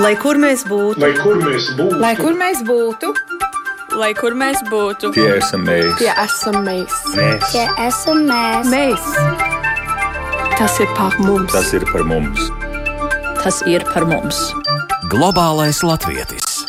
Lai 0.00 0.14
kur 0.16 0.38
mēs 0.40 0.62
būtu, 0.64 1.00
lai 1.02 1.10
kur 1.18 1.36
mēs 1.36 1.66
būtu, 1.76 1.98
lai 2.00 2.12
kur 2.16 2.32
mēs 2.38 2.62
būtu, 2.64 3.10
lai 4.00 4.08
kur 4.16 4.32
mēs 4.32 4.62
būtu, 4.70 5.10
tie 5.12 5.26
esam 5.36 5.66
mēs, 5.68 5.90
tie 5.98 6.08
esam 6.22 6.56
mēs, 6.64 6.94
mēs. 7.12 7.50
tie 7.52 7.66
esam 7.84 8.22
mēs. 8.24 8.70
mēs. 8.72 9.10
Tas 10.56 10.78
ir 10.80 10.88
par 10.96 11.18
mums, 11.20 11.52
tas 11.52 11.74
ir 11.76 11.84
par 11.92 12.06
mums. 12.08 12.48
Tas 13.42 13.60
ir 13.68 13.84
par 13.92 14.08
mums. 14.08 14.40
Globālais 15.12 15.82
latvietis 15.84 16.62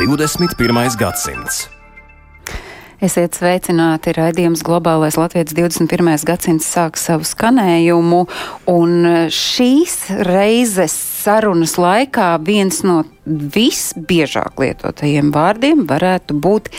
21. 0.00 0.96
gadsimts. 0.96 1.66
Esiet 3.02 3.34
sveicināti! 3.34 4.12
Radījums 4.14 4.60
Globālais 4.62 5.16
Latvijas 5.18 5.50
21. 5.58 6.22
gadsimts 6.22 6.68
sāk 6.70 6.94
savu 6.96 7.26
skanējumu, 7.26 8.20
un 8.70 8.92
šīs 9.26 9.96
reizes 10.22 10.94
sarunas 11.22 11.78
laikā 11.80 12.34
viens 12.46 12.82
no 12.86 13.02
visbiežāk 13.26 14.58
lietotajiem 14.58 15.30
vārdiem 15.34 15.84
varētu 15.86 16.34
būt 16.42 16.70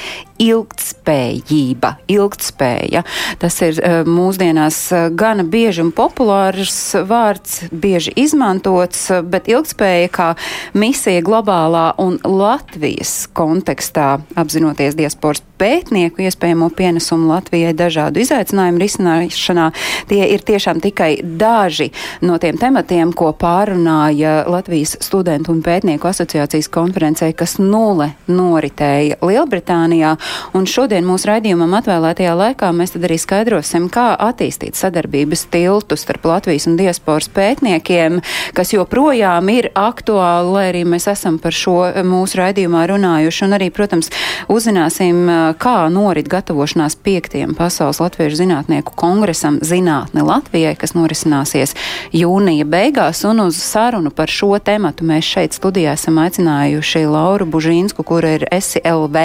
ilgtspējība, 0.43 1.93
ilgtspēja. 2.11 3.03
Tas 3.39 3.59
ir 3.63 3.79
eh, 3.79 4.01
mūsdienās 4.03 4.79
eh, 4.91 5.05
gana 5.15 5.45
bieži 5.47 5.85
un 5.85 5.93
populārs 5.95 6.75
vārds, 7.07 7.61
bieži 7.71 8.11
izmantots, 8.19 9.05
bet 9.23 9.47
ilgtspēja 9.51 10.11
kā 10.11 10.29
misija 10.75 11.23
globālā 11.23 11.93
un 12.03 12.19
Latvijas 12.27 13.29
kontekstā, 13.31 14.17
apzinoties 14.35 14.99
diasporas 14.99 15.43
pētnieku 15.61 16.25
iespējamo 16.25 16.67
pienesumu 16.75 17.31
Latvijai 17.31 17.71
dažādu 17.77 18.19
izaicinājumu 18.25 18.83
risināšanā, 18.83 19.69
tie 20.11 20.25
ir 20.33 20.43
tiešām 20.43 20.83
tikai 20.83 21.13
daži 21.23 21.93
no 22.27 22.35
tiem 22.41 22.59
tematiem, 22.59 23.15
ko 23.15 23.31
pārunāja 23.39 24.32
Latvijas 24.49 24.95
studentu 25.03 25.53
un 25.53 25.61
pētnieku 25.65 26.07
asociācijas 26.09 26.69
konferencē, 26.73 27.29
kas 27.37 27.57
nulle 27.61 28.11
noritēja 28.27 29.19
Lielbritānijā. 29.23 30.15
Un 30.57 30.67
šodien 30.69 31.05
mūsu 31.07 31.29
raidījumam 31.31 31.75
atvēlētajā 31.79 32.33
laikā 32.39 32.71
mēs 32.75 32.95
tad 32.95 33.07
arī 33.07 33.17
skaidrosim, 33.21 33.89
kā 33.93 34.11
attīstīt 34.27 34.77
sadarbības 34.79 35.45
tiltu 35.53 35.97
starp 35.99 36.27
Latvijas 36.29 36.67
un 36.69 36.77
diasporas 36.79 37.29
pētniekiem, 37.33 38.21
kas 38.57 38.73
joprojām 38.75 39.49
ir 39.53 39.69
aktuāli, 39.77 40.53
lai 40.55 40.65
arī 40.71 40.83
mēs 40.95 41.09
esam 41.11 41.39
par 41.41 41.55
šo 41.55 41.77
mūsu 42.07 42.39
raidījumā 42.41 42.85
runājuši. 42.93 43.45
Un 43.47 43.57
arī, 43.57 43.69
protams, 43.73 44.11
uzzināsim, 44.51 45.25
kā 45.59 45.77
norit 45.93 46.29
gatavošanās 46.31 46.97
piektiem 47.03 47.55
pasaules 47.57 48.01
latviešu 48.03 48.43
zinātnieku 48.43 48.95
kongresam 48.99 49.59
Zinātne 49.63 50.23
Latvijai, 50.25 50.75
kas 50.79 50.95
norisināsies 50.95 51.75
jūnija 52.15 52.67
beigās 52.69 53.23
un 53.27 53.45
uz 53.47 53.57
sarunu 53.59 54.11
par 54.13 54.22
par 54.23 54.31
šo 54.31 54.55
tematu 54.63 55.03
mēs 55.03 55.27
šeit 55.27 55.55
studijā 55.57 55.97
esam 55.97 56.15
aicinājuši 56.23 57.01
Lauru 57.11 57.43
Bužīnsku, 57.51 58.05
kura 58.07 58.37
ir 58.37 58.45
SLV 58.55 59.23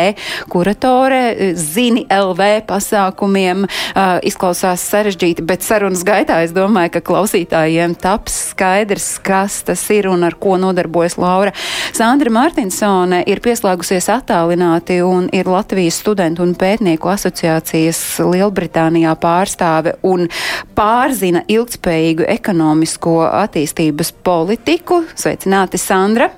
kuratore, 0.51 1.53
zini 1.55 2.03
LV 2.11 2.49
pasākumiem. 2.67 3.63
Uh, 3.69 4.17
izklausās 4.27 4.83
sarežģīti, 4.91 5.45
bet 5.47 5.63
sarunas 5.63 6.03
gaitā 6.07 6.41
es 6.43 6.51
domāju, 6.57 6.97
ka 6.97 7.03
klausītājiem 7.13 7.95
taps 8.01 8.41
skaidrs, 8.57 9.07
kas 9.23 9.61
tas 9.69 9.85
ir 9.95 10.09
un 10.11 10.27
ar 10.27 10.35
ko 10.35 10.57
nodarbojas 10.59 11.15
Laura. 11.21 11.55
Sandra 11.95 12.35
Martinsone 12.35 13.23
ir 13.31 13.39
pieslēgusies 13.45 14.11
attālināti 14.17 14.99
un 15.07 15.31
ir 15.31 15.47
Latvijas 15.47 16.01
studentu 16.03 16.43
un 16.43 16.57
pētnieku 16.59 17.15
asociācijas 17.15 18.03
Lielbritānijā 18.27 19.15
pārstāve 19.23 19.95
un 20.03 20.27
pārzina 20.75 21.47
ilgspējīgu 21.47 22.27
ekonomisko 22.35 23.21
attīstības 23.45 24.11
politiku 24.27 24.88
laiku. 24.89 25.05
Sveicināti, 25.15 25.79
Sandra! 25.79 26.31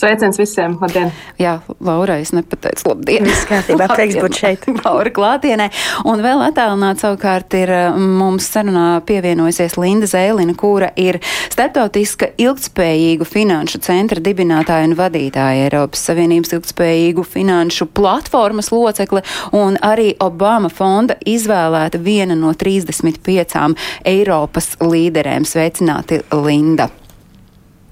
Sveiciens 0.00 0.38
visiem! 0.40 0.78
Labdien! 0.80 1.10
Jā, 1.36 1.58
Laura, 1.84 2.14
es 2.22 2.30
nepateicu 2.32 2.86
labdien. 2.88 3.26
Viss 3.28 3.44
kārtībā, 3.44 3.84
prieks 3.90 4.16
būt 4.16 4.36
šeit. 4.38 4.62
Laura 4.80 5.10
klātienē. 5.12 5.66
Un 6.08 6.22
vēl 6.24 6.40
attālināt 6.46 7.02
savukārt 7.02 7.52
ir 7.58 7.72
mums 8.00 8.46
sarunā 8.48 9.02
pievienojusies 9.04 9.74
Linda 9.76 10.08
Zēlina, 10.08 10.54
kura 10.56 10.88
ir 10.96 11.18
starptautiska 11.52 12.30
ilgtspējīgu 12.40 13.28
finanšu 13.28 13.82
centra 13.84 14.22
dibinātāja 14.24 14.88
un 14.88 14.96
vadītāja 14.96 15.66
Eiropas 15.66 16.06
Savienības 16.08 16.56
ilgtspējīgu 16.56 17.24
finanšu 17.34 17.90
platformas 17.92 18.70
locekle 18.72 19.20
un 19.52 19.76
arī 19.84 20.14
Obama 20.24 20.70
fonda 20.72 21.18
izvēlēta 21.28 22.00
viena 22.00 22.38
no 22.38 22.54
35 22.56 23.76
Eiropas 24.08 24.70
līderēm. 24.80 25.44
Sveicināti, 25.44 26.22
Linda! 26.32 26.88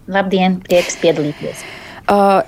Labdien, 0.09 0.57
prieks 0.65 0.97
piedalīties! 1.03 1.67
Uh, 2.09 2.41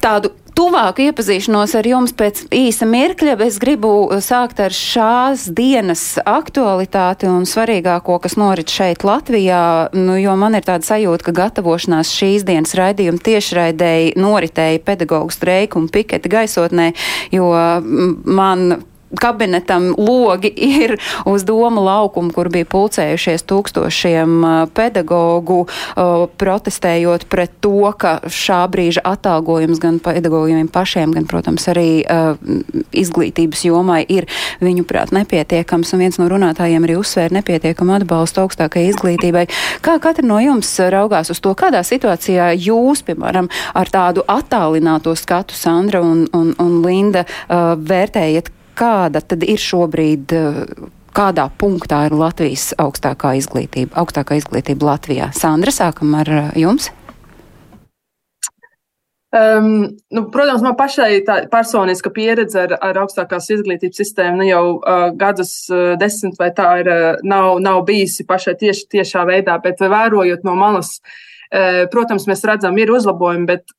tādu 0.00 0.32
tuvāku 0.56 1.06
iepazīšanos 1.06 1.72
ar 1.78 1.86
jums 1.88 2.12
pēc 2.16 2.42
īsa 2.52 2.86
mirkļa. 2.88 3.36
Es 3.46 3.56
gribu 3.62 3.92
sākt 4.22 4.60
ar 4.60 4.74
šās 4.76 5.46
dienas 5.56 6.02
aktualitāti 6.28 7.30
un 7.30 7.46
svarīgāko, 7.48 8.18
kas 8.22 8.36
norit 8.40 8.72
šeit 8.72 9.06
Latvijā, 9.06 9.62
nu, 9.96 10.18
jo 10.20 10.36
man 10.40 10.58
ir 10.58 10.66
tāda 10.66 10.86
sajūta, 10.86 11.28
ka 11.28 11.36
gatavošanās 11.40 12.12
šīs 12.16 12.44
dienas 12.48 12.76
raidījuma 12.78 13.22
tiešraidēji 13.24 14.14
noritēja 14.20 14.84
pedagoģu 14.84 15.36
streiku 15.36 15.80
un 15.80 15.88
piketi 15.92 16.32
gaisotnē, 16.32 16.92
jo 17.34 17.50
man 18.28 18.82
kabinetam 19.18 19.94
logi 19.98 20.52
ir 20.56 20.96
uz 21.24 21.44
doma 21.44 21.82
laukumu, 21.82 22.32
kur 22.34 22.50
bija 22.52 22.68
pulcējušies 22.70 23.44
tūkstošiem 23.50 24.44
pedagoģu, 24.76 25.58
protestējot 26.40 27.26
pret 27.30 27.56
to, 27.64 27.92
ka 27.98 28.18
šā 28.30 28.62
brīža 28.70 29.02
atalgojums 29.08 29.80
gan 29.82 29.98
pedagogiem 30.02 30.68
pašiem, 30.70 31.14
gan, 31.16 31.26
protams, 31.30 31.66
arī 31.72 31.88
izglītības 32.94 33.64
jomai 33.66 34.02
ir, 34.08 34.28
viņuprāt, 34.62 35.14
nepietiekams. 35.16 35.94
Un 35.94 36.04
viens 36.04 36.20
no 36.20 36.28
runātājiem 36.30 36.86
arī 36.86 36.98
uzsvēra 37.00 37.40
nepietiekamu 37.40 37.96
atbalstu 37.98 38.44
augstākai 38.44 38.86
izglītībai. 38.90 39.46
Kā 39.84 39.98
katra 40.02 40.26
no 40.26 40.38
jums 40.42 40.70
raugās 40.92 41.32
uz 41.32 41.42
to, 41.42 41.54
kādā 41.58 41.82
situācijā 41.86 42.52
jūs, 42.54 43.04
piemēram, 43.06 43.50
ar 43.74 43.90
tādu 43.90 44.24
attālināto 44.30 45.16
skatu, 45.18 45.56
Sandra 45.56 46.02
un, 46.04 46.24
un, 46.36 46.54
un 46.62 46.80
Linda, 46.84 47.26
vērtējat, 47.48 48.52
kāda 48.80 49.22
tad 49.24 49.44
ir 49.46 49.60
šobrīd, 49.60 50.32
eh, 50.32 50.62
kādā 51.16 51.48
punktā 51.60 52.06
ir 52.08 52.16
Latvijas 52.16 52.70
augstākā 52.78 53.34
izglītība, 53.40 53.92
augstākā 54.00 54.40
izglītība 54.40 54.94
Latvijā? 54.94 55.30
Sandra, 55.36 55.74
sākam 55.74 56.16
ar 56.18 56.30
eh, 56.30 56.50
jums. 56.64 56.90
Um, 59.30 59.86
nu, 60.10 60.24
protams, 60.34 60.62
man 60.66 60.74
pašai 60.74 61.20
tā 61.22 61.36
personiska 61.52 62.10
pieredze 62.10 62.64
ar, 62.64 62.72
ar 62.82 62.96
augstākās 63.04 63.46
izglītības 63.54 64.00
sistēmu 64.02 64.40
nu, 64.40 64.46
jau 64.48 64.64
uh, 64.80 65.04
gadus 65.14 65.52
uh, 65.70 65.92
desmit 66.00 66.34
vai 66.40 66.48
tā 66.50 66.72
ir, 66.80 66.90
uh, 66.90 67.20
nav, 67.22 67.60
nav 67.62 67.84
bijusi 67.86 68.26
pašai 68.26 68.56
tieši 68.58 68.88
tiešā 68.96 69.22
veidā, 69.30 69.54
bet 69.62 69.78
vērojot 69.78 70.42
no 70.42 70.56
malas 70.58 70.96
uh, 70.98 71.12
protams, 71.90 72.28
mēs 72.30 72.44
redzam, 72.46 72.76
ir 72.78 72.92
uzlabojumi, 72.94 73.46
bet, 73.48 73.72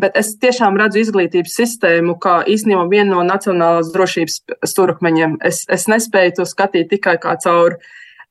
bet 0.00 0.14
es 0.16 0.32
tiešām 0.40 0.78
redzu 0.80 1.02
izglītības 1.02 1.56
sistēmu 1.60 2.14
kā 2.22 2.38
īstenībā 2.48 2.86
vienu 2.88 3.18
no 3.18 3.24
nacionālās 3.28 3.92
drošības 3.92 4.38
stūrakmeņiem. 4.72 5.38
Es, 5.44 5.66
es 5.68 5.84
nespēju 5.92 6.38
to 6.38 6.48
skatīt 6.48 6.88
tikai 6.94 7.18
kā 7.20 7.36
caur, 7.44 7.76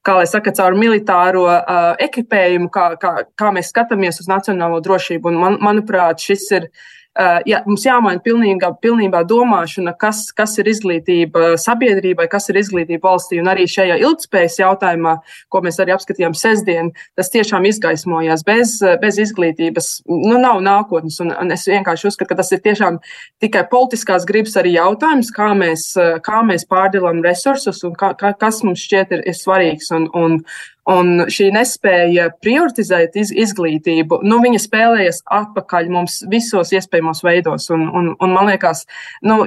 kā 0.02 0.16
lai 0.18 0.26
saka, 0.32 0.56
caur 0.58 0.78
militāro 0.80 1.46
uh, 1.52 1.92
ekipējumu, 2.02 2.72
kā, 2.74 2.92
kā, 3.02 3.14
kā 3.38 3.52
mēs 3.54 3.70
skatāmies 3.70 4.24
uz 4.24 4.32
nacionālo 4.32 4.82
drošību. 4.82 5.30
Un 5.30 5.44
man, 5.44 5.60
manuprāt, 5.70 6.26
šis 6.26 6.48
ir 6.58 6.70
uh, 6.72 6.88
Eh, 6.99 6.99
jā, 7.48 7.60
mums 7.68 7.84
jāmaina 7.84 8.22
pilnībā, 8.24 8.72
pilnībā 8.84 9.22
domāšana, 9.28 9.94
kas, 10.00 10.30
kas 10.36 10.56
ir 10.62 10.70
izglītība 10.72 11.54
sabiedrībai, 11.60 12.30
kas 12.32 12.50
ir 12.52 12.60
izglītība 12.62 13.10
valstī. 13.10 13.40
Un 13.42 13.50
arī 13.52 13.66
šajā 13.70 14.00
ilgspējas 14.00 14.60
jautājumā, 14.62 15.18
ko 15.52 15.62
mēs 15.66 15.80
arī 15.84 15.96
apskatījām 15.96 16.38
sestdien, 16.38 16.94
tas 17.20 17.32
tiešām 17.34 17.68
izgaismojās. 17.70 18.46
Bez, 18.48 18.78
bez 19.02 19.20
izglītības 19.26 19.92
nu, 20.08 20.38
nav 20.40 20.64
nākotnes. 20.66 21.20
Un, 21.24 21.34
un 21.36 21.56
es 21.56 21.68
vienkārši 21.70 22.10
uzskatu, 22.12 22.32
ka 22.32 22.40
tas 22.40 22.54
ir 22.56 22.64
tiešām 22.66 23.02
tikai 23.44 23.66
politiskās 23.72 24.28
gribas 24.30 24.56
arī 24.60 24.78
jautājums, 24.78 25.34
kā 25.36 25.52
mēs, 25.58 25.92
kā 26.26 26.44
mēs 26.48 26.68
pārdalām 26.70 27.24
resursus 27.26 27.84
un 27.88 27.96
kā, 28.00 28.14
kā, 28.20 28.34
kas 28.40 28.64
mums 28.64 28.84
šķiet 28.88 29.18
ir, 29.18 29.26
ir 29.28 29.38
svarīgs. 29.38 29.92
Un, 29.96 30.08
un, 30.16 30.44
Un 30.90 31.26
šī 31.30 31.52
nespēja 31.54 32.30
prioritizēt 32.42 33.18
iz, 33.20 33.34
izglītību, 33.46 34.22
nu, 34.26 34.40
viņa 34.42 34.62
spēlējas 34.64 35.22
atpakaļ 35.40 35.92
mums 35.94 36.22
visos 36.32 36.74
iespējamos 36.74 37.22
veidos. 37.26 37.70
Un, 37.76 37.86
un, 37.94 38.14
un 38.18 38.34
man 38.34 38.50
liekas, 38.50 38.86
nu, 39.22 39.44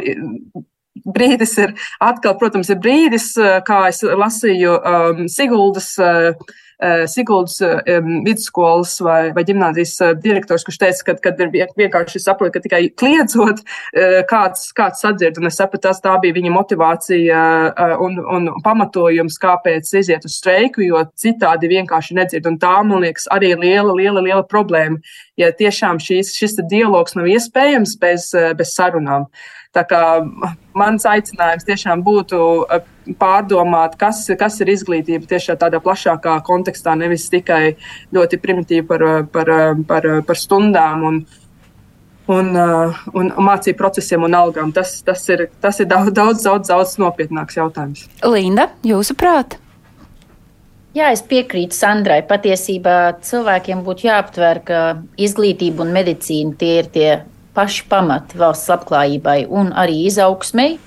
brīdis 1.03 1.57
ir 1.59 1.75
atkal, 2.05 2.37
protams, 2.39 2.71
ir 2.71 2.79
brīdis, 2.83 3.33
kā 3.67 3.81
es 3.91 4.03
lasīju 4.07 4.77
um, 4.79 5.25
Siguldas 5.33 5.95
uh, 6.03 6.37
Siguldas 7.07 7.61
vidusskolas 8.27 8.97
vai, 9.05 9.31
vai 9.37 9.45
ģimnāzijas 9.47 10.17
direktors, 10.23 10.65
kurš 10.67 10.79
teica, 10.83 11.15
ka 11.23 11.33
ir 11.45 11.53
vienkārši 11.79 12.23
saprot, 12.23 12.53
ka 12.55 12.63
tikai 12.65 12.83
kliedzot, 12.99 13.63
kāds, 14.31 14.69
kāds 14.77 15.05
sadzird. 15.05 15.39
Un 15.39 15.51
es 15.51 15.59
sapratu, 15.61 15.85
tas 15.87 16.03
tā 16.03 16.17
bija 16.23 16.37
viņa 16.39 16.53
motivācija 16.55 17.45
un, 18.03 18.19
un 18.19 18.51
pamatojums, 18.65 19.39
kāpēc 19.43 19.93
iziet 20.03 20.27
uz 20.29 20.37
streiku, 20.41 20.85
jo 20.87 21.05
citādi 21.19 21.71
vienkārši 21.73 22.19
nedzird. 22.19 22.51
Un 22.51 22.59
tā, 22.63 22.75
man 22.87 23.05
liekas, 23.07 23.29
arī 23.35 23.55
liela, 23.55 23.95
liela, 23.95 24.23
liela 24.25 24.43
problēma, 24.47 24.99
ja 25.41 25.53
tiešām 25.55 26.03
šīs, 26.03 26.35
šis 26.39 26.59
dialogs 26.71 27.17
nav 27.19 27.31
iespējams 27.31 27.97
bez, 28.03 28.31
bez 28.59 28.75
sarunām. 28.77 29.29
Tā 29.73 29.87
kā 29.89 30.01
mans 30.77 31.05
aicinājums 31.09 31.65
tiešām 31.65 32.03
būtu 32.05 32.39
eh, 32.69 32.83
pārdomāt, 33.21 33.97
kas, 34.01 34.27
kas 34.39 34.59
ir 34.61 34.73
izglītība 34.75 35.29
tieši 35.31 35.57
tādā 35.61 35.81
plašākā 35.81 36.35
kontekstā, 36.45 36.93
nevis 37.01 37.31
tikai 37.33 37.79
ļoti 38.13 38.41
primitīvi 38.43 38.85
par, 38.91 39.07
par, 39.33 39.53
par, 39.89 40.11
par 40.29 40.41
stundām 40.41 41.07
un, 41.09 41.23
un, 42.29 42.53
eh, 42.53 43.01
un 43.17 43.33
mācību 43.49 43.81
procesiem 43.81 44.29
un 44.29 44.37
algām. 44.37 44.77
Tas, 44.77 44.99
tas, 45.09 45.25
ir, 45.33 45.47
tas 45.65 45.81
ir 45.81 45.89
daudz, 45.89 46.13
daudz, 46.21 46.45
daudz, 46.45 46.69
daudz 46.69 46.95
nopietnāks 47.01 47.57
jautājums. 47.57 48.05
Linda, 48.29 48.69
jūsuprāt? 48.85 49.57
Jā, 50.93 51.09
es 51.17 51.25
piekrītu 51.25 51.73
Sandrai. 51.73 52.21
Patiesībā 52.29 53.17
cilvēkiem 53.25 53.81
būtu 53.87 54.11
jāaptver, 54.11 54.65
ka 54.69 54.81
izglītība 55.17 55.87
un 55.87 55.97
medicīna 55.97 56.59
tie 56.61 56.75
ir 56.83 56.93
tie 56.93 57.13
paši 57.57 57.85
pamati 57.91 58.39
valsts 58.41 58.71
labklājībai 58.73 59.43
un 59.51 59.73
arī 59.77 60.03
izaugsmei 60.09 60.79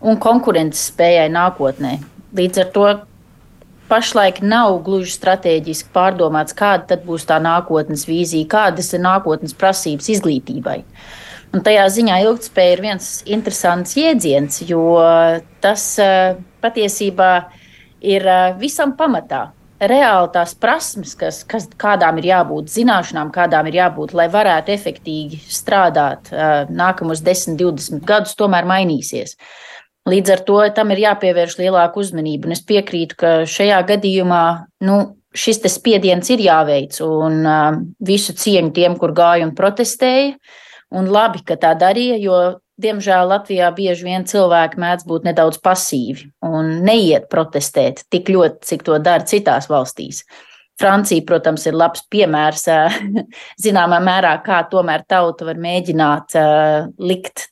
un 0.00 0.18
konkurences 0.22 0.88
spējai 0.92 1.28
nākotnē. 1.34 1.98
Līdz 2.38 2.62
ar 2.62 2.72
to 2.74 2.88
pašlaik 3.88 4.42
nav 4.44 4.78
gluži 4.84 5.14
strateģiski 5.16 5.90
pārdomāts, 5.94 6.56
kāda 6.56 6.98
būs 7.04 7.26
tā 7.28 7.38
nākotnes 7.42 8.04
vīzija, 8.08 8.48
kādas 8.50 8.92
ir 8.94 9.02
nākotnes 9.04 9.56
prasības 9.58 10.10
izglītībai. 10.16 10.82
Un 11.56 11.64
tajā 11.64 11.86
ziņā 11.88 12.18
ilgspēja 12.26 12.74
ir 12.74 12.82
viens 12.84 13.06
interesants 13.24 13.96
jēdziens, 13.96 14.60
jo 14.68 14.82
tas 15.64 15.84
eh, 16.04 16.36
patiesībā 16.60 17.30
ir 18.04 18.28
eh, 18.28 18.50
visam 18.60 18.92
pamatā 18.98 19.46
reāli 19.80 20.30
tās 20.34 20.54
prasmes, 20.58 21.14
kas, 21.18 21.42
kas, 21.48 21.68
kādām 21.78 22.18
ir 22.20 22.30
jābūt, 22.32 22.70
zināšanām, 22.72 23.30
kādām 23.34 23.68
ir 23.70 23.78
jābūt, 23.78 24.14
lai 24.16 24.28
varētu 24.32 24.74
efektīvi 24.74 25.40
strādāt 25.52 26.32
nākamos 26.70 27.22
10, 27.24 27.58
20 27.60 28.04
gadus, 28.08 28.36
tomēr 28.38 28.68
mainīsies. 28.68 29.36
Līdz 30.08 30.32
ar 30.32 30.42
to 30.48 30.58
tam 30.74 30.92
ir 30.94 31.02
jāpievērš 31.04 31.58
lielāka 31.60 32.00
uzmanība. 32.00 32.48
Un 32.48 32.56
es 32.56 32.62
piekrītu, 32.64 33.18
ka 33.18 33.32
šajā 33.48 33.82
gadījumā 33.90 34.44
nu, 34.88 34.96
šis 35.36 35.60
spiediens 35.74 36.30
ir 36.32 36.40
jāveic. 36.46 36.96
Un 37.04 37.42
visu 38.00 38.32
cieņu 38.32 38.72
tiem, 38.76 38.96
kur 38.96 39.12
gāja 39.16 39.44
un 39.46 39.52
protestēja. 39.58 40.38
Un 40.96 41.10
labi, 41.12 41.42
ka 41.44 41.58
tā 41.60 41.74
darīja, 41.76 42.16
jo 42.22 42.38
Diemžēl 42.78 43.26
Latvijā 43.26 43.72
bieži 43.74 44.06
vien 44.06 44.26
cilvēki 44.28 44.78
mēdz 44.78 45.06
būt 45.08 45.24
nedaudz 45.26 45.58
pasīvi 45.62 46.28
un 46.46 46.76
neiet 46.86 47.26
protestēt 47.32 48.04
tik 48.12 48.30
ļoti, 48.30 48.62
cik 48.70 48.84
to 48.86 49.00
dara 49.02 49.26
citās 49.26 49.66
valstīs. 49.70 50.22
Francija, 50.78 51.24
protams, 51.26 51.64
ir 51.66 51.74
labs 51.74 52.04
piemērs 52.06 52.68
zināmā 53.64 53.98
mērā, 53.98 54.36
kā 54.46 54.60
tomēr 54.70 55.02
tauta 55.10 55.48
var 55.48 55.58
mēģināt 55.58 56.38
likt 57.02 57.48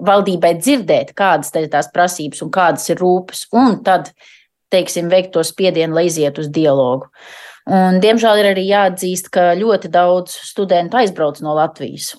valdībai 0.00 0.54
dzirdēt, 0.60 1.12
kādas 1.16 1.52
ir 1.56 1.68
tās 1.72 1.90
prasības 1.92 2.42
un 2.44 2.52
kādas 2.52 2.88
ir 2.92 3.00
rūpes, 3.00 3.46
un 3.56 3.82
tad, 3.84 4.12
teiksim, 4.72 5.10
veikt 5.12 5.34
to 5.36 5.44
spiedienu, 5.44 5.96
lai 5.96 6.08
iziet 6.08 6.40
uz 6.40 6.48
dialogu. 6.52 7.10
Un, 7.66 7.98
diemžēl 7.98 8.40
ir 8.40 8.46
arī 8.52 8.62
jāatzīst, 8.68 9.26
ka 9.34 9.48
ļoti 9.58 9.90
daudz 9.90 10.36
studentu 10.52 11.00
aizbrauc 11.00 11.40
no 11.42 11.56
Latvijas. 11.58 12.12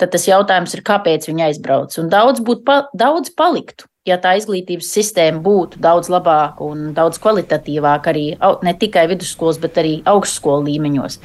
Tad 0.00 0.12
tas 0.14 0.28
jautājums 0.28 0.72
ir, 0.72 0.84
kāpēc 0.86 1.28
viņi 1.28 1.44
aizbrauc. 1.50 1.96
Un 2.00 2.08
daudz, 2.12 2.40
pa, 2.64 2.78
daudz 2.96 3.34
paliktu, 3.36 3.84
ja 4.08 4.16
tā 4.22 4.32
izglītības 4.40 4.88
sistēma 4.96 5.42
būtu 5.44 5.82
daudz 5.82 6.08
labāka 6.12 6.64
un 6.64 6.94
daudz 6.96 7.20
kvalitatīvāka 7.22 8.14
arī 8.14 8.24
ne 8.64 8.74
tikai 8.80 9.04
vidusskolas, 9.12 9.60
bet 9.60 9.76
arī 9.82 9.98
augstskolu 10.08 10.64
līmeņos. 10.70 11.20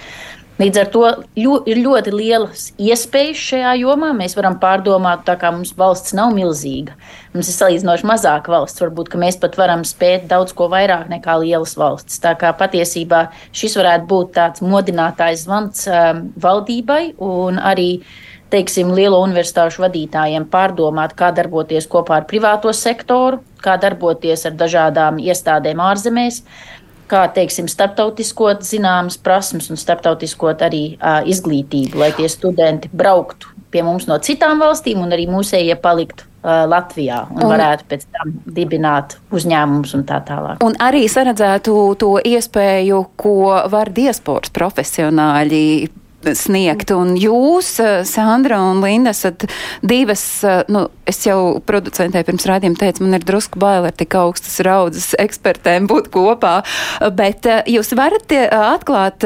Līdz 0.58 0.78
ar 0.82 0.88
to 0.90 1.02
ļo, 1.38 1.60
ir 1.70 1.78
ļoti 1.86 2.12
lielas 2.16 2.64
iespējas 2.82 3.42
šajā 3.52 3.74
jomā. 3.84 4.10
Mēs 4.18 4.34
varam 4.38 4.56
pārdomāt, 4.58 5.22
tā 5.28 5.36
kā 5.38 5.52
mums 5.54 5.76
valsts 5.78 6.16
nav 6.18 6.32
milzīga. 6.34 6.96
Mums 7.36 7.52
ir 7.52 7.58
salīdzinoši 7.60 8.08
mazāka 8.10 8.50
valsts. 8.56 8.82
Varbūt 8.82 9.14
mēs 9.22 9.38
pat 9.38 9.58
varam 9.60 9.86
spēt 9.86 10.26
daudz 10.32 10.56
ko 10.58 10.66
vairāk 10.74 11.12
nekā 11.14 11.36
lielas 11.44 11.76
valstis. 11.78 12.18
Tā 12.24 12.34
kā 12.42 12.56
patiesībā 12.58 13.28
šis 13.54 13.78
varētu 13.78 14.10
būt 14.10 14.34
tāds 14.40 14.66
modinātājs 14.66 15.46
zvans 15.46 15.86
um, 15.92 16.24
valdībai 16.42 17.04
un 17.22 17.62
arī 17.62 17.92
teiksim, 18.50 18.94
lielo 18.96 19.20
universitāšu 19.26 19.84
vadītājiem 19.84 20.48
pārdomāt, 20.50 21.14
kā 21.20 21.34
darboties 21.36 21.86
kopā 21.92 22.22
ar 22.22 22.28
privāto 22.30 22.72
sektoru, 22.74 23.42
kā 23.62 23.76
darboties 23.82 24.46
ar 24.48 24.56
dažādām 24.58 25.20
iestādēm 25.22 25.82
ārzemēs 25.84 26.42
kā 27.10 27.26
teiksim, 27.34 27.70
starptautiskot 27.72 28.66
zināmas 28.68 29.20
prasmes 29.22 29.72
un 29.74 29.80
starptautiskot 29.80 30.64
arī 30.68 30.84
uh, 30.96 31.22
izglītību, 31.28 32.00
lai 32.02 32.12
tie 32.18 32.30
studenti 32.32 32.92
brauktu 32.94 33.54
pie 33.72 33.84
mums 33.84 34.08
no 34.08 34.18
citām 34.24 34.62
valstīm 34.64 35.02
un 35.04 35.14
arī 35.16 35.28
mūsējie 35.30 35.76
paliktu 35.84 36.28
Latvijā 36.48 37.24
un, 37.28 37.42
un 37.42 37.50
varētu 37.52 37.88
pēc 37.92 38.04
tam 38.14 38.32
dibināt 38.56 39.18
uzņēmumus 39.36 39.96
un 39.98 40.04
tā 40.08 40.22
tālāk. 40.24 40.62
Un 40.64 40.78
arī 40.80 41.04
saredzētu 41.12 41.74
to 42.00 42.14
iespēju, 42.24 43.02
ko 43.20 43.40
var 43.72 43.92
diasporas 43.92 44.54
profesionāļi 44.56 45.66
sniegt. 46.26 46.92
Un 46.92 47.16
jūs, 47.16 47.80
eh, 47.80 48.04
Sandra 48.04 48.60
un 48.72 48.82
Linda, 48.82 49.12
esat 49.12 49.46
divas, 49.82 50.44
eh, 50.44 50.64
nu, 50.68 50.90
es 51.06 51.24
jau 51.24 51.62
producentē 51.62 52.24
pirms 52.26 52.46
rādījuma 52.46 52.78
teicu, 52.78 53.02
man 53.02 53.14
ir 53.14 53.20
drusku 53.20 53.60
bail 53.60 53.86
ar 53.86 53.92
tik 53.92 54.10
augstas 54.10 54.60
raudzes 54.66 55.16
ekspertēm 55.26 55.88
būt 55.88 56.10
kopā, 56.10 56.64
bet 57.14 57.46
eh, 57.46 57.64
jūs 57.68 57.94
varat 57.96 58.26
atklāt 58.28 59.24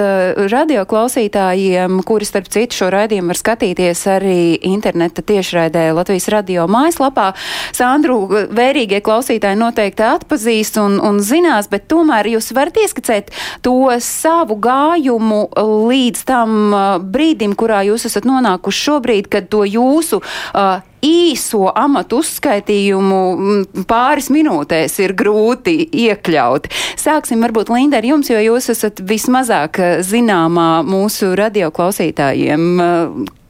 radio 0.52 0.84
klausītājiem, 0.86 2.04
kuri 2.06 2.26
starp 2.26 2.50
citu 2.52 2.76
šo 2.76 2.90
raidījumu 2.92 3.32
var 3.32 3.40
skatīties 3.40 4.04
arī 4.12 4.60
interneta 4.62 5.22
tiešraidē 5.22 5.94
Latvijas 5.96 6.28
radio 6.30 6.68
mājaslapā. 6.68 7.32
Sandru 7.74 8.28
vērīgie 8.52 9.02
klausītāji 9.02 9.58
noteikti 9.58 10.06
atpazīst 10.06 10.78
un, 10.82 11.00
un 11.00 11.20
zinās, 11.24 11.70
bet 11.72 11.88
tomēr 11.88 12.30
jūs 12.36 12.52
varat 12.54 12.78
ieskicēt 12.84 13.32
to 13.66 13.90
savu 14.04 14.60
gājumu 14.62 15.48
līdz 15.90 16.26
tam 16.30 16.81
brīdim, 17.02 17.56
kurā 17.60 17.82
jūs 17.88 18.08
esat 18.10 18.28
nonākuši 18.30 18.86
šobrīd, 18.88 19.30
kad 19.32 19.50
to 19.52 19.66
jūsu 19.68 20.22
uh, 20.22 20.80
īso 21.06 21.68
amatu 21.76 22.22
uzskaitījumu 22.22 23.86
pāris 23.90 24.30
minūtēs 24.34 25.00
ir 25.02 25.16
grūti 25.18 25.78
iekļaut. 26.06 26.70
Sāksim 27.00 27.44
varbūt 27.46 27.72
Linda 27.74 28.00
ar 28.00 28.08
jums, 28.08 28.30
jo 28.32 28.40
jūs 28.42 28.72
esat 28.74 29.02
vismazāk 29.02 29.82
zināmā 30.06 30.82
mūsu 30.88 31.34
radioklausītājiem. 31.40 32.68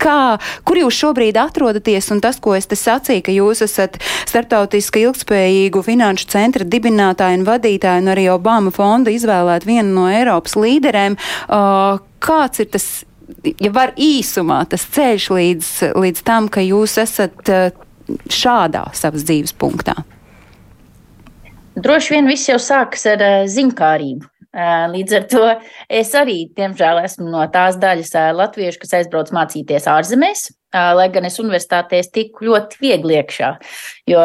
Kā, 0.01 0.39
kur 0.65 0.79
jūs 0.79 0.97
šobrīd 0.97 1.37
atrodaties, 1.37 2.07
un 2.13 2.23
tas, 2.23 2.39
ko 2.41 2.55
es 2.57 2.65
te 2.65 2.77
sacīju, 2.79 3.21
ka 3.27 3.35
jūs 3.35 3.61
esat 3.67 3.99
starptautiski 4.25 5.03
ilgspējīgu 5.05 5.83
finanšu 5.85 6.31
centra 6.31 6.65
dibinātāji 6.65 7.41
un 7.41 7.45
vadītāji, 7.45 8.01
un 8.01 8.13
arī 8.15 8.25
Obama 8.33 8.73
fonda 8.73 9.13
izvēlēt 9.13 9.67
vienu 9.69 9.93
no 9.99 10.09
Eiropas 10.09 10.57
līderēm, 10.57 11.19
uh, 11.19 12.01
kāds 12.23 12.65
ir 12.65 12.73
tas 12.73 12.89
ja 13.61 13.71
var 13.73 13.93
īsumā 13.99 14.61
tas 14.69 14.83
ceļš 14.93 15.27
līdz, 15.35 15.69
līdz 15.97 16.23
tam, 16.27 16.47
ka 16.51 16.63
jūs 16.63 16.97
esat 17.01 17.40
eh, 17.49 17.71
šādā 18.29 18.85
savas 18.97 19.25
dzīves 19.27 19.55
punktā? 19.57 19.95
Droši 21.81 22.17
vien 22.17 22.27
viss 22.27 22.49
jau 22.49 22.59
sākas 22.59 23.05
ar 23.07 23.21
uh, 23.23 23.43
ziņkārību. 23.49 24.27
Uh, 24.51 24.89
līdz 24.91 25.13
ar 25.15 25.27
to 25.31 25.45
es 25.87 26.09
arī, 26.19 26.49
diemžēl, 26.57 26.99
esmu 27.05 27.29
no 27.31 27.45
tās 27.53 27.77
daļas 27.79 28.11
latviešu, 28.35 28.81
kas 28.81 28.97
aizbrauc 28.99 29.31
mācīties 29.35 29.87
ārzemēs. 29.87 30.49
Lai 30.71 31.09
gan 31.11 31.25
es 31.27 31.35
universitātēs 31.41 32.13
tiku 32.15 32.45
ļoti 32.47 32.77
viegli 32.79 33.17
iekšā, 33.19 33.47
jo 34.07 34.21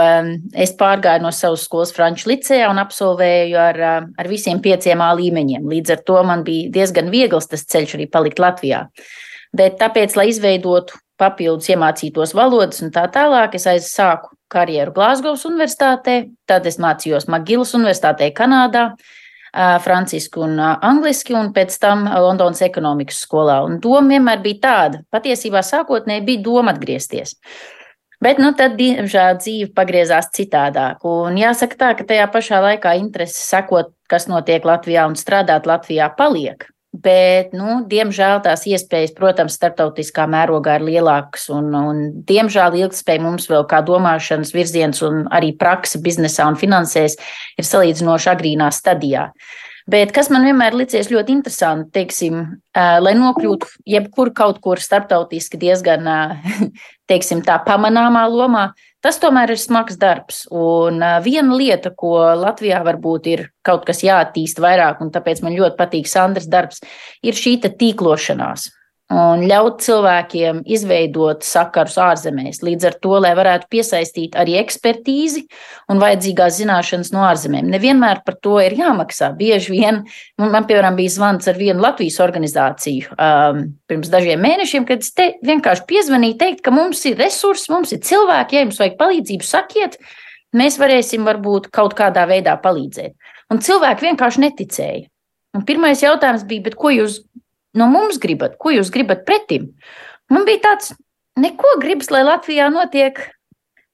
es 0.54 0.72
pārgāju 0.78 1.24
no 1.24 1.32
savas 1.34 1.64
skolas 1.66 1.90
Franču 1.94 2.30
licejā 2.30 2.68
un 2.70 2.78
absolvēju 2.78 3.58
ar, 3.58 3.80
ar 4.06 4.30
visiem 4.30 4.60
pieciem 4.62 5.02
A 5.02 5.08
līmeņiem. 5.18 5.66
Līdz 5.66 5.96
ar 5.96 6.04
to 6.06 6.20
man 6.28 6.44
bija 6.46 6.70
diezgan 6.76 7.10
viegls 7.10 7.50
tas 7.50 7.66
ceļš 7.66 7.96
arī 7.98 8.06
palikt 8.06 8.38
Latvijā. 8.38 8.84
Bet 9.58 9.80
tāpēc, 9.82 10.14
lai 10.14 10.28
izveidotu 10.30 11.00
papildus 11.20 11.70
iemācītos 11.72 12.34
valodas 12.36 12.82
un 12.84 12.92
tā 12.94 13.06
tālāk, 13.12 13.56
es 13.58 13.66
aizsāku 13.70 14.34
karjeru 14.52 14.94
Glāzgovas 14.96 15.44
universitātē, 15.48 16.16
tad 16.46 16.66
es 16.68 16.78
mācījos 16.82 17.28
Magilas 17.32 17.74
universitātē 17.78 18.30
Kanādā, 18.36 18.90
franciski 19.82 20.42
un 20.44 20.58
angliski, 20.60 21.34
un 21.36 21.52
pēc 21.56 21.78
tam 21.80 22.04
Londonas 22.06 22.60
ekonomikas 22.66 23.22
skolā. 23.24 23.62
Un 23.64 23.80
doma 23.80 24.12
vienmēr 24.12 24.42
bija 24.44 24.60
tāda, 24.66 25.00
patiesībā 25.14 25.64
sākotnēji 25.64 26.26
bija 26.26 26.44
doma 26.44 26.74
atgriezties. 26.76 27.38
Bet, 28.20 28.38
nu, 28.40 28.52
tad, 28.56 28.78
diemžēl, 28.78 29.36
dzīve 29.42 29.72
pagriezās 29.76 30.30
citādāk. 30.36 31.04
Un 31.04 31.36
jāsaka 31.36 31.76
tā, 31.76 31.90
ka 31.98 32.06
tajā 32.08 32.24
pašā 32.32 32.62
laikā 32.64 32.94
interese 33.00 33.42
sekot, 33.44 33.92
kas 34.08 34.24
notiek 34.28 34.64
Latvijā 34.64 35.04
un 35.08 35.18
strādāt 35.20 35.68
Latvijā, 35.68 36.08
paliek. 36.16 36.64
Bet, 36.96 37.50
nu, 37.56 37.80
diemžēl 37.90 38.38
tās 38.44 38.62
iespējas, 38.70 39.12
protams, 39.16 39.56
starptautiskā 39.58 40.24
mērogā 40.30 40.78
ir 40.78 40.84
lielākas. 40.86 41.48
Un, 41.52 41.68
un, 41.74 42.02
diemžēl 42.28 42.78
ilgspēja 42.78 43.24
mums 43.24 43.50
vēl 43.50 43.66
kā 43.68 43.82
domāšanas 43.84 44.54
virziens 44.54 45.02
un 45.04 45.24
arī 45.34 45.50
praksa 45.58 46.00
biznesā 46.02 46.46
un 46.48 46.56
finansēs 46.56 47.18
ir 47.58 47.68
salīdzinoši 47.68 48.30
agrīnā 48.32 48.70
stadijā. 48.72 49.26
Bet 49.86 50.10
kas 50.14 50.30
man 50.34 50.46
vienmēr 50.46 50.74
licies 50.74 51.12
ļoti 51.12 51.34
interesanti, 51.36 51.92
teiksim, 52.00 52.40
lai 52.74 53.12
nokļūtu 53.18 53.68
jebkur 53.86 54.32
kaut 54.34 54.62
kur 54.64 54.82
starptautiski 54.82 55.60
diezgan, 55.62 56.08
teiksim, 57.10 57.44
tā 57.46 57.60
pamanāmā 57.66 58.24
lomā, 58.30 58.70
tas 59.04 59.20
tomēr 59.22 59.54
ir 59.54 59.60
smags 59.60 59.98
darbs. 60.00 60.44
Un 60.50 61.02
viena 61.24 61.56
lieta, 61.58 61.92
ko 61.96 62.18
Latvijā 62.38 62.82
varbūt 62.86 63.28
ir 63.32 63.44
kaut 63.66 63.86
kas 63.88 64.04
jāattīst 64.06 64.60
vairāk, 64.62 65.02
un 65.04 65.12
tāpēc 65.14 65.42
man 65.44 65.56
ļoti 65.58 65.78
patīk 65.78 66.10
Sandras 66.10 66.48
darbs, 66.50 66.82
ir 67.22 67.36
šī 67.36 67.58
tīklošanās 67.66 68.70
un 69.12 69.44
ļaut 69.46 69.78
cilvēkiem 69.84 70.64
izveidot 70.66 71.44
sakarus 71.46 71.94
ārzemēs. 72.02 72.58
Līdz 72.66 72.88
ar 72.88 72.96
to, 73.02 73.12
lai 73.22 73.32
varētu 73.38 73.68
piesaistīt 73.70 74.34
arī 74.38 74.56
ekspertīzi 74.58 75.44
un 75.92 76.02
vajadzīgās 76.02 76.58
zināšanas 76.58 77.12
no 77.14 77.22
ārzemēm. 77.28 77.70
Nevienmēr 77.70 78.24
par 78.26 78.38
to 78.42 78.56
ir 78.64 78.74
jāmaksā. 78.78 79.30
Bieži 79.38 79.76
vien 79.76 80.02
man, 80.42 80.66
piemēram, 80.66 80.98
bija 80.98 81.14
zvans 81.14 81.46
ar 81.46 81.58
vienu 81.60 81.84
Latvijas 81.84 82.18
organizāciju 82.24 83.14
um, 83.14 83.62
pirms 83.86 84.10
dažiem 84.10 84.42
mēnešiem, 84.42 84.88
kad 84.90 85.06
es 85.06 85.14
te 85.14 85.30
vienkārši 85.46 85.86
piezvanīju, 85.86 86.38
teikt, 86.42 86.64
ka 86.66 86.74
mums 86.74 87.04
ir 87.06 87.18
resursi, 87.22 87.70
mums 87.70 87.94
ir 87.94 88.02
cilvēki, 88.06 88.58
ja 88.58 88.66
jums 88.66 88.82
vajag 88.82 88.98
palīdzību, 88.98 89.46
sakiet, 89.46 90.00
mēs 90.56 90.80
varēsim 90.82 91.26
varbūt 91.26 91.70
kaut 91.74 91.94
kādā 91.98 92.26
veidā 92.26 92.58
palīdzēt. 92.58 93.14
Un 93.54 93.62
cilvēki 93.62 94.08
vienkārši 94.10 94.42
neticēja. 94.48 95.06
Un 95.56 95.62
pirmais 95.64 96.02
jautājums 96.02 96.42
bija, 96.48 96.74
ko 96.76 96.90
jūs 96.90 97.20
no 97.78 97.88
mums 97.92 98.20
gribat, 98.22 98.56
ko 98.60 98.72
jūs 98.74 98.92
gribat 98.94 99.24
pretim? 99.28 99.72
Man 100.32 100.46
bija 100.48 100.64
tāds, 100.70 100.94
neko 101.38 101.76
gribas, 101.82 102.10
lai 102.10 102.24
Latvijā 102.26 102.68
notiek 102.72 103.20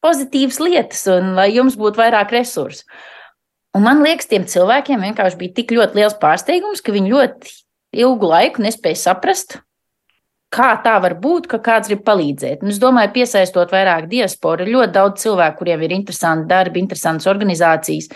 pozitīvas 0.02 0.60
lietas 0.62 1.02
un 1.12 1.34
lai 1.38 1.50
jums 1.54 1.76
būtu 1.78 2.00
vairāk 2.00 2.32
resursu. 2.34 2.86
Un 3.72 3.86
man 3.86 4.02
liekas, 4.04 4.28
tiem 4.28 4.44
cilvēkiem 4.48 5.00
vienkārši 5.00 5.38
bija 5.40 5.56
tik 5.56 5.72
ļoti 5.72 6.00
liels 6.00 6.16
pārsteigums, 6.20 6.82
ka 6.84 6.92
viņi 6.92 7.12
ļoti 7.14 7.52
ilgu 8.04 8.28
laiku 8.28 8.64
nespēja 8.64 9.00
saprast, 9.00 9.60
kā 10.52 10.70
tā 10.84 10.96
var 11.02 11.16
būt, 11.20 11.48
ka 11.50 11.60
kāds 11.64 11.90
grib 11.90 12.02
palīdzēt. 12.06 12.62
Un 12.64 12.72
es 12.72 12.80
domāju, 12.82 13.12
piesaistot 13.16 13.72
vairāk 13.72 14.08
diasporu, 14.10 14.64
ir 14.64 14.74
ļoti 14.76 14.94
daudz 14.96 15.24
cilvēku, 15.24 15.58
kuriem 15.62 15.84
ir 15.86 15.94
interesanti 15.96 16.48
darbi, 16.50 16.82
interesantas 16.82 17.28
organizācijas, 17.32 18.10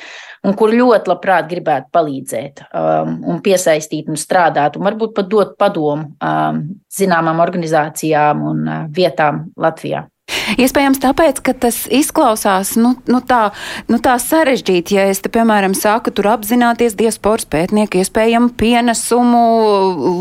un 0.46 0.56
kur 0.58 0.74
ļoti 0.74 1.10
labprāt 1.12 1.48
gribētu 1.50 1.90
palīdzēt 1.96 2.66
um, 2.66 3.16
un 3.32 3.40
piesaistīt 3.44 4.10
un 4.12 4.20
strādāt, 4.20 4.76
un 4.76 4.86
varbūt 4.88 5.16
pat 5.16 5.30
dot 5.32 5.56
padomu 5.60 6.12
um, 6.16 6.60
zināmām 6.92 7.40
organizācijām 7.46 8.44
un 8.52 8.66
uh, 8.66 8.84
vietām 8.92 9.48
Latvijā. 9.56 10.06
Iespējams, 10.54 11.00
tāpēc, 11.02 11.40
ka 11.42 11.52
tas 11.66 11.82
izklausās 11.90 12.76
nu, 12.78 12.94
nu 13.10 13.18
tā, 13.26 13.50
nu 13.90 13.98
tā 14.02 14.14
sarežģīti. 14.22 14.94
Ja 14.94 15.06
es 15.10 15.18
te, 15.24 15.30
piemēram, 15.32 15.74
saku, 15.74 16.12
tur 16.14 16.30
apzināties 16.30 16.94
diasporas 16.98 17.48
pētnieku 17.50 17.98
iespējamu 17.98 18.52
pienesumu 18.58 19.42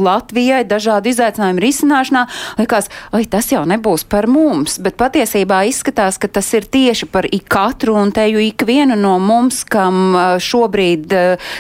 Latvijai 0.05 0.63
dažādu 0.65 1.12
izaicinājumu 1.12 1.62
risināšanā, 1.62 2.25
liekas, 2.58 2.89
oi, 3.13 3.24
tas 3.29 3.51
jau 3.53 3.62
nebūs 3.70 4.08
par 4.10 4.25
mums. 4.32 4.79
Bet 4.82 4.98
patiesībā 4.98 5.62
izskatās, 5.70 6.17
ka 6.22 6.32
tas 6.39 6.50
ir 6.58 6.65
tieši 6.74 7.10
par 7.13 7.29
ikatru 7.29 7.94
un 8.01 8.13
teju 8.15 8.41
ikvienu 8.48 8.98
no 8.98 9.15
mums, 9.22 9.62
kam 9.70 10.17
šobrīd 10.41 11.13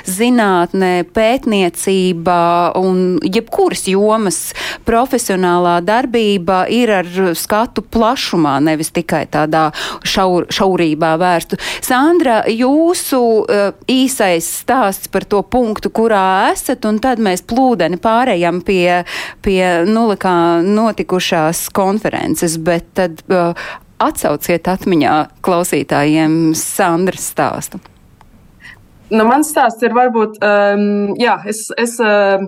zinātne, 0.09 1.05
pētniecība 1.13 2.39
un 2.81 3.21
jebkuras 3.21 3.85
jomas 3.91 4.41
profesionālā 4.89 5.77
darbība 5.85 6.63
ir 6.73 6.97
ar 7.03 7.13
skatu 7.37 7.85
plašumā 7.85 8.54
nevis 8.63 8.91
tikai 8.95 9.25
tādā 9.31 9.67
šaur, 10.05 10.47
šaurībā 10.53 11.15
vērstu. 11.21 11.59
Sandra, 11.85 12.41
jūsu 12.49 13.21
uh, 13.21 13.71
īsais 13.91 14.47
stāsts 14.61 15.11
par 15.11 15.27
to 15.29 15.41
punktu, 15.43 15.91
kurā 15.93 16.51
esat, 16.51 16.85
un 16.89 16.99
tad 17.03 17.21
mēs 17.23 17.45
plūdeni 17.47 17.99
pārējām 18.01 18.61
pie, 18.65 19.03
pie 19.45 19.63
nulikā 19.87 20.61
notikušās 20.65 21.67
konferences, 21.75 22.59
bet 22.61 22.87
tad 22.97 23.23
uh, 23.29 23.51
atsauciet 24.01 24.67
atmiņā 24.67 25.17
klausītājiem 25.45 26.53
Sandras 26.57 27.31
stāstu. 27.33 27.81
Nu, 29.13 29.21
mans 29.27 29.51
stāsts 29.53 29.85
ir 29.85 29.93
varbūt, 29.93 30.39
um, 30.41 31.13
jā, 31.21 31.37
es, 31.45 31.67
es 31.77 31.99
uh, 32.01 32.41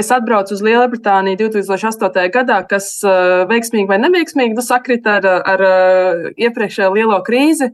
Es 0.00 0.08
atbraucu 0.14 0.54
uz 0.56 0.62
Lielbritāniju 0.64 1.36
2008. 1.50 2.28
gadā, 2.32 2.60
kas 2.68 2.92
uh, 3.04 3.42
veiksmīgi 3.50 3.90
vai 3.90 3.98
neveiksmīgi 4.00 4.56
nu, 4.56 4.64
sakrita 4.64 5.18
ar, 5.18 5.26
ar 5.52 5.64
uh, 5.66 6.28
iepriekšējo 6.40 6.94
lielo 6.94 7.18
krīzi, 7.26 7.68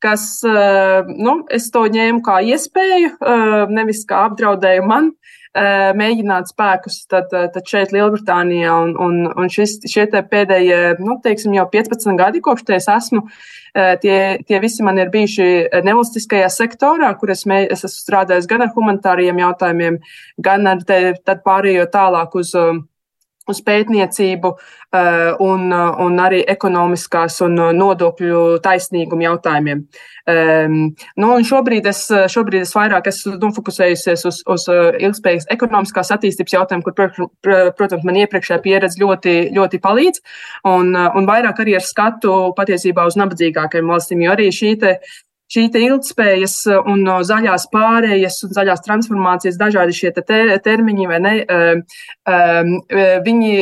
kas, 0.00 0.24
uh, 0.48 1.08
nu, 1.10 1.42
es 1.52 1.68
to 1.74 1.84
ņēmu 1.92 2.22
kā 2.24 2.38
iespēju, 2.54 3.16
nevis 3.76 4.04
kā 4.08 4.24
apdraudējumu 4.30 4.88
man, 4.88 5.10
mēģināt 5.96 6.50
spēkus 6.52 7.02
tad, 7.10 7.30
tad 7.32 7.62
šeit 7.68 7.92
Lielbritānijā. 7.94 8.72
Un, 8.86 8.94
un, 9.00 9.20
un 9.32 9.52
šis, 9.52 9.78
šie 9.88 10.06
pēdējie, 10.12 10.80
nu, 11.02 11.18
teiksim, 11.24 11.54
jau 11.56 11.66
15 11.72 12.18
gadi, 12.18 12.42
kopš 12.44 12.66
es 12.76 12.88
esmu, 12.92 13.22
tie, 14.02 14.18
tie 14.46 14.60
visi 14.62 14.84
man 14.86 15.00
ir 15.00 15.12
bijuši 15.14 15.48
nevalstiskajā 15.86 16.50
sektorā, 16.52 17.12
kur 17.20 17.32
es, 17.34 17.46
mē, 17.48 17.64
es 17.70 17.84
esmu 17.84 18.02
strādājis 18.04 18.50
gan 18.50 18.66
ar 18.66 18.74
humanitāriem 18.76 19.40
jautājumiem, 19.44 20.00
gan 20.42 20.66
ar 20.70 20.84
te, 20.86 21.00
pārējo 21.46 21.88
tālāk 21.92 22.36
uz 22.40 22.54
uz 23.50 23.60
pētniecību 23.66 24.52
un, 25.44 25.64
un 25.72 26.20
arī 26.22 26.42
ekonomiskās 26.48 27.40
un 27.46 27.58
nodokļu 27.76 28.42
taisnīgumu 28.64 29.26
jautājumiem. 29.26 29.82
Nu, 31.22 31.32
šobrīd, 31.46 31.86
es, 31.90 32.02
šobrīd 32.32 32.64
es 32.64 32.74
vairāk 32.74 33.10
esmu 33.10 33.36
nofokusējusies 33.42 34.24
uz, 34.30 34.40
uz 34.50 34.66
ilgspējīgas 34.70 35.50
ekonomiskās 35.54 36.10
attīstības 36.16 36.56
jautājumu, 36.56 36.86
kur, 36.86 37.28
protams, 37.78 38.06
man 38.06 38.18
iepriekšējā 38.24 38.58
pieredze 38.64 39.02
ļoti, 39.02 39.36
ļoti 39.56 39.82
palīdz, 39.84 40.24
un, 40.72 40.90
un 40.96 41.30
vairāk 41.30 41.62
arī 41.62 41.78
ar 41.78 41.86
skatu 41.86 42.34
patiesībā 42.58 43.06
uz 43.06 43.18
nabadzīgākajiem 43.20 43.94
valstīm, 43.94 44.26
jo 44.26 44.34
arī 44.34 44.50
šī 44.54 44.74
te, 44.82 44.96
šī 45.52 45.66
ilgspējas 45.86 46.56
un 46.90 47.04
zaļās 47.26 47.68
pārējas 47.72 48.40
un 48.46 48.54
zaļās 48.56 48.84
transformācijas, 48.86 49.58
dažādi 49.60 49.96
šie 49.96 50.12
te 50.16 50.24
termiņi, 50.64 51.08
vai 51.10 51.20
ne, 51.22 51.34
viņi 53.26 53.52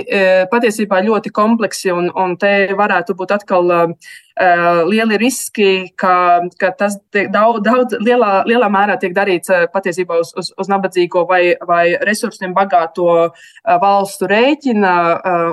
patiesībā 0.52 1.02
ļoti 1.04 1.34
kompleksi 1.34 1.92
un, 1.94 2.10
un 2.14 2.36
te 2.40 2.54
varētu 2.74 3.16
būt 3.18 3.36
atkal 3.36 3.96
lieli 4.34 5.18
riski, 5.20 5.92
ka, 5.96 6.42
ka 6.58 6.72
tas 6.78 6.96
daudz, 7.12 7.60
daudz 7.62 7.98
lielā, 8.02 8.42
lielā 8.48 8.68
mērā 8.72 8.96
tiek 8.98 9.14
darīts 9.14 9.52
patiesībā 9.72 10.18
uz, 10.18 10.32
uz, 10.36 10.50
uz 10.58 10.70
nabadzīgo 10.70 11.22
vai, 11.28 11.54
vai 11.62 11.94
resursiem 12.02 12.54
bagāto 12.56 13.30
valstu 13.62 14.26
rēķina. 14.30 14.94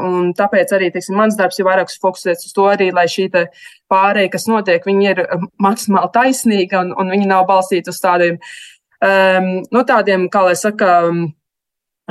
Un 0.08 0.32
tāpēc 0.38 0.74
arī, 0.74 0.90
teiksim, 0.96 1.20
mans 1.20 1.38
darbs 1.38 1.62
ir 1.62 1.70
vairāk 1.70 1.94
fokusēts 2.02 2.50
uz 2.50 2.56
to 2.58 2.66
arī, 2.72 2.90
lai 2.96 3.06
šī 3.12 3.30
pārēja, 3.92 4.32
kas 4.34 4.48
notiek, 4.50 4.88
ir 4.88 5.22
maksimāli 5.62 6.12
taisnīga 6.16 6.82
un, 6.82 6.94
un 6.98 7.14
viņi 7.14 7.30
nav 7.30 7.46
balstīti 7.50 7.92
uz 7.92 8.00
tādiem, 8.02 8.40
um, 9.04 9.52
nu, 9.62 9.84
tādiem, 9.88 10.28
kā 10.32 10.46
lai 10.48 10.56
saka, 10.60 10.92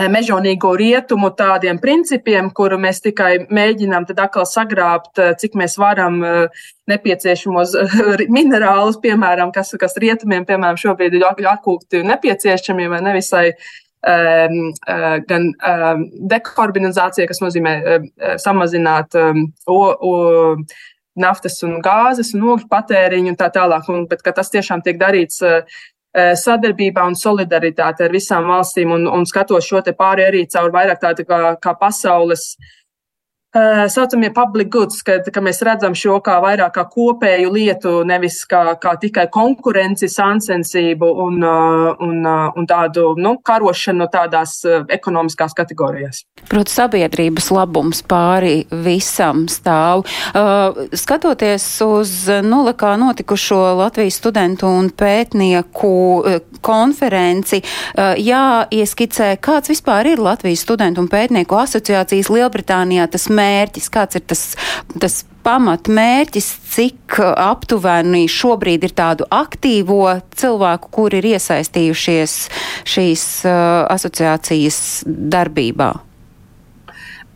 mežonīgo 0.09 0.73
rietumu 0.78 1.33
tādiem 1.37 1.80
principiem, 1.83 2.50
kuru 2.54 2.78
mēs 2.80 3.02
tikai 3.04 3.47
mēģinām 3.50 4.07
tad 4.09 4.23
atkal 4.25 4.47
sagrābt, 4.49 5.21
cik 5.40 5.59
mēs 5.59 5.76
varam 5.80 6.23
nepieciešamos 6.90 7.76
minerālus, 8.38 9.00
piemēram, 9.02 9.52
kas, 9.52 9.75
kas 9.80 9.99
rietumiem, 10.00 10.47
piemēram, 10.49 10.80
šobrīd 10.80 11.19
ir 11.19 11.26
akūti 11.50 12.04
nepieciešami 12.07 12.88
vai 12.90 13.02
nevisai 13.04 13.45
um, 14.07 14.73
gan 15.28 15.50
um, 15.52 16.07
dekarbonizācija, 16.30 17.28
kas 17.30 17.42
nozīmē 17.42 17.75
um, 17.80 18.09
samazināt 18.40 19.16
um, 19.19 19.47
o, 19.66 19.80
o, 19.92 20.14
naftas 21.21 21.59
un 21.66 21.80
gāzes 21.85 22.33
un 22.37 22.47
ogļu 22.54 22.69
patēriņu 22.71 23.33
un 23.33 23.38
tā 23.38 23.50
tālāk, 23.52 23.88
un, 23.92 24.07
bet 24.11 24.23
tas 24.25 24.52
tiešām 24.52 24.85
tiek 24.87 25.00
darīts 25.00 25.42
uh, 25.45 25.80
sadarbībā 26.17 27.05
un 27.07 27.14
solidaritāte 27.14 28.02
ar 28.05 28.11
visām 28.11 28.49
valstīm 28.50 28.90
un, 28.90 29.07
un 29.07 29.26
skatos 29.26 29.69
šo 29.69 29.79
te 29.87 29.93
pāri 29.95 30.25
arī 30.26 30.40
caur 30.50 30.73
vairāk 30.75 30.99
tādu 31.00 31.26
kā, 31.29 31.40
kā 31.62 31.75
pasaules 31.79 32.57
tā 32.57 32.80
saucamie 33.88 34.30
public 34.30 34.69
goods, 34.71 35.02
kad, 35.02 35.26
ka 35.33 35.42
mēs 35.42 35.59
redzam 35.66 35.95
šo 35.99 36.21
kā 36.23 36.37
vairāk 36.42 36.75
kā 36.76 36.85
kopēju 36.87 37.50
lietu, 37.50 37.95
nevis 38.07 38.45
kā, 38.47 38.76
kā 38.78 38.95
tikai 39.00 39.26
konkurenci, 39.33 40.07
sansensību 40.09 41.09
un, 41.25 41.42
un, 41.42 42.21
un 42.30 42.69
tādu 42.71 43.14
nu, 43.19 43.37
karošanu 43.42 44.07
tādās 44.12 44.61
ekonomiskās 44.90 45.57
kategorijās. 45.59 46.23
Protams, 46.47 46.76
sabiedrības 46.78 47.50
labums 47.52 48.04
pāri 48.07 48.62
visam 48.71 49.47
stāv. 49.50 50.07
Skatoties 50.95 51.66
uz 51.85 52.14
nulekā 52.47 52.95
notikušo 53.00 53.59
Latvijas 53.80 54.21
studentu 54.21 54.71
un 54.71 54.92
pētnieku 54.95 55.92
konferenci, 56.62 57.62
jāieskicē, 57.99 59.33
kāds 59.42 59.73
vispār 59.73 60.12
ir 60.12 60.23
Latvijas 60.23 60.62
studentu 60.64 61.02
un 61.02 61.11
pētnieku 61.11 61.59
asociācijas 61.61 62.30
Lielbritānijā 62.30 63.09
tas 63.11 63.26
mērķis, 63.26 63.40
kāds 63.93 64.19
ir 64.19 64.25
tas, 64.31 64.45
tas 65.01 65.21
pamatmērķis, 65.47 66.51
cik 66.75 67.21
aptuveni 67.21 68.27
šobrīd 68.31 68.85
ir 68.89 68.95
tādu 68.97 69.27
aktīvo 69.33 70.19
cilvēku, 70.37 70.93
kuri 70.93 71.23
ir 71.23 71.33
iesaistījušies 71.35 72.37
šīs 72.89 73.27
uh, 73.49 73.89
asociācijas 73.97 74.85
darbībā? 75.07 75.93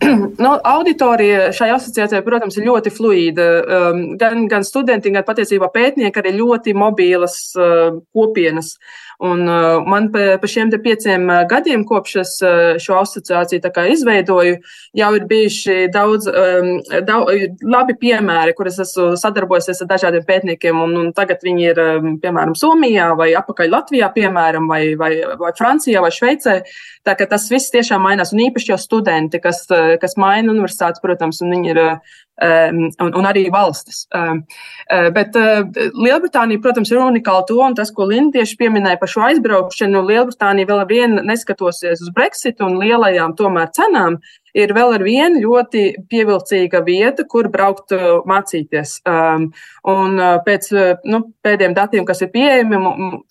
nu, 0.44 0.50
auditorija 0.64 1.48
šai 1.54 1.70
asociācijai, 1.74 2.22
protams, 2.26 2.56
ir 2.58 2.66
ļoti 2.68 2.92
fluīda. 2.94 3.46
Um, 3.62 4.02
gan, 4.20 4.46
gan 4.50 4.66
studenti, 4.66 5.12
gan 5.14 5.26
patiesībā 5.26 5.70
pētnieki 5.74 6.20
arī 6.20 6.34
ļoti 6.38 6.74
mobīlas 6.78 7.38
uh, 7.58 8.00
kopienas. 8.14 8.74
Un, 9.24 9.46
uh, 9.48 9.80
man 9.88 10.10
pa, 10.12 10.36
pa 10.40 10.48
šiem 10.50 10.68
pieciem 10.84 11.22
uh, 11.30 11.44
gadiem, 11.48 11.84
kopš 11.88 12.16
es 12.20 12.32
uh, 12.44 12.74
šo 12.82 12.98
asociāciju 13.00 13.62
izveidoju, 13.94 14.58
jau 15.00 15.10
ir 15.16 15.24
bijuši 15.30 15.76
daudz, 15.94 16.28
um, 16.28 16.68
daudz 17.08 17.62
labi 17.62 17.96
piemēri, 18.02 18.52
kur 18.58 18.68
es 18.68 18.76
esmu 18.84 19.14
sadarbojies 19.20 19.80
ar 19.80 19.88
dažādiem 19.94 20.26
pētniekiem. 20.28 20.82
Un, 20.84 20.96
un 21.00 21.12
tagad 21.16 21.40
viņi 21.46 21.64
ir 21.70 21.80
um, 21.80 22.10
piemēram 22.20 22.52
Somijā 22.58 23.14
vai 23.16 23.30
apakaļ 23.38 23.72
Latvijā, 23.72 24.10
piemēram, 24.12 24.68
vai, 24.68 24.82
vai, 25.00 25.14
vai 25.40 25.54
Francijā 25.56 26.04
vai 26.04 26.12
Šveicē. 26.12 26.58
Tā 27.04 27.16
ka 27.16 27.28
tas 27.30 27.48
viss 27.52 27.72
tiešām 27.72 28.04
mainās, 28.04 28.34
un 28.36 28.44
īpaši 28.44 28.74
jau 28.74 28.80
studenti, 28.82 29.40
kas, 29.40 29.64
uh, 29.72 29.94
kas 30.02 30.18
maina 30.20 30.52
universitātes, 30.52 31.00
protams, 31.04 31.40
un 31.40 31.56
viņi 31.56 31.72
ir 31.72 31.80
uh, 31.80 32.14
un, 32.42 33.12
un 33.14 33.28
arī 33.28 33.44
valstis. 33.52 34.04
Um, 34.14 34.42
uh, 34.90 35.10
bet 35.14 35.36
uh, 35.38 35.62
Lielbritānija, 35.94 36.62
protams, 36.64 36.90
ir 36.90 37.02
unikāla 37.02 37.44
to, 37.48 37.60
un 37.62 37.76
tas, 37.78 37.92
ko 37.94 38.08
Linda 38.10 38.40
tieši 38.40 38.58
pieminēja 38.60 38.98
par 39.00 39.12
šo 39.12 39.26
aizbraukšanu, 39.28 40.02
Lielbritānija 40.08 40.70
vēl 40.70 40.82
ar 40.82 40.90
vienu 40.90 41.26
neskatosies 41.26 42.02
uz 42.02 42.10
Brexit 42.16 42.62
un 42.64 42.78
lielajām 42.82 43.36
tomēr 43.38 43.70
cenām, 43.76 44.18
ir 44.54 44.72
vēl 44.74 44.94
ar 44.96 45.04
vienu 45.04 45.42
ļoti 45.42 45.82
pievilcīga 46.10 46.80
vieta, 46.86 47.26
kur 47.28 47.48
braukt 47.52 47.94
mācīties. 48.28 48.96
Um, 49.08 49.48
un 49.90 50.16
pēc 50.46 50.70
nu, 51.10 51.20
pēdējiem 51.44 51.76
datiem, 51.76 52.06
kas 52.08 52.22
ir 52.24 52.30
pieejami, 52.34 52.78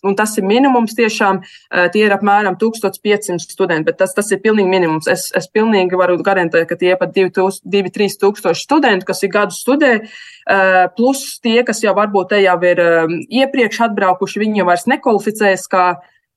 un 0.03 0.17
tas 0.19 0.35
ir 0.37 0.47
minimums 0.47 0.95
tiešām, 0.97 1.41
tie 1.95 2.05
ir 2.05 2.15
apmēram 2.15 2.57
1500 2.61 3.39
studenti, 3.43 3.87
bet 3.89 3.99
tas, 4.01 4.13
tas 4.15 4.29
ir 4.35 4.41
pilnīgi 4.43 4.69
minimums. 4.69 5.09
Es, 5.11 5.29
es 5.35 5.49
pilnīgi 5.51 5.99
varu 5.99 6.19
garantēt, 6.23 6.67
ka 6.69 6.77
tie 6.79 6.95
pat 6.99 7.15
2-3 7.15 8.19
tūkstoši 8.21 8.67
studentu, 8.67 9.07
kas 9.09 9.23
ir 9.23 9.33
gadu 9.33 9.55
studē, 9.55 9.93
plus 10.97 11.23
tie, 11.43 11.61
kas 11.67 11.83
jau 11.83 11.95
varbūt 11.97 12.33
te 12.33 12.41
jau 12.43 12.57
ir 12.67 12.83
iepriekš 13.43 13.85
atbraukuši, 13.87 14.43
viņi 14.43 14.61
jau 14.61 14.67
vairs 14.69 14.89
nekvalificējas 14.91 15.65
kā, 15.71 15.85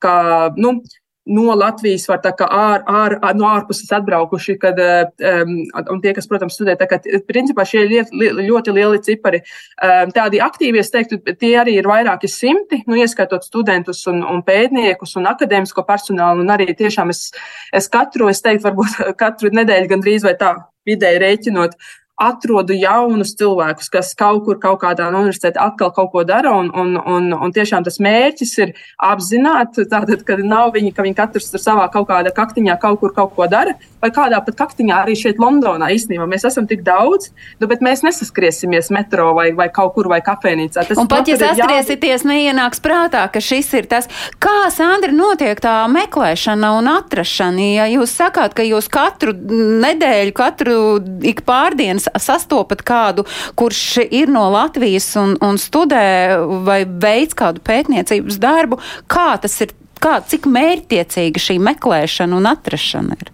kā 0.03 0.15
nu, 0.57 0.79
no 1.27 1.55
Latvijas 1.57 2.07
var 2.09 2.21
tā 2.23 2.31
kā 2.37 2.47
ār, 2.51 2.83
ār, 2.87 3.17
no 3.37 3.47
ārpuses 3.49 3.91
atbraukuši, 3.97 4.55
kad, 4.61 4.79
um, 4.79 5.53
un 5.93 6.01
tie, 6.03 6.13
kas, 6.15 6.27
protams, 6.29 6.55
studē, 6.57 6.77
tā 6.79 6.87
kā, 6.89 6.99
principā 7.27 7.65
šie 7.67 7.83
ir 7.85 8.11
li, 8.11 8.31
ļoti 8.47 8.75
lieli 8.75 9.01
cipari. 9.05 9.41
Um, 9.83 10.13
tādi 10.15 10.41
aktīvi, 10.43 10.81
es 10.81 10.91
teiktu, 10.93 11.19
tie 11.39 11.53
arī 11.61 11.77
ir 11.81 11.89
vairāki 11.89 12.29
simti, 12.31 12.81
nu, 12.87 12.97
ieskaitot 12.99 13.45
studentus 13.47 14.05
un, 14.11 14.23
un 14.25 14.41
pētniekus 14.47 15.17
un 15.19 15.29
akadēmisko 15.33 15.85
personālu, 15.87 16.45
un 16.45 16.55
arī 16.55 16.71
tiešām 16.77 17.13
es, 17.13 17.27
es 17.75 17.91
katru, 17.91 18.31
es 18.31 18.43
teiktu, 18.45 18.67
varbūt 18.69 18.99
katru 19.23 19.53
nedēļu 19.55 19.93
gandrīz 19.93 20.27
vai 20.27 20.37
tā 20.39 20.55
vidēji 20.87 21.23
rēķinot, 21.23 21.75
atrodu 22.17 22.73
jaunus 22.73 23.35
cilvēkus, 23.37 23.91
kas 23.93 24.11
kaut 24.17 24.43
kur, 24.47 24.57
kaut 24.61 24.79
kādā 24.81 25.11
no 25.13 25.21
universitātē 25.21 25.61
atkal 25.61 25.91
kaut 25.93 26.09
ko 26.15 26.23
dara. 26.25 26.49
Un, 26.57 26.71
un, 26.73 26.95
un, 26.97 27.29
un 27.33 27.53
tiešām 27.53 27.85
tas 27.85 27.99
mērķis 28.01 28.53
ir 28.63 28.73
apzināti, 28.97 29.85
tātad, 29.89 30.23
ka 30.25 30.39
nav 30.41 30.73
viņi, 30.73 30.93
ka 30.97 31.05
viņi 31.05 31.17
katrs 31.17 31.51
tur 31.53 31.61
savā 31.61 31.85
kaut 31.93 32.09
kādā 32.09 32.33
kaktiņā 32.33 32.77
kaut 32.81 32.99
kur 33.03 33.13
kaut 33.13 33.35
ko 33.37 33.45
dara, 33.51 33.75
vai 34.01 34.09
kādā 34.13 34.39
pat 34.45 34.57
kaktiņā 34.57 35.01
arī 35.03 35.17
šeit 35.19 35.41
Londonā 35.41 35.91
īstenībā 35.93 36.25
mēs 36.29 36.47
esam 36.49 36.65
tik 36.69 36.81
daudz, 36.87 37.29
nu, 37.61 37.69
bet 37.69 37.85
mēs 37.85 38.01
nesaskriesimies 38.05 38.89
metro 38.93 39.29
vai, 39.37 39.51
vai 39.57 39.69
kaut 39.73 39.93
kur 39.93 40.09
vai 40.09 40.19
kafejnīcā. 40.25 40.87
Tas 40.89 41.01
un 41.01 41.09
pat, 41.11 41.29
ja 41.29 41.37
saskriesieties, 41.41 42.25
jā... 42.25 42.31
neienāks 42.31 42.81
prātā, 42.81 43.27
ka 43.29 43.43
šis 43.43 43.69
ir 43.77 43.89
tas, 43.93 44.09
kā, 44.41 44.55
Sandra, 44.73 45.13
notiek 45.13 45.61
tā 45.61 45.75
meklēšana 45.93 46.73
un 46.79 46.89
atrašana. 46.97 47.69
Ja 47.77 47.85
jūs 47.89 48.13
sakāt, 48.17 48.57
ka 48.57 48.65
jūs 48.65 48.89
katru 48.91 49.33
nedēļu, 49.37 50.33
katru 50.37 50.77
ik 51.25 51.43
pārdienas 51.47 52.06
sastopat 52.15 52.83
kādu, 52.87 53.25
kurš 53.59 53.83
ir 54.07 54.31
no 54.31 54.47
Latvijas 54.53 55.09
un, 55.19 55.35
un 55.43 55.59
studē 55.61 56.37
vai 56.67 56.83
veids 56.85 57.37
kādu 57.37 57.63
pētniecības 57.67 58.39
darbu, 58.41 58.79
kā 59.11 59.33
tas 59.41 59.59
ir, 59.65 59.73
kā, 60.03 60.19
cik 60.27 60.47
mērķtiecīga 60.51 61.43
šī 61.49 61.59
meklēšana 61.71 62.37
un 62.37 62.49
atrašana 62.53 63.19
ir? 63.19 63.33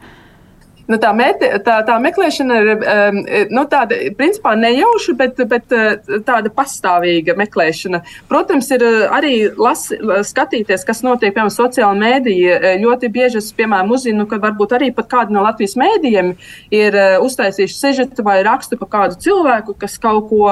Nu, 0.83 0.97
tā, 0.99 1.13
meti, 1.15 1.47
tā, 1.63 1.77
tā 1.87 1.95
meklēšana 2.03 2.55
ir 2.59 2.69
um, 2.75 3.19
nu, 3.55 3.61
tāda, 3.71 3.95
principā, 4.19 4.51
nejauša, 4.59 5.13
bet, 5.15 5.37
bet 5.47 5.75
uh, 5.75 6.17
tāda 6.27 6.51
pastāvīga 6.51 7.37
meklēšana. 7.39 8.01
Protams, 8.27 8.67
ir 8.75 8.83
uh, 8.83 8.97
arī 9.15 9.35
lasi, 9.55 9.95
skatīties, 10.27 10.83
kas 10.83 10.99
notiek, 11.05 11.31
piemēram, 11.31 11.53
sociālajā 11.55 12.01
mēdīja. 12.01 12.57
Uh, 12.57 12.75
ļoti 12.83 13.11
bieži 13.15 13.39
es, 13.39 13.47
piemēram, 13.55 13.93
uzzinu, 13.95 14.25
ka 14.27 14.41
varbūt 14.43 14.75
arī 14.75 14.91
pat 14.97 15.07
kādi 15.13 15.37
no 15.37 15.45
Latvijas 15.45 15.77
mēdījiem 15.79 16.33
ir 16.75 16.99
uztaisījuši 17.23 17.79
sežetu 17.79 18.27
vai 18.27 18.41
rakstu 18.43 18.75
par 18.81 18.91
kādu 18.91 19.21
cilvēku, 19.23 19.77
kas 19.79 19.95
kaut 20.03 20.27
ko, 20.31 20.51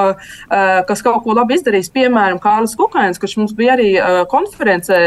kas 0.88 1.04
kaut 1.04 1.22
ko 1.26 1.36
labi 1.36 1.58
izdarījis. 1.58 1.92
Piemēram, 1.92 2.40
Kārlis 2.42 2.76
Kukainis, 2.78 3.20
kurš 3.20 3.36
mums 3.40 3.54
bija 3.58 3.76
arī 3.76 3.90
konferencē, 4.32 4.98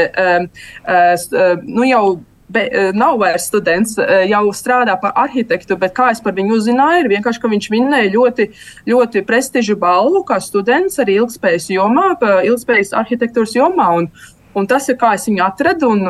nu 1.65 1.89
jau 1.89 2.05
be, 2.49 2.67
e, 2.71 2.91
nav 2.93 3.17
vairs 3.19 3.47
students, 3.49 3.97
e, 3.97 4.19
jau 4.29 4.43
strādā 4.53 4.95
par 5.01 5.13
arhitektu, 5.25 5.77
bet 5.79 5.95
kā 5.97 6.11
es 6.13 6.21
par 6.23 6.35
viņu 6.37 6.57
uzzināju, 6.59 7.03
ir 7.03 7.11
vienkārši, 7.15 7.41
ka 7.41 7.51
viņš 7.51 7.69
vinnēja 7.73 8.13
ļoti, 8.13 8.47
ļoti 8.91 9.25
prestižu 9.25 9.77
balvu 9.81 10.23
kā 10.27 10.39
students 10.43 11.01
arī 11.01 11.19
ilgspējas 11.21 11.69
jomā, 11.73 12.13
ilgspējas 12.49 12.93
arhitektūras 13.01 13.55
jomā. 13.57 13.89
Un, 13.99 14.09
Un 14.55 14.67
tas 14.71 14.87
ir 14.87 14.97
kā 14.99 15.11
es 15.17 15.27
viņu 15.27 15.43
atradu. 15.45 15.91
Un, 15.91 16.03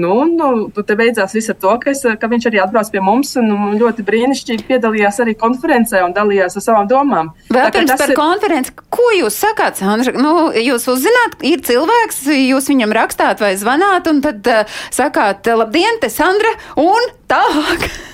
nu, 0.00 0.12
nu, 0.26 0.50
nu, 0.66 0.84
te 0.86 0.96
beidzās 0.98 1.34
viss 1.36 1.52
ar 1.52 1.58
to, 1.62 1.74
ka, 1.82 1.92
es, 1.94 2.02
ka 2.02 2.30
viņš 2.30 2.48
arī 2.50 2.62
atbrauc 2.62 2.90
pie 2.92 3.02
mums 3.04 3.34
un 3.40 3.52
ļoti 3.78 4.04
brīnišķīgi 4.08 4.66
piedalījās 4.68 5.20
arī 5.24 5.36
konferencē 5.38 6.02
un 6.06 6.14
dalījās 6.16 6.58
ar 6.58 6.66
savām 6.66 6.90
domām. 6.90 7.32
Vēl 7.52 7.68
Tā, 7.68 7.74
pirms 7.78 7.94
par 7.96 8.14
ir... 8.14 8.18
konferenci, 8.18 8.76
ko 8.92 9.08
jūs 9.18 9.38
sakāt, 9.44 9.80
Sandra? 9.80 10.14
Nu, 10.18 10.50
jūs 10.56 10.88
uzzināt, 10.90 11.38
ir 11.46 11.62
cilvēks, 11.66 12.24
jūs 12.36 12.70
viņam 12.72 12.96
rakstāt 12.98 13.42
vai 13.42 13.54
zvanāt, 13.60 14.10
un 14.10 14.22
tad 14.24 14.50
uh, 14.50 14.80
sakāt, 14.94 15.46
labdien, 15.62 16.02
te 16.02 16.10
Sandra, 16.12 16.56
un 16.80 17.12
tālāk. 17.30 17.90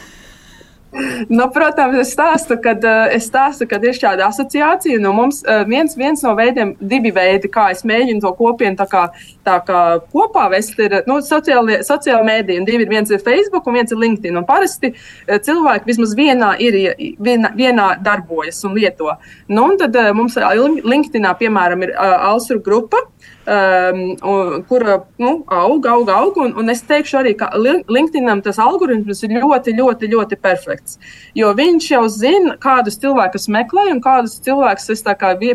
Nu, 1.29 1.45
protams, 1.53 1.99
es 2.01 2.13
stāstu, 2.15 2.57
kad, 2.63 2.85
eh, 2.85 3.15
es 3.17 3.27
stāstu, 3.29 3.67
kad 3.69 3.83
ir 3.85 3.97
šāda 3.97 4.29
asociācija. 4.29 5.01
Nu, 5.03 5.13
mums 5.13 5.43
eh, 5.45 5.65
viens, 5.69 5.95
viens 5.97 6.23
no 6.25 6.33
veidiem, 6.39 6.75
divi 6.81 7.13
veidi, 7.13 7.51
kā 7.53 7.69
es 7.75 7.85
mēģinu 7.89 8.23
to 8.25 8.33
kopienu 8.39 8.79
tā 8.79 8.87
kā, 8.89 9.05
tā 9.45 9.59
kā 9.67 9.83
kopā 10.15 10.47
vest, 10.53 10.79
ir 10.81 11.03
nu, 11.09 11.19
sociāli 11.21 12.25
mēdīji. 12.31 12.65
Divi 12.67 12.87
ir 12.87 12.93
viens 12.95 13.13
ir 13.13 13.23
Facebook 13.25 13.69
un 13.69 13.79
viens 13.81 13.93
ir 13.93 14.01
LinkedIn. 14.01 14.41
Un 14.41 14.49
parasti 14.49 14.95
eh, 14.95 15.37
cilvēki 15.37 15.93
vismaz 15.93 16.17
vienā, 16.17 16.55
ir, 16.65 16.81
vienā, 17.21 17.53
vienā 17.59 17.91
darbojas 18.05 18.65
un 18.65 18.79
lieto. 18.79 19.13
Nu, 19.49 19.69
un 19.69 19.77
tad 19.81 19.97
mums 20.17 20.39
LinkedInā, 20.39 21.35
piemēram, 21.39 21.85
ir 21.85 21.97
Alsru 21.99 22.63
grupa 22.65 23.05
um, 23.49 24.63
kura 24.69 24.99
nu, 25.19 25.33
aug, 25.47 25.87
aug, 25.87 26.09
aug. 26.09 26.41
Un, 26.45 26.55
un 26.61 26.73
es 26.73 26.83
teikšu 26.89 27.21
arī, 27.23 27.35
ka 27.39 27.51
LinkedInam 27.57 28.43
tas 28.45 28.61
algoritms 28.63 29.23
ir 29.25 29.37
ļoti, 29.39 29.75
ļoti, 29.79 30.11
ļoti 30.15 30.41
perfekts. 30.43 30.99
Jo 31.39 31.55
viņš 31.59 31.91
jau 31.95 32.05
zina, 32.13 32.57
kādus 32.63 33.01
cilvēkus 33.03 33.49
meklē 33.55 33.89
un 33.95 34.03
kādus 34.05 34.39
cilvēkus 34.45 34.91
es 34.95 35.07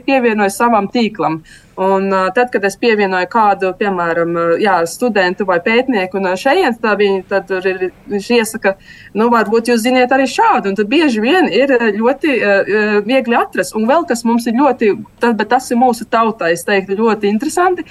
pievienoju 0.07 0.53
savam 0.53 0.89
tīklam. 0.91 1.43
Un, 1.75 2.11
uh, 2.13 2.27
tad, 2.35 2.51
kad 2.53 2.65
es 2.67 2.75
pievienoju 2.77 3.27
kādu, 3.33 3.71
piemēram, 3.79 4.35
jā, 4.61 4.75
studentu 4.89 5.47
vai 5.49 5.57
pētnieku 5.63 6.21
no 6.21 6.35
šejienes, 6.37 6.77
tad 6.83 7.49
viņi 7.49 7.89
viņš 8.13 8.29
iesaka, 8.37 8.75
nu, 9.17 9.29
varbūt 9.33 9.71
jūs 9.71 9.81
ziniet 9.81 10.13
arī 10.13 10.27
šādu. 10.29 10.69
Un 10.69 10.77
tad 10.77 10.91
bieži 10.91 11.23
vien 11.23 11.49
ir 11.49 11.73
ļoti 11.97 12.35
uh, 12.37 12.73
viegli 13.07 13.39
atrast. 13.39 13.73
Un 13.79 13.89
vēl 13.89 14.05
kas 14.09 14.21
mums 14.27 14.45
ir 14.45 14.57
ļoti, 14.59 14.93
tad, 15.23 15.37
bet 15.39 15.49
tas 15.55 15.71
ir 15.73 15.81
mūsu 15.81 16.05
tautai, 16.05 16.53
es 16.53 16.65
teiktu, 16.67 16.99
ļoti 17.01 17.31
interesanti. 17.31 17.87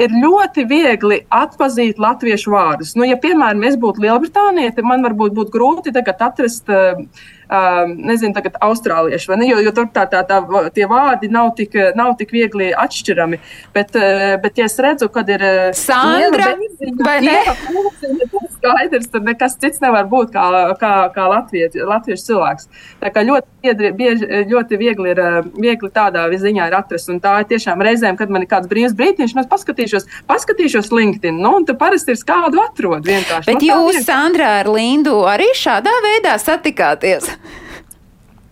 Ir 0.00 0.12
ļoti 0.16 0.64
viegli 0.68 1.22
atzīt 1.32 2.00
latviešu 2.00 2.52
vārdus. 2.52 2.96
Nu, 2.96 3.04
ja, 3.08 3.20
piemēram, 3.20 3.64
es 3.68 3.76
būtu 3.80 4.04
Lielbritānija, 4.04 4.74
tad 4.76 4.88
man 4.88 5.04
varbūt 5.04 5.36
būtu 5.36 5.52
grūti 5.52 5.92
atrast 5.96 6.72
uh, 6.72 7.04
um, 7.46 7.94
nezinu, 8.10 8.34
tagad 8.36 8.58
austrālieši, 8.64 9.30
vai 9.30 9.38
ne? 9.40 9.50
Jo, 9.50 9.60
jo 9.64 9.72
tur 9.76 9.88
tā, 9.94 10.06
tā, 10.10 10.22
tā, 10.28 10.40
tie 10.74 10.88
vārdi 10.90 11.30
nav 11.32 11.52
tik, 11.58 11.76
nav 11.98 12.14
tik 12.20 12.34
viegli 12.34 12.72
atšķirami. 12.76 13.40
Bet, 13.76 13.96
bet 14.42 14.60
ja 14.60 14.68
es 14.70 14.78
redzu, 14.82 15.10
kad 15.12 15.30
ir 15.32 15.44
Sandra, 15.76 16.52
benzīna, 16.56 17.06
vai 17.06 17.18
ne? 17.24 17.38
Tas 17.46 18.55
skaidrs, 18.66 19.10
tur 19.10 19.22
nekas 19.26 19.56
cits 19.60 19.82
nevar 19.82 20.06
būt 20.10 20.32
kā, 20.34 20.46
kā, 20.80 20.92
kā 21.14 21.26
latviešu, 21.30 21.86
latviešu 21.88 22.26
cilvēks. 22.30 22.68
Tā 23.02 23.12
kā 23.14 23.24
ļoti, 23.26 23.46
biedri, 23.64 23.92
bieži, 23.96 24.28
ļoti 24.50 24.80
viegli 24.80 25.12
ir 25.14 25.22
viegli 25.56 25.90
tādā 25.94 26.26
ziņā 26.30 26.68
ir 26.70 26.78
atrast. 26.78 27.10
Un 27.12 27.20
tā 27.22 27.38
ir 27.42 27.50
tiešām 27.52 27.82
reizēm, 27.82 28.18
kad 28.18 28.32
man 28.32 28.44
ir 28.44 28.50
kāds 28.50 28.70
brīvs 28.70 28.96
brīdis, 28.96 29.34
es 29.36 29.50
paskatīšos, 29.50 30.08
paskatīšos 30.30 30.90
LinkedIn. 30.94 31.38
Nu, 31.42 31.56
un 31.60 31.68
tur 31.68 31.78
parasti 31.80 32.14
ir 32.14 32.24
kādu 32.26 32.62
atrod 32.64 33.06
vienkārši. 33.06 33.52
Bet 33.52 33.62
nu, 33.62 33.70
jūs, 33.70 34.02
Sandra, 34.06 34.58
ar 34.62 34.72
Lindu 34.72 35.22
arī 35.28 35.52
šādā 35.56 35.94
veidā 36.04 36.36
satikāties? 36.42 37.30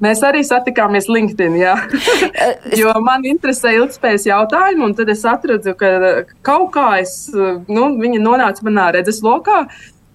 Mēs 0.04 0.20
arī 0.26 0.42
satikāmies 0.44 1.06
LinkedIn, 1.08 1.54
jā. 1.60 1.74
jo 2.80 2.92
man 3.04 3.24
interesē 3.28 3.76
ilgspējas 3.78 4.26
jautājumi, 4.26 4.82
un 4.88 4.94
tad 4.98 5.12
es 5.12 5.22
atradu, 5.28 5.72
ka 5.78 5.92
kaut 6.44 6.72
kā 6.74 6.88
es, 7.00 7.14
nu, 7.32 7.86
viņa 8.00 8.20
nonāca 8.22 8.66
manā 8.66 8.90
redzeslokā. 8.98 9.62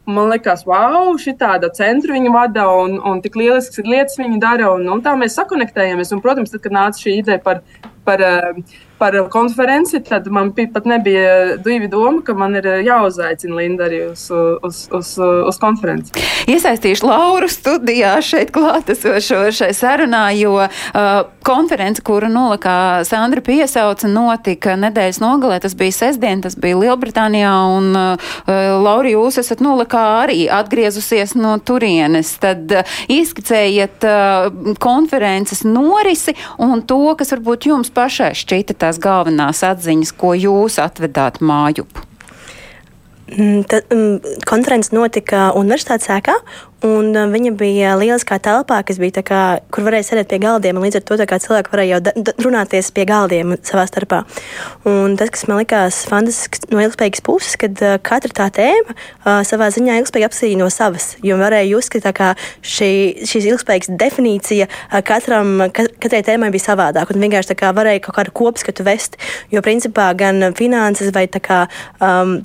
Man 0.09 0.31
liekas, 0.31 0.63
wow, 0.65 1.11
šī 1.21 1.35
tāda 1.37 1.69
centra 1.75 2.15
viņa 2.15 2.31
vada 2.33 2.65
un, 2.81 2.95
un 3.05 3.19
tik 3.21 3.35
lielisks 3.37 3.83
lietas 3.85 4.17
viņa 4.17 4.39
dara. 4.41 4.71
Un, 4.73 4.87
un 4.89 5.03
tā 5.05 5.13
mēs 5.19 5.37
sakonektējamies. 5.37 6.13
Un, 6.15 6.23
protams, 6.23 6.53
tad, 6.53 6.63
kad 6.65 6.73
nāca 6.73 7.03
šī 7.03 7.19
ideja 7.19 7.41
par, 7.43 7.61
par 8.07 8.23
uh, 8.25 8.79
par 8.99 9.15
konferenci, 9.31 10.01
tad 10.03 10.27
man 10.27 10.51
pat 10.73 10.85
nebija 10.85 11.57
divi 11.57 11.87
doma, 11.87 12.21
ka 12.25 12.33
man 12.37 12.55
ir 12.59 12.67
eh, 12.67 12.81
jāuzaicina 12.87 13.55
Linda 13.55 13.87
arī 13.87 14.01
uz, 14.11 14.27
uz, 14.63 14.81
uz, 14.95 15.13
uz 15.19 15.59
konferenci. 15.61 16.13
Iesaistīšu 16.49 17.07
Lauru 17.07 17.47
studijā 17.51 18.17
šeit 18.25 18.51
klātesošo 18.55 19.41
šai 19.55 19.71
sarunā, 19.75 20.23
jo 20.37 20.55
uh, 20.59 21.07
konference, 21.45 22.03
kuru 22.05 22.29
nolikā 22.31 23.05
Sandra 23.07 23.43
piesauca, 23.45 24.09
notika 24.11 24.75
nedēļas 24.79 25.21
nogalē. 25.23 25.59
Tas 25.63 25.75
bija 25.79 25.95
sestdien, 25.95 26.43
tas 26.43 26.57
bija 26.59 26.79
Lielbritānijā, 26.79 27.53
un 27.77 27.91
uh, 27.95 28.33
Laura, 28.83 29.09
jūs 29.11 29.39
esat 29.41 29.63
nolikā 29.63 30.03
arī 30.25 30.43
atgriezusies 30.51 31.35
no 31.39 31.55
turienes. 31.63 32.35
Tad 32.41 32.75
uh, 32.75 32.97
izskicējiet 33.11 34.07
uh, 34.07 34.75
konferences 34.81 35.63
norisi 35.67 36.35
un 36.59 36.83
to, 36.83 37.01
kas 37.19 37.35
varbūt 37.35 37.69
jums 37.71 37.93
pašai 37.93 38.33
šķita 38.37 38.77
tā 38.79 38.88
tās 38.89 39.01
galvenās 39.01 39.61
atziņas, 39.65 40.13
ko 40.17 40.33
jūs 40.33 40.79
atvedāt 40.81 41.39
mājup? 41.45 42.01
Mm, 43.29 43.61
tad, 43.69 43.85
um, 43.93 44.17
konference 44.49 44.89
notika 44.95 45.51
universitātes 45.57 46.09
sēkā, 46.09 46.33
un 46.85 47.11
uh, 47.13 47.27
viņa 47.31 47.51
bija 47.59 47.93
lieliskā 47.99 48.37
telpā, 48.43 48.79
kā, 48.85 49.41
kur 49.71 49.85
varēja 49.85 50.07
sēdēt 50.09 50.29
pie 50.31 50.39
galdiem. 50.43 50.79
Līdz 50.79 50.99
ar 50.99 51.05
to 51.07 51.17
cilvēki 51.19 51.73
varēja 51.73 51.99
jau 51.99 52.23
runāties 52.45 52.91
pie 52.95 53.05
galdiem 53.09 53.55
savā 53.65 53.85
starpā. 53.89 54.21
Un 54.89 55.17
tas, 55.19 55.31
kas 55.33 55.47
man 55.49 55.61
likās 55.61 56.01
fantastisks 56.09 56.69
no 56.71 56.81
ilgspējīgas 56.83 57.23
puses, 57.25 57.57
kad 57.59 57.79
uh, 57.83 57.97
katra 58.03 58.31
tā 58.41 58.49
tēma 58.59 58.95
uh, 58.95 59.41
savā 59.47 59.69
ziņā 59.75 59.99
ilgspējīgi 60.01 60.29
apsīja 60.29 60.59
no 60.61 60.69
savas. 60.73 61.13
Jo 61.25 61.39
varēja 61.41 61.79
uzskatīt, 61.79 62.11
ka 62.15 62.33
šī, 62.61 62.91
šīs 63.29 63.49
ilgspējīgas 63.53 63.93
definīcija 63.99 64.69
uh, 64.69 64.99
katram, 65.05 65.57
ka, 65.75 65.89
katrai 65.99 66.23
tēmai 66.27 66.53
bija 66.55 66.69
savādāka. 66.71 67.15
Un 67.15 67.27
vienkārši 67.27 67.57
varēja 67.75 68.05
kaut 68.07 68.19
kādu 68.21 68.35
kopskatu 68.35 68.87
vest. 68.87 69.19
Jo 69.51 69.63
principā 69.65 70.11
gan 70.17 70.51
finanses 70.57 71.11
vai 71.15 71.27
tā 71.31 71.43
kā. 71.43 71.65
Um, 71.99 72.39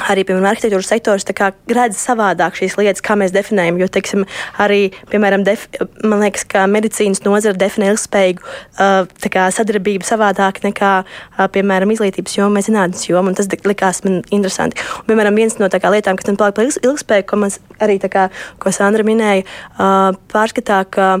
arī 0.00 0.24
piemēram, 0.26 0.48
arhitektūras 0.48 0.88
sektors 0.88 1.26
redz 1.68 1.98
savādāk 2.00 2.56
šīs 2.56 2.76
lietas, 2.78 3.04
kā 3.04 3.16
mēs 3.18 3.34
definējam. 3.34 3.78
Jo, 3.82 3.88
teiksim, 3.92 4.24
arī, 4.62 4.92
piemēram, 5.12 5.44
def, 5.44 5.66
man 6.04 6.22
liekas, 6.24 6.46
ka 6.48 6.64
medicīnas 6.70 7.22
nozara 7.26 7.58
definē 7.58 7.92
ilgspējīgu 7.92 8.42
uh, 8.42 9.50
sadarbību 9.56 10.06
savādāk 10.08 10.62
nekā, 10.64 10.92
uh, 11.04 11.46
piemēram, 11.52 11.92
izglītības 11.94 12.38
joma 12.38 12.60
vai 12.60 12.66
zinātnes 12.66 13.08
joma. 13.08 13.34
Tas 13.36 13.50
likās 13.68 14.02
man 14.06 14.22
interesanti. 14.30 14.80
Un, 15.00 15.08
piemēram, 15.10 15.36
viens 15.38 15.58
no 15.60 15.68
kā, 15.72 15.92
lietām, 15.92 16.18
kas 16.18 16.30
man 16.30 16.40
palika 16.40 16.60
par 16.60 16.70
ilgspēju, 16.72 17.28
ko, 17.28 17.42
man, 17.44 17.56
arī, 17.82 17.98
kā, 18.12 18.28
ko 18.62 18.74
Sandra 18.74 19.04
minēja, 19.06 19.44
uh, 19.76 20.12
pārskatā, 20.32 20.82
ka 20.92 21.14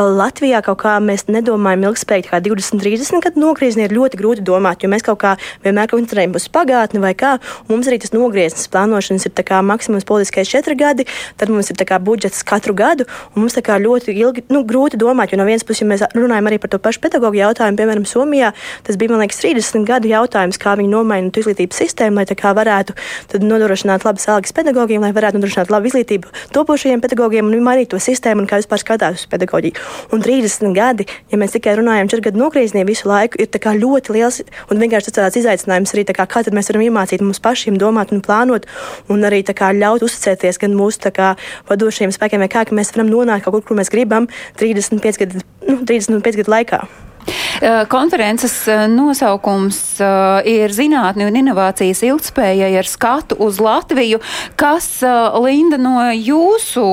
Latvijā 0.00 0.62
kaut 0.64 0.80
kā 0.80 0.94
mēs 1.04 1.26
nedomājam 1.28 1.90
ilgspējīgi, 1.90 2.30
kā 2.30 2.40
20, 2.44 2.80
30 2.80 3.24
gadu 3.24 3.42
nogriezni 3.42 3.84
ir 3.84 3.92
ļoti 3.92 4.20
grūti 4.20 4.44
domāt, 4.46 4.80
jo 4.80 4.88
mēs 4.92 5.04
kaut 5.04 5.20
kā 5.20 5.34
vienmēr 5.64 5.90
koncentrējamies 5.92 6.46
uz 6.46 6.52
pagātni 6.54 7.02
vai 7.02 7.12
kā. 7.18 7.34
Mums 7.68 7.90
arī 7.90 7.98
tas 8.00 8.09
nogrieznis 8.14 8.68
plānošanas 8.72 9.28
ir 9.28 9.54
maksimums 9.62 10.06
politiskais 10.08 10.48
četri 10.48 10.76
gadi, 10.78 11.06
tad 11.36 11.50
mums 11.52 11.70
ir 11.70 11.76
budžets 12.00 12.42
katru 12.42 12.74
gadu, 12.74 13.06
un 13.34 13.44
mums 13.44 13.56
ļoti 13.56 14.14
ilgi, 14.14 14.44
nu, 14.48 14.62
grūti 14.64 14.96
domāt, 14.96 15.32
jo 15.32 15.38
no 15.38 15.44
vienas 15.44 15.64
puses, 15.64 15.82
ja 15.82 15.86
mēs 15.86 16.04
runājam 16.14 16.46
arī 16.48 16.58
par 16.60 16.70
to 16.70 16.78
pašu 16.78 17.00
pedagoģu 17.00 17.40
jautājumu, 17.40 17.76
piemēram, 17.76 18.06
Somijā, 18.08 18.52
tas 18.86 18.96
bija, 18.96 19.12
man 19.12 19.22
liekas, 19.22 19.40
30 19.42 19.86
gadu 19.88 20.08
jautājums, 20.10 20.58
kā 20.60 20.74
viņi 20.78 20.90
nomaina 20.90 21.30
izglītības 21.30 21.82
sistēmu, 21.82 22.20
lai 22.20 22.54
varētu 22.60 22.94
nodrošināt 23.40 24.04
labas 24.04 24.28
algas 24.28 24.54
pedagogiem, 24.56 25.02
lai 25.02 25.12
varētu 25.16 25.38
nodrošināt 25.38 25.70
labu 25.70 25.90
izglītību 25.90 26.30
topošajiem 26.54 27.02
pedagogiem 27.04 27.46
un 27.46 27.64
mainīt 27.64 27.90
to 27.92 28.00
sistēmu 28.00 28.44
un 28.44 28.48
kā 28.50 28.60
vispār 28.60 28.82
skatās 28.82 29.24
uz 29.24 29.26
pedagoģiju. 29.30 29.76
Un 30.14 30.24
30 30.24 30.74
gadi, 30.76 31.06
ja 31.30 31.38
mēs 31.40 31.54
tikai 31.56 31.76
runājam 31.78 32.10
par 32.10 32.24
gadu 32.24 32.40
nogriezieniem 32.40 32.88
visu 32.88 33.08
laiku, 33.10 33.40
ir 33.40 33.50
ļoti 33.80 34.16
liels 34.16 34.40
un 34.70 34.80
vienkārši 34.80 35.14
tāds 35.14 35.38
izaicinājums 35.40 35.94
arī, 35.94 36.06
kā, 36.16 36.26
kā 36.26 36.42
mēs 36.54 36.70
varam 36.70 36.84
iemācīt 36.86 37.22
mums 37.24 37.42
pašiem 37.42 37.78
domāt 37.78 37.99
un 38.08 38.24
plānot, 38.24 38.64
un 39.12 39.28
arī 39.28 39.42
kā, 39.44 39.72
ļaut 39.76 40.02
uzticēties 40.06 40.58
gan 40.58 40.74
mūsu 40.78 41.12
kā, 41.12 41.34
vadošajiem 41.68 42.16
spēkiem, 42.16 42.48
kā 42.48 42.64
mēs 42.72 42.94
varam 42.96 43.12
nonākt 43.12 43.44
kaut 43.44 43.60
kur, 43.60 43.68
kur 43.68 43.76
mēs 43.76 43.92
gribam 43.92 44.28
35 44.56 45.20
gadu, 45.20 45.44
nu, 45.68 45.80
35 45.84 46.40
gadu 46.40 46.56
laikā. 46.56 46.82
Konferences 47.92 48.54
nosaukums 48.88 50.00
ir 50.48 50.72
Zinātne 50.72 51.26
un 51.28 51.36
inovācijas 51.36 52.00
ilgspējai 52.08 52.72
ar 52.80 52.88
skatu 52.88 53.36
uz 53.44 53.60
Latviju. 53.60 54.22
Kas, 54.56 54.88
Linda, 55.44 55.76
no 55.76 56.08
jūsu 56.16 56.86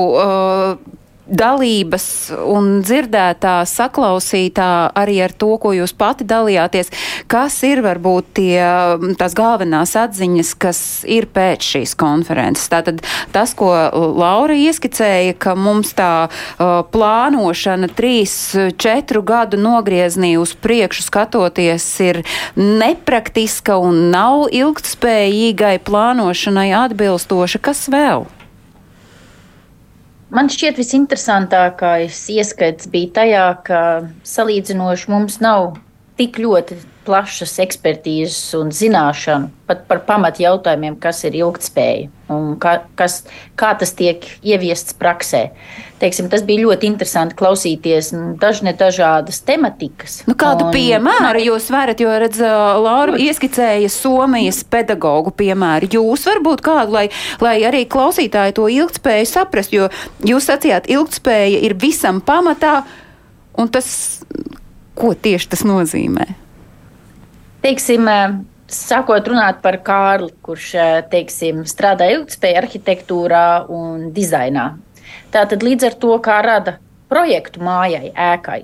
dalības 1.28 2.06
un 2.48 2.80
dzirdētā, 2.84 3.60
saklausītā 3.68 4.68
arī 4.98 5.18
ar 5.24 5.34
to, 5.36 5.54
ko 5.60 5.72
jūs 5.76 5.92
pati 5.98 6.26
dalījāties, 6.28 6.90
kas 7.30 7.58
ir 7.68 7.82
varbūt 7.84 8.32
tie, 8.38 8.60
tās 9.20 9.36
galvenās 9.38 9.94
atziņas, 9.98 10.54
kas 10.60 10.80
ir 11.08 11.28
pēc 11.32 11.66
šīs 11.74 11.94
konferences. 11.98 12.68
Tātad 12.72 13.02
tas, 13.34 13.54
ko 13.58 13.70
Laura 14.18 14.56
ieskicēja, 14.56 15.36
ka 15.40 15.54
mums 15.58 15.92
tā 15.98 16.28
uh, 16.28 16.80
plānošana 16.92 17.90
trīs, 17.92 18.38
četru 18.80 19.22
gadu 19.26 19.60
nogrieznī 19.60 20.36
uz 20.40 20.54
priekšu 20.58 21.06
skatoties 21.08 21.86
ir 22.04 22.22
nepraktiska 22.56 23.78
un 23.82 24.08
nav 24.14 24.48
ilgtspējīgai 24.54 25.76
plānošanai 25.84 26.70
atbilstoša. 26.86 27.62
Kas 27.62 27.86
vēl? 27.92 28.28
Man 30.28 30.50
šķiet, 30.52 30.76
visinteresantākais 30.76 32.18
ieskats 32.34 32.88
bija 32.92 33.12
tajā, 33.22 33.44
ka 33.64 33.80
salīdzinoši 34.28 35.08
mums 35.08 35.38
nav 35.40 35.78
tik 36.20 36.36
ļoti 36.42 36.76
plašas 37.08 37.56
ekspertīzes 37.64 38.52
un 38.60 38.74
zināšanu 38.74 39.54
pat 39.68 39.84
par 39.88 40.00
pamat 40.08 40.40
jautājumiem, 40.40 40.96
kas 41.00 41.20
ir 41.28 41.36
ilgtspēja 41.42 42.08
un 42.32 42.54
kā, 42.60 42.74
kas, 42.96 43.22
kā 43.58 43.74
tas 43.80 43.92
tiek 43.96 44.24
ieviests 44.44 44.96
praksē. 44.96 45.48
Teiksim, 46.00 46.28
tas 46.32 46.44
bija 46.46 46.62
ļoti 46.66 46.88
interesanti 46.88 47.36
klausīties 47.38 48.10
dažne 48.40 48.72
dažādas 48.78 49.40
tematikas. 49.44 50.20
Nu, 50.28 50.36
kādu 50.38 50.68
un, 50.68 50.72
piemēru 50.76 51.42
jūs 51.42 51.68
varat, 51.74 52.00
jo 52.00 52.12
redz, 52.22 52.40
Laura 52.40 53.18
ieskicēja 53.20 53.90
Somijas 53.92 54.62
pedagogu 54.68 55.34
piemēru. 55.36 55.90
Jūs 55.98 56.26
varbūt 56.30 56.64
kādu, 56.64 56.96
lai, 56.96 57.06
lai 57.44 57.56
arī 57.68 57.84
klausītāji 57.90 58.56
to 58.60 58.68
ilgtspēju 58.72 59.28
saprast, 59.28 59.76
jo 59.76 59.90
jūs 60.24 60.48
sacījāt, 60.48 60.88
ilgtspēja 60.92 61.64
ir 61.68 61.76
visam 61.80 62.22
pamatā, 62.24 62.82
un 63.58 63.72
tas, 63.72 63.88
ko 64.98 65.16
tieši 65.16 65.56
tas 65.56 65.66
nozīmē? 65.68 66.28
Teiksim, 67.64 68.06
sākot 68.70 69.26
runāt 69.26 69.62
par 69.64 69.80
Kārli, 69.82 70.30
kurš 70.46 70.70
teiksim, 71.10 71.64
strādā 71.66 72.06
ilgspējā 72.14 72.60
arhitektūrā 72.62 73.46
un 73.74 74.10
dizainā. 74.14 74.70
Tātad 75.34 75.64
līdz 75.66 75.88
ar 75.88 75.96
to, 76.00 76.12
kā 76.22 76.38
rada 76.44 76.76
projektu 77.10 77.62
mājai, 77.64 78.12
ēkai, 78.12 78.60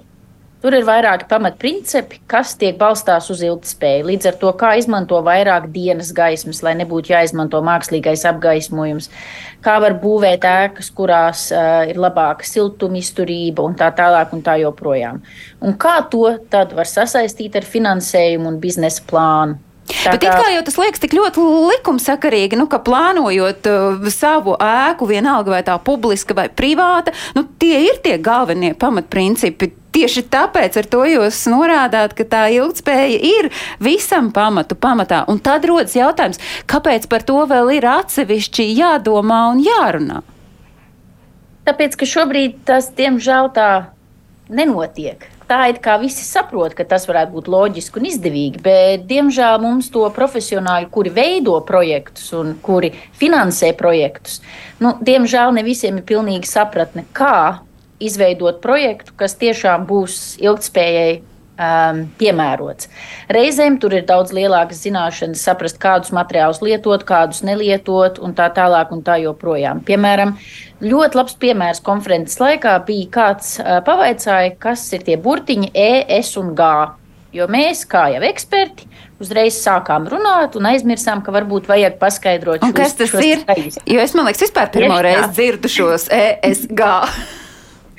Tur 0.64 0.72
ir 0.72 0.86
vairāki 0.88 1.26
pamatprincipi, 1.28 2.22
kas 2.24 2.54
tiek 2.56 2.78
balstās 2.80 3.26
uz 3.28 3.42
ilgspēju. 3.44 4.06
Līdz 4.08 4.30
ar 4.30 4.38
to, 4.40 4.52
kā 4.56 4.70
izmanto 4.80 5.18
vairāk 5.26 5.66
dienas 5.74 6.08
gaismas, 6.16 6.62
lai 6.64 6.72
nebūtu 6.78 7.12
jāizmanto 7.12 7.60
mākslīgais 7.66 8.24
apgaismojums, 8.30 9.10
kā 9.60 9.74
var 9.84 9.98
būvēt 10.00 10.46
ēkas, 10.48 10.88
kurās 10.96 11.50
uh, 11.52 11.82
ir 11.84 12.00
labāka 12.00 12.48
siltumizturība 12.48 13.60
un 13.60 13.76
tā 13.76 13.90
tālāk 13.92 14.32
un 14.32 14.40
tā 14.46 14.56
joprojām. 14.62 15.20
Un 15.60 15.76
kā 15.76 15.98
to 16.08 16.32
tad 16.48 16.72
var 16.72 16.88
sasaistīt 16.88 17.60
ar 17.60 17.68
finansējumu 17.68 18.54
un 18.54 18.60
biznesa 18.64 19.04
plānu. 19.04 19.60
Tā 19.84 20.14
Bet 20.14 20.24
kā... 20.24 20.32
kā 20.40 20.50
jau 20.54 20.62
tas 20.64 20.76
liekas 20.80 21.02
tik 21.02 21.14
ļoti 21.16 21.44
likumsakarīgi, 21.70 22.56
nu, 22.56 22.66
ka 22.72 22.80
plānojot 22.84 23.68
uh, 23.68 24.10
savu 24.12 24.56
ēku, 24.56 25.08
vienalga 25.10 25.52
vai 25.52 25.62
tā 25.66 25.76
publiska 25.82 26.36
vai 26.36 26.46
privāta, 26.48 27.12
nu, 27.36 27.44
tie 27.60 27.82
ir 27.90 28.00
tie 28.04 28.16
galvenie 28.22 28.72
pamatprincipi. 28.80 29.74
Tieši 29.94 30.24
tāpēc 30.26 30.74
ar 30.80 30.88
to 30.90 31.04
jūs 31.06 31.44
norādāt, 31.52 32.16
ka 32.18 32.24
tā 32.26 32.46
ilgspēja 32.50 33.18
ir 33.28 33.50
visam 33.78 34.32
pamatu 34.34 34.74
pamatā. 34.74 35.20
Un 35.30 35.38
tad 35.38 35.68
rodas 35.70 35.94
jautājums, 35.94 36.40
kāpēc 36.66 37.06
par 37.12 37.22
to 37.22 37.44
vēl 37.46 37.76
ir 37.76 37.86
atsevišķi 37.92 38.66
jādomā 38.74 39.44
un 39.52 39.62
jārunā? 39.62 40.24
Tāpēc, 41.68 41.94
ka 42.00 42.08
šobrīd 42.10 42.58
tas, 42.66 42.90
diemžēl, 42.96 43.52
tā 43.54 43.68
nenotiek 44.50 45.28
tā 45.48 45.60
it 45.72 45.80
kā 45.84 45.96
visi 46.00 46.24
saprot, 46.26 46.74
ka 46.76 46.86
tas 46.88 47.06
varētu 47.08 47.34
būt 47.34 47.50
loģiski 47.52 48.00
un 48.00 48.08
izdevīgi, 48.10 48.62
bet, 48.64 49.04
diemžēl, 49.10 49.58
mums 49.62 49.90
to 49.94 50.06
profesionāļi, 50.14 50.90
kuri 50.94 51.12
veido 51.14 51.58
projektus 51.66 52.32
un 52.36 52.54
kuri 52.64 52.92
finansē 53.20 53.74
projektus, 53.78 54.40
nu, 54.80 54.96
diemžēl 55.04 55.54
ne 55.56 55.66
visiem 55.66 56.00
ir 56.00 56.08
pilnīgi 56.08 56.50
sapratne, 56.50 57.06
kā 57.16 57.60
izveidot 58.02 58.60
projektu, 58.64 59.14
kas 59.16 59.36
tiešām 59.40 59.86
būs 59.88 60.36
ilgspējai 60.42 61.22
um, 61.58 62.02
piemērots. 62.18 62.88
Reizēm 63.34 63.78
tur 63.82 63.94
ir 63.96 64.06
daudz 64.08 64.34
lielākas 64.36 64.82
zināšanas, 64.84 65.42
saprast, 65.44 65.78
kādus 65.82 66.14
materiālus 66.16 66.62
lietot, 66.64 67.06
kādus 67.08 67.44
nelietot, 67.46 68.20
un 68.24 68.34
tā 68.36 68.50
tālāk, 68.54 68.92
un 68.94 69.04
tā 69.06 69.18
joprojām. 69.22 69.84
Piemēram, 69.86 70.36
ļoti 70.84 71.20
labs 71.20 71.38
piemērs 71.40 71.82
konferences 71.84 72.40
laikā 72.42 72.76
bija 72.88 73.10
kāds 73.18 73.56
uh, 73.60 73.78
pavaicāja, 73.86 74.56
kas 74.58 74.86
ir 74.96 75.06
tie 75.06 75.18
burtiņi 75.20 75.72
E, 75.74 76.04
S 76.20 76.36
un 76.40 76.54
G. 76.58 76.74
Jo 77.34 77.48
mēs, 77.50 77.80
kā 77.90 78.06
jau 78.12 78.20
eksperti, 78.22 78.86
uzreiz 79.18 79.56
sākām 79.58 80.06
runāt 80.10 80.54
un 80.54 80.68
aizmirsām, 80.70 81.22
ka 81.26 81.34
varbūt 81.34 81.66
vajag 81.66 81.96
paskaidrot, 81.98 82.62
šos, 82.62 82.74
kas 82.76 82.94
tas 83.00 83.16
ir. 83.18 83.42
Skaidrs. 83.42 83.80
Jo 83.90 84.02
es, 84.04 84.14
man 84.14 84.28
liekas, 84.28 84.46
vispār 84.46 84.70
pirmo 84.74 85.00
reizi 85.02 85.32
dzirdu 85.34 85.72
šos 85.80 86.06
ESG. 86.14 86.84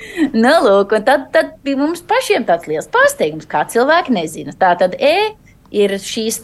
nu, 0.44 0.52
lūk, 0.66 0.94
tad, 1.06 1.28
tad 1.34 1.56
bija 1.66 1.80
mums 1.80 2.04
pašiem 2.06 2.46
tāds 2.48 2.68
liels 2.70 2.88
pārsteigums, 2.92 3.48
kā 3.50 3.64
cilvēki 3.70 4.14
nezina. 4.16 4.54
Tā 4.58 4.74
tad 4.80 4.96
E 5.00 5.16
ir 5.74 5.96
šīs 6.00 6.40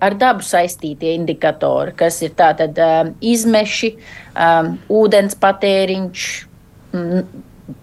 ar 0.00 0.16
dabu 0.18 0.44
saistītie 0.44 1.14
indikatori, 1.16 1.94
kas 1.96 2.20
ir 2.22 2.34
tātad 2.38 2.76
um, 2.82 3.14
izmeši, 3.24 3.94
um, 4.34 4.74
ūdens 5.00 5.38
patēriņš, 5.40 6.26
mm, 6.92 7.24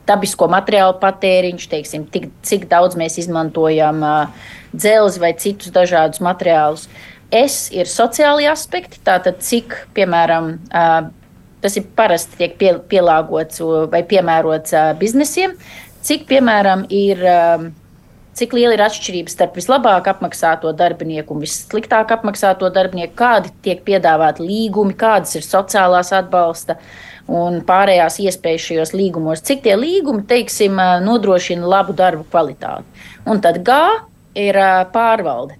dabisko 0.09 0.47
materiālu 0.49 0.97
patēriņš, 1.01 1.67
teiksim, 1.69 2.05
tik, 2.13 2.29
cik 2.45 2.69
daudz 2.71 2.97
mēs 2.99 3.19
izmantojam 3.21 4.01
uh, 4.05 4.47
dzelzi 4.75 5.21
vai 5.21 5.33
citus 5.41 5.73
dažādus 5.73 6.23
materiālus. 6.25 6.87
S 7.35 7.71
ir 7.73 7.89
sociālie 7.89 8.47
aspekti, 8.47 9.01
tātad 9.03 9.41
cik, 9.43 9.73
piemēram, 9.97 10.55
uh, 10.69 11.09
tas 11.65 11.79
ir 11.79 11.87
parasti 11.97 12.37
tiek 12.39 12.53
pie, 12.59 12.75
pielāgots 12.91 13.63
vai 13.91 14.03
piemērots 14.05 14.75
biznesiem, 15.01 15.57
cik, 16.05 16.29
piemēram, 16.29 16.87
ir. 16.93 17.25
Cik 18.35 18.51
liela 18.51 18.75
ir 18.75 18.81
atšķirība 18.83 19.31
starp 19.31 19.53
vislabāk 19.55 20.09
apmaksāto 20.11 20.73
darbinieku 20.75 21.31
un 21.31 21.45
vissliktāk 21.45 22.09
apmaksāto 22.17 22.67
darbinieku, 22.67 23.13
kādi 23.21 23.53
tiek 23.63 23.79
piedāvāti 23.87 24.43
līgumi, 24.43 24.91
kādas 24.99 25.37
ir 25.39 25.45
sociālās 25.47 26.11
atbalsta 26.17 26.75
un 27.31 27.61
pārējās 27.63 28.19
iespējas 28.25 28.67
šajos 28.67 28.91
līgumos, 28.91 29.39
cik 29.39 29.63
tie 29.63 29.79
līgumi, 29.79 30.27
teiksim, 30.27 30.75
nodrošina 31.07 31.63
labu 31.77 31.95
darbu 31.95 32.27
kvalitāti. 32.27 33.07
Un 33.23 33.39
tad 33.39 33.63
G 33.63 33.79
ir 34.49 34.59
pārvalde 34.91 35.55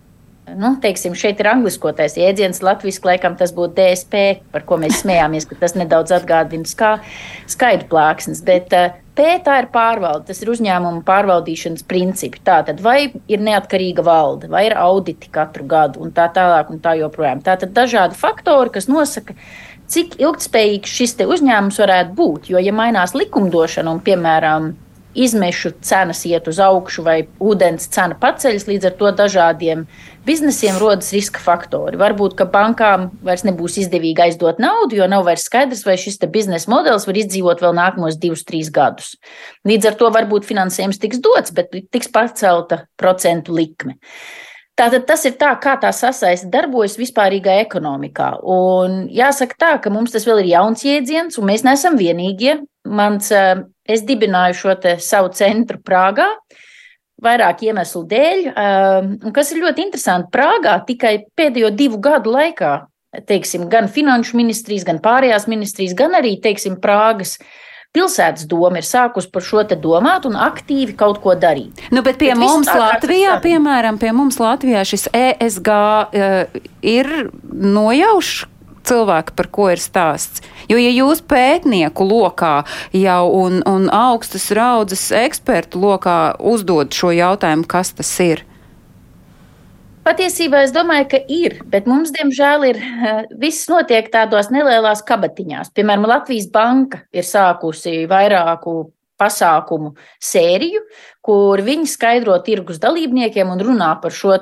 nu, 0.54 0.76
teiksim, 0.82 1.16
šeit 1.18 1.40
ir 1.42 1.50
angliskotais 1.50 2.18
jēdziens, 2.20 2.62
latviešu 2.66 3.08
laikam 3.08 3.38
tas 3.40 3.54
būtu 3.56 3.76
DSP, 3.80 4.26
par 4.54 4.66
ko 4.68 4.78
mēs 4.82 5.02
smējāmies, 5.02 5.48
ka 5.50 5.58
tas 5.64 5.76
nedaudz 5.78 6.14
atgādina 6.16 6.70
skā, 6.70 6.98
skaidru 7.50 7.90
plāksnes. 7.92 8.44
Bet 8.46 8.76
uh, 8.76 8.94
P 9.16 9.38
tā 9.46 9.60
ir 9.62 9.70
pārvalde, 9.74 10.28
tas 10.30 10.42
ir 10.44 10.52
uzņēmuma 10.52 11.06
pārvaldīšanas 11.08 11.86
principi. 11.88 12.42
Tātad, 12.46 12.82
vai 12.84 13.14
ir 13.32 13.44
neatkarīga 13.44 14.04
valde, 14.06 14.50
vai 14.52 14.66
ir 14.70 14.78
auditi 14.80 15.32
katru 15.32 15.68
gadu, 15.72 16.04
un 16.04 16.12
tā 16.16 16.28
tālāk, 16.36 16.74
un 16.74 16.82
tā 16.84 16.98
joprojām. 17.00 17.44
Tātad 17.46 17.72
dažādi 17.76 18.20
faktori, 18.20 18.74
kas 18.76 18.90
nosaka, 18.92 19.38
cik 19.92 20.20
ilgspējīgs 20.20 20.98
šis 21.00 21.16
uzņēmums 21.26 21.80
varētu 21.80 22.18
būt. 22.18 22.52
Jo, 22.52 22.60
ja 22.60 22.76
mainās 22.76 23.16
likumdošana 23.16 23.96
un, 23.96 24.04
piemēram, 24.04 24.74
izmešu 25.16 25.72
cenas 25.86 26.24
iet 26.28 26.48
uz 26.52 26.60
augšu 26.62 27.04
vai 27.06 27.18
ūdens 27.40 27.88
cena 27.92 28.18
paceļas, 28.20 28.68
līdz 28.70 28.90
ar 28.90 28.96
to 29.00 29.12
dažādiem 29.22 29.86
biznesiem 30.28 30.80
rodas 30.82 31.14
riska 31.16 31.42
faktori. 31.42 32.00
Varbūt, 32.02 32.36
ka 32.40 32.48
bankām 32.52 33.10
vairs 33.26 33.46
nebūs 33.48 33.80
izdevīgi 33.86 34.26
aizdot 34.28 34.60
naudu, 34.62 35.00
jo 35.00 35.10
nav 35.12 35.26
vairs 35.28 35.46
skaidrs, 35.48 35.86
vai 35.88 35.98
šis 36.02 36.20
biznesa 36.34 36.72
modelis 36.72 37.08
var 37.08 37.22
izdzīvot 37.22 37.64
vēl 37.64 37.78
nākamos 37.78 38.20
divus, 38.22 38.44
trīs 38.48 38.72
gadus. 38.74 39.16
Līdz 39.68 39.92
ar 39.92 40.00
to 40.02 40.12
varbūt 40.16 40.48
finansējums 40.50 41.00
tiks 41.02 41.22
dots, 41.24 41.56
bet 41.56 41.72
tiks 41.94 42.12
pacelta 42.12 42.86
procentu 43.00 43.56
likme. 43.56 43.98
Tātad 44.76 45.06
tas 45.08 45.22
ir 45.24 45.38
tā, 45.40 45.54
kā 45.64 45.78
tā 45.80 45.88
sasaiste 45.96 46.50
darbojas 46.52 46.98
vispārīgā 47.00 47.62
ekonomikā. 47.64 48.34
Un 48.44 49.06
jāsaka 49.08 49.56
tā, 49.56 49.70
ka 49.80 49.92
mums 49.94 50.12
tas 50.12 50.26
vēl 50.28 50.42
ir 50.44 50.50
jauns 50.52 50.84
jēdziens, 50.84 51.38
un 51.40 51.48
mēs 51.48 51.64
neesam 51.64 51.96
vienīgie. 51.96 52.58
Mans, 52.86 53.32
eh, 53.32 53.56
es 53.88 54.04
dibināju 54.06 54.58
šo 54.62 54.76
savu 55.02 55.34
centru 55.34 55.80
Prāgā, 55.82 56.28
vairāk 57.22 57.64
iemeslu 57.66 58.04
dēļ, 58.08 58.48
eh, 58.48 59.26
un 59.26 59.34
kas 59.34 59.52
ir 59.52 59.64
ļoti 59.64 59.86
interesanti. 59.86 60.32
Prāgā 60.32 60.86
tikai 60.86 61.26
pēdējo 61.38 61.76
divu 61.76 62.00
gadu 62.00 62.32
laikā, 62.32 62.86
teiksim, 63.26 63.70
gan 63.70 63.88
finanšu 63.88 64.36
ministrijas, 64.36 64.86
gan 64.86 65.00
pārējās 65.00 65.48
ministrijas, 65.48 65.96
gan 65.96 66.12
arī, 66.12 66.42
teiksim, 66.42 66.76
Prāgas 66.82 67.40
uh, 67.40 67.46
pilsētas 67.96 68.48
doma 68.52 68.82
ir 68.82 68.88
sākusi 68.88 69.32
par 69.32 69.46
šo 69.46 69.64
te 69.68 69.78
domāt 69.80 70.28
un 70.28 70.38
aktīvi 70.40 70.96
kaut 71.00 71.22
ko 71.24 71.36
darīt. 71.40 71.84
Nu, 71.96 72.04
bet 72.06 72.20
pie 72.22 72.34
bet 72.34 72.42
mums 72.42 72.70
Latvijā, 72.70 73.38
piemēram, 73.44 74.00
pie 74.02 74.12
mums 74.16 74.40
Latvijā 74.42 74.84
šis 74.88 75.08
ESG 75.16 75.72
uh, 75.72 76.60
ir 76.86 77.12
nojaušs 77.44 78.44
cilvēki, 78.88 79.36
par 79.38 79.52
ko 79.54 79.70
ir 79.74 79.82
stāsts. 79.82 80.44
Jo, 80.70 80.80
ja 80.82 80.92
jūs 80.94 81.22
pētnieku 81.26 82.08
lokā 82.08 82.56
jau 82.96 83.22
un, 83.44 83.62
un 83.70 83.88
augstas 83.94 84.52
raudzes 84.56 85.08
ekspertu 85.16 85.82
lokā 85.82 86.20
uzdod 86.40 86.94
šo 86.96 87.14
jautājumu, 87.16 87.68
kas 87.70 87.96
tas 87.98 88.12
ir, 88.24 88.46
Patiesībā 90.06 90.60
es 90.62 90.70
domāju, 90.70 91.08
ka 91.16 91.20
ir, 91.34 91.56
bet 91.66 91.88
mums, 91.90 92.12
diemžēl, 92.14 92.66
ir 92.70 92.78
eh, 92.78 93.24
viss 93.42 93.66
notiek 93.72 94.06
tādos 94.14 94.52
nelielās 94.54 95.02
kabatiņās. 95.08 95.72
Piemēram, 95.74 96.06
Latvijas 96.12 96.46
banka 96.54 97.00
ir 97.10 97.26
sākusi 97.26 98.04
vairāku 98.12 98.76
pasākumu 99.18 99.96
sēriju, 100.22 100.84
kur 101.26 101.64
viņi 101.66 101.90
skaidro 101.90 102.38
tirgus 102.46 102.78
dalībniekiem 102.84 103.50
un 103.50 103.66
runā 103.66 103.96
par 104.04 104.14
šo 104.14 104.38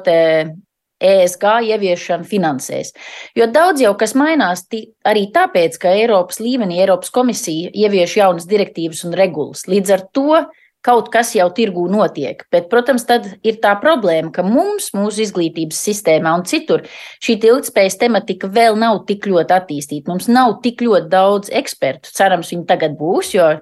ESG 1.04 1.46
ieviešanu 1.74 2.28
finansēs. 2.28 2.94
Jo 3.38 3.48
daudz 3.52 3.84
jau 3.84 3.94
kas 4.00 4.16
mainās 4.18 4.66
arī 5.08 5.28
tāpēc, 5.36 5.78
ka 5.82 5.94
Eiropas 5.94 6.40
līmenī 6.44 6.82
Eiropas 6.84 7.14
komisija 7.14 7.72
ievieš 7.74 8.18
jaunas 8.22 8.50
direktīvas 8.50 9.04
un 9.08 9.18
regulas. 9.20 9.68
Līdz 9.68 9.98
ar 9.98 10.06
to 10.16 10.44
kaut 10.84 11.10
kas 11.14 11.32
jau 11.38 11.48
tirgū 11.56 11.86
notiek. 11.92 12.44
Bet, 12.52 12.68
protams, 12.72 13.06
tad 13.08 13.30
ir 13.48 13.60
tā 13.64 13.74
problēma, 13.80 14.34
ka 14.36 14.44
mums, 14.44 14.90
mūsu 14.96 15.24
izglītības 15.24 15.80
sistēmā 15.88 16.34
un 16.40 16.44
citur, 16.50 16.84
šī 17.24 17.38
ilgspējas 17.40 18.00
tematika 18.02 18.50
vēl 18.52 18.76
nav 18.80 19.06
tik 19.08 19.30
ļoti 19.32 19.56
attīstīta. 19.56 20.12
Mums 20.12 20.28
nav 20.32 20.58
tik 20.66 20.84
ļoti 20.84 21.10
daudz 21.14 21.54
ekspertu. 21.56 22.12
Cerams, 22.12 22.52
viņi 22.52 22.68
tagad 22.68 22.98
būs, 23.00 23.32
jo 23.38 23.54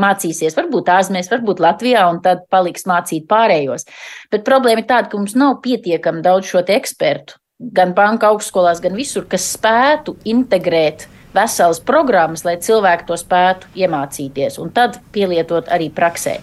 mācīsies 0.00 0.56
varbūt 0.58 0.90
ārzemēs, 0.92 1.30
varbūt 1.32 1.62
Latvijā, 1.62 2.06
un 2.12 2.22
tad 2.24 2.46
paliks 2.52 2.88
mācīt 2.88 3.28
pārējos. 3.30 3.86
Bet 4.32 4.46
problēma 4.48 4.84
ir 4.84 4.90
tāda, 4.90 5.10
ka 5.10 5.20
mums 5.20 5.36
nav 5.38 5.60
pietiekami 5.64 6.24
daudz 6.24 6.50
šo 6.50 6.64
ekspertu, 6.66 7.38
gan 7.60 7.94
banka 7.96 8.32
augstskolās, 8.32 8.80
gan 8.80 8.96
visur, 8.96 9.26
kas 9.28 9.50
spētu 9.54 10.16
integrēt 10.28 11.08
veselas 11.34 11.80
programmas, 11.86 12.42
lai 12.46 12.56
cilvēki 12.62 13.06
to 13.06 13.16
spētu 13.18 13.70
iemācīties 13.78 14.58
un 14.62 14.72
tad 14.74 14.98
pielietot 15.14 15.70
arī 15.72 15.90
praksē. 15.94 16.40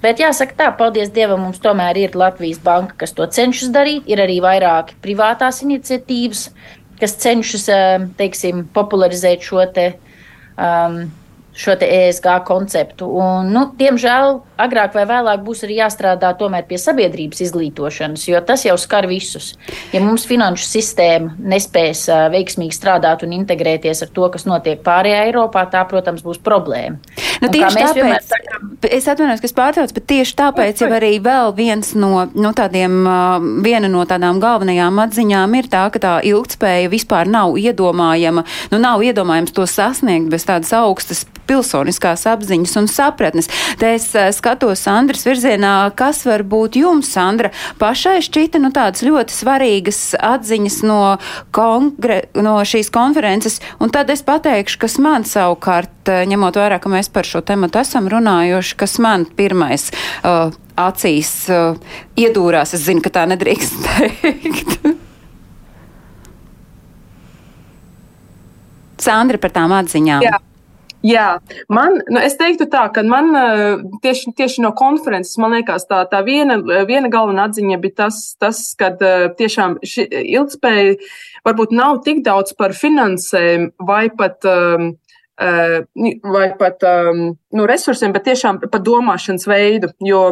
Bet 0.00 0.22
jāsaka 0.22 0.56
tā, 0.56 0.68
paldies 0.78 1.12
Dievam, 1.12 1.42
mums 1.44 1.60
tomēr 1.60 1.98
ir 2.00 2.16
Latvijas 2.16 2.60
banka, 2.64 2.96
kas 3.02 3.12
to 3.16 3.26
cenšas 3.28 3.72
darīt. 3.74 4.08
Ir 4.08 4.22
arī 4.24 4.38
vairāki 4.40 4.96
privātās 5.04 5.60
iniciatīvas, 5.66 6.46
kas 7.00 7.16
cenšas, 7.20 7.68
eh, 7.68 8.06
teiksim, 8.16 8.66
popularizēt 8.74 9.44
šo 9.44 9.66
te. 9.74 9.92
Um, 10.56 11.10
šo 11.56 11.74
ESG 11.80 12.26
konceptu. 12.46 13.08
Un, 13.20 13.50
nu, 13.52 13.64
diemžēl 13.78 14.38
agrāk 14.60 14.94
vai 14.94 15.06
vēlāk 15.08 15.42
būs 15.44 15.64
arī 15.66 15.80
jāstrādā 15.80 16.32
pie 16.68 16.78
sabiedrības 16.78 17.40
izglītošanas, 17.46 18.26
jo 18.28 18.40
tas 18.44 18.64
jau 18.64 18.76
skar 18.78 19.08
visus. 19.10 19.54
Ja 19.92 20.00
mums 20.04 20.26
finanšu 20.28 20.66
sistēma 20.68 21.34
nespēs 21.38 22.06
veiksmīgi 22.32 22.76
strādāt 22.76 23.24
un 23.24 23.34
integrēties 23.36 24.02
ar 24.02 24.12
to, 24.14 24.28
kas 24.30 24.46
notiek 24.46 24.82
pārējā 24.84 25.26
Eiropā, 25.30 25.66
tā, 25.70 25.82
protams, 25.88 26.22
būs 26.22 26.40
problēma. 26.44 27.00
Nu, 27.40 27.48
tieši 27.48 27.80
tāpēc, 27.80 28.28
sakam, 28.28 28.70
es 28.84 29.08
atvainojos, 29.08 29.40
ka 29.40 29.48
es 29.48 29.56
pārtraucu, 29.56 29.96
bet 29.96 30.06
tieši 30.12 30.36
tāpēc 30.36 30.82
jau 30.84 30.90
arī 30.92 31.14
vēl 31.24 31.54
viens 31.56 31.94
no, 31.96 32.26
no 32.36 32.52
tādiem, 32.56 33.00
viena 33.64 33.88
no 33.88 34.04
tādām 34.08 34.42
galvenajām 34.42 35.00
atziņām 35.06 35.56
ir 35.56 35.70
tā, 35.72 35.86
ka 35.94 36.02
tā 36.02 36.14
ilgtspēja 36.28 36.92
vispār 36.92 37.30
nav 37.30 37.56
iedomājama, 37.60 38.44
nu 38.72 38.82
nav 38.82 39.04
iedomājams 39.06 39.56
to 39.56 39.64
sasniegt 39.68 40.28
bez 40.32 40.44
tādas 40.48 40.74
augstas 40.76 41.24
pilsoniskās 41.50 42.26
apziņas 42.30 42.76
un 42.80 42.88
sapratnes. 42.90 43.50
Te 43.80 43.94
es 43.98 44.08
skatos 44.36 44.84
Sandras 44.86 45.26
virzienā, 45.26 45.74
kas 45.98 46.22
var 46.28 46.44
būt 46.46 46.78
jums, 46.80 47.10
Sandra, 47.10 47.52
pašai 47.80 48.20
šķita, 48.24 48.62
nu 48.62 48.72
tādas 48.74 49.04
ļoti 49.06 49.34
svarīgas 49.34 50.00
atziņas 50.16 50.80
no, 50.86 51.02
kongre, 51.56 52.22
no 52.38 52.58
šīs 52.66 52.92
konferences, 52.94 53.60
un 53.82 53.92
tad 53.92 54.12
es 54.14 54.24
pateikšu, 54.26 54.80
kas 54.86 54.98
man 55.02 55.26
savukārt, 55.28 56.10
ņemot 56.30 56.58
vērā, 56.60 56.80
ka 56.82 56.92
mēs 56.92 57.10
par 57.12 57.28
šo 57.28 57.42
tematu 57.46 57.82
esam 57.82 58.08
runājuši, 58.10 58.76
kas 58.80 58.98
man 59.02 59.26
pirmais 59.38 59.90
uh, 59.90 60.54
acīs 60.80 61.32
uh, 61.52 61.78
iedūrās. 62.18 62.74
Es 62.76 62.86
zinu, 62.86 63.04
ka 63.04 63.12
tā 63.20 63.26
nedrīkst 63.30 63.80
teikt. 63.86 64.76
Sandra 69.00 69.40
par 69.40 69.52
tām 69.54 69.72
atziņām. 69.72 70.24
Jā. 70.26 70.38
Jā, 71.06 71.38
man, 71.72 71.96
nu, 72.12 72.20
es 72.20 72.34
teiktu 72.36 72.66
tā, 72.68 72.82
ka 72.92 73.00
man 73.08 73.32
tieši, 74.04 74.34
tieši 74.36 74.64
no 74.64 74.74
konferences, 74.76 75.38
man 75.40 75.54
liekas, 75.56 75.86
tā, 75.88 76.02
tā 76.10 76.20
viena, 76.26 76.58
viena 76.88 77.08
galvenā 77.12 77.48
atziņa 77.48 77.78
bija 77.80 78.02
tas, 78.02 78.18
tas 78.40 78.60
ka 78.76 78.92
tiešām 79.38 79.78
šī 79.80 80.04
ilgspēja 80.36 80.98
varbūt 81.48 81.72
nav 81.72 82.02
tik 82.04 82.20
daudz 82.26 82.52
par 82.58 82.76
finansēm 82.76 83.70
vai 83.88 84.10
pat 84.12 84.44
Eh, 85.40 85.84
vai 86.22 86.48
pat 86.58 86.82
um, 86.84 87.20
nu, 87.56 87.66
resursiem, 87.66 88.12
bet 88.14 88.26
tiešām 88.28 88.60
par 88.70 88.82
domāšanas 88.86 89.46
veidu. 89.50 89.90
Jo, 90.04 90.22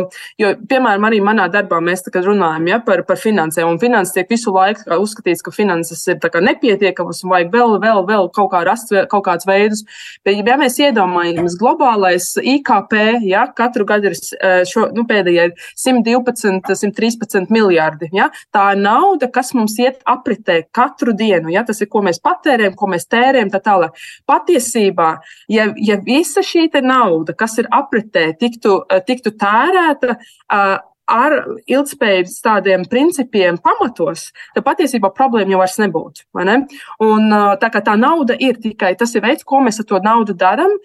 jo, 0.40 0.52
piemēram, 0.70 1.06
arī 1.08 1.20
manā 1.24 1.48
darbā 1.52 1.80
mēs 1.84 2.04
runājam 2.14 2.68
ja, 2.70 2.78
par, 2.84 3.02
par 3.08 3.18
finansēm, 3.20 3.68
un 3.68 3.80
finanses 3.82 4.14
tiek 4.14 4.30
visu 4.30 4.52
laiku 4.54 4.86
uzskatīts, 5.02 5.42
ka 5.44 5.54
finanses 5.54 6.04
ir 6.08 6.20
nepietiekamas 6.48 7.24
un 7.24 7.34
vajag 7.34 7.50
vēl, 7.52 7.76
vēl, 7.82 8.04
vēl 8.08 8.30
kaut 8.34 8.52
kā 8.52 8.62
rast 8.66 8.92
kaut 9.10 9.24
kādus 9.26 9.48
veidus. 9.48 9.84
Bet, 10.24 10.38
ja 10.38 10.58
mēs 10.60 10.78
iedomājamies, 10.82 11.58
globālais 11.60 12.30
IKP 12.38 12.94
ja, 13.26 13.46
katru 13.56 13.86
gadu 13.88 14.12
ir 14.12 14.16
eh, 14.16 14.62
šo, 14.68 14.88
nu, 14.94 15.04
pēdējie 15.08 15.50
112, 15.78 16.62
113 16.78 17.52
miljardi. 17.54 18.10
Ja, 18.14 18.30
tā 18.54 18.70
ir 18.76 18.82
nauda, 18.84 19.30
kas 19.32 19.52
mums 19.56 19.76
iet 19.82 20.00
apritē 20.08 20.60
katru 20.74 21.14
dienu. 21.16 21.50
Ja, 21.52 21.64
tas 21.66 21.82
ir, 21.82 21.90
ko 21.90 22.02
mēs 22.06 22.22
patērējam, 22.24 22.76
ko 22.78 22.90
mēs 22.94 23.08
tērējam, 23.10 23.52
tā 23.52 23.62
tālāk. 23.64 23.98
Patiesībā 24.28 25.10
ja, 25.50 25.68
ja 25.76 25.98
visa 26.04 26.44
šī 26.44 26.68
nauda, 26.68 27.07
kas 27.38 27.58
ir 27.58 27.70
apritē, 27.74 28.32
tiktu, 28.38 28.82
eh, 28.90 29.02
tiktu 29.06 29.34
tērēta 29.38 30.16
eh, 30.18 30.78
ar 31.08 31.34
ilgspējības 31.64 32.34
tādiem 32.44 32.82
principiem 32.84 33.56
pamatos, 33.64 34.26
tad 34.52 34.64
patiesībā 34.66 35.08
problēma 35.16 35.54
jau 35.54 35.60
vairs 35.62 35.78
nebūtu. 35.80 36.26
Ne? 36.44 36.58
Un, 37.00 37.32
eh, 37.32 37.54
tā 37.62 37.70
kā 37.72 37.80
tā 37.84 37.96
nauda 37.96 38.36
ir 38.38 38.60
tikai 38.60 38.92
tas 38.98 39.14
ir 39.16 39.24
veids, 39.24 39.44
ko 39.44 39.62
mēs 39.64 39.80
ar 39.80 39.88
to 39.88 40.02
naudu 40.04 40.36
darām, 40.36 40.76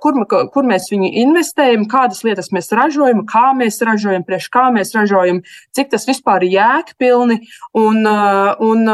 kur, 0.00 0.16
kur 0.26 0.64
mēs 0.64 0.88
viņu 0.92 1.12
investējam, 1.26 1.86
kādas 1.86 2.24
lietas 2.24 2.50
mēs 2.56 2.72
ražojam, 2.72 3.26
kā 3.28 3.52
mēs 3.52 3.82
ražojam, 3.84 4.24
priekš 4.24 4.48
kā 4.50 4.70
mēs 4.72 4.94
ražojam, 4.96 5.42
cik 5.76 5.90
tas 5.90 6.06
vispār 6.08 6.48
ir 6.48 6.56
jēgpilni. 6.56 7.40
Un, 7.76 8.06
un, 8.06 8.88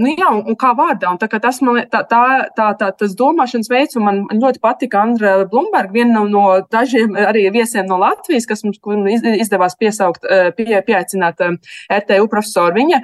nu, 0.00 0.12
jā, 0.16 0.28
un, 0.32 0.42
un 0.50 0.56
kā 0.58 0.72
vārdā. 0.76 1.10
Un 1.12 1.18
tā, 1.20 1.28
tas 1.42 1.60
man 1.64 1.82
tā, 1.92 2.02
tā, 2.08 2.22
tā, 2.56 2.68
tā, 2.78 2.90
tas 2.96 3.14
domāšanas 3.18 3.70
veids, 3.70 3.98
un 3.98 4.06
man, 4.06 4.22
ļoti 4.32 4.60
patika 4.62 5.02
Andra 5.04 5.34
Blumberga, 5.50 5.92
viena 5.94 6.22
no, 6.28 6.44
dažiem 6.72 7.16
arī 7.18 7.46
viesiem 7.54 7.88
no 7.88 7.98
Latvijas, 8.00 8.48
kas 8.48 8.64
mums 8.66 8.80
izdevās 9.36 9.76
piesaukt, 9.78 10.26
pie, 10.56 10.80
pieaicināt 10.86 11.42
RTU 11.92 12.28
profesoru. 12.32 12.76
Viņa 12.76 13.00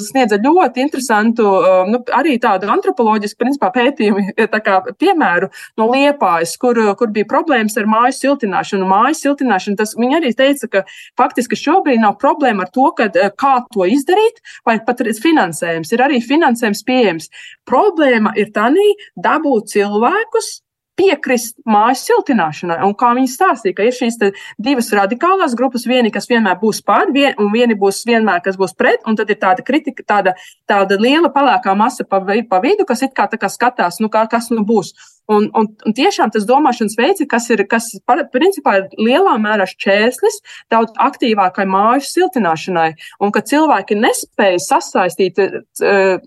sniedza 0.00 0.40
ļoti 0.40 0.84
interesantu, 0.84 1.46
nu, 1.90 2.02
arī 2.16 2.36
tādu 2.42 2.70
antropoloģisku 2.72 3.40
principā 3.40 3.72
pētījumu, 3.74 4.34
kā 4.60 4.80
piemēru 5.00 5.50
no 5.80 5.90
Liepājas, 5.90 6.56
kur, 6.60 6.78
kur 6.98 7.12
bija 7.14 7.28
problēmas 7.30 7.78
ar 7.80 7.88
māju 7.90 8.16
siltināšanu. 8.18 8.88
Māju 8.90 9.18
siltināšanu 9.18 9.80
tas, 9.80 9.96
viņa 9.98 10.20
arī 10.20 10.32
teica, 10.36 10.70
ka 10.70 10.84
faktiski 11.18 11.58
šobrīd 11.58 12.02
nav 12.02 12.16
problēma 12.22 12.66
ar 12.66 12.74
to, 12.74 12.90
kad, 12.96 13.16
kā 13.40 13.54
to 13.74 13.86
izdarīt, 13.88 14.42
vai 14.66 14.78
pat 14.84 15.00
finansēt 15.00 15.39
finansējums, 15.40 15.92
ir 15.92 16.02
arī 16.04 16.20
finansējums 16.20 16.82
pieejams. 16.86 17.30
Problēma 17.68 18.34
ir 18.36 18.52
tā, 18.52 18.68
dabūt 19.16 19.72
cilvēkus 19.72 20.60
piekrist 21.00 21.56
mājas 21.68 22.04
siltināšanai. 22.08 22.80
Un 22.86 22.94
kā 22.98 23.12
viņi 23.16 23.30
stāstīja, 23.32 23.76
ka 23.76 23.86
ir 23.86 23.96
šīs 23.96 24.18
divas 24.60 24.90
radikālās 24.96 25.56
grupas, 25.58 25.86
viena, 25.88 26.12
kas 26.12 26.28
vienmēr 26.30 26.58
būs 26.60 26.82
pār, 26.86 27.12
vien, 27.14 27.32
un 27.40 27.52
viena 27.54 27.76
būs 27.78 28.02
vienmēr, 28.08 28.42
kas 28.44 28.58
būs 28.60 28.76
pret, 28.78 29.04
un 29.08 29.18
tad 29.18 29.30
ir 29.32 29.40
tāda 29.40 29.64
kritika, 29.66 30.04
tāda, 30.06 30.36
tāda 30.70 30.98
liela 31.00 31.32
pelēkā 31.32 31.74
masa 31.78 32.04
pa, 32.04 32.20
pa 32.20 32.60
vidu, 32.64 32.86
kas 32.88 33.04
it 33.06 33.16
kā, 33.16 33.28
kā 33.40 33.50
skatās, 33.52 34.00
nu, 34.04 34.12
kā, 34.12 34.26
kas 34.30 34.50
nu 34.54 34.66
būs. 34.68 34.92
Un, 35.30 35.46
un, 35.54 35.68
un 35.86 35.94
tiešām 35.94 36.32
tas 36.34 36.46
domāšanas 36.48 36.96
veids, 36.98 37.22
kas 37.30 37.44
ir, 37.54 37.62
kas 37.70 37.92
principā 38.34 38.80
ir 38.80 38.88
lielā 38.98 39.36
mērā 39.38 39.68
šķērslis 39.70 40.40
daudz 40.72 40.96
aktīvākai 40.98 41.68
māju 41.70 42.02
siltināšanai, 42.08 42.88
un 43.22 43.30
ka 43.34 43.44
cilvēki 43.46 43.98
nespēja 44.00 44.58
sasaistīt 44.64 45.38
uh, 45.38 46.18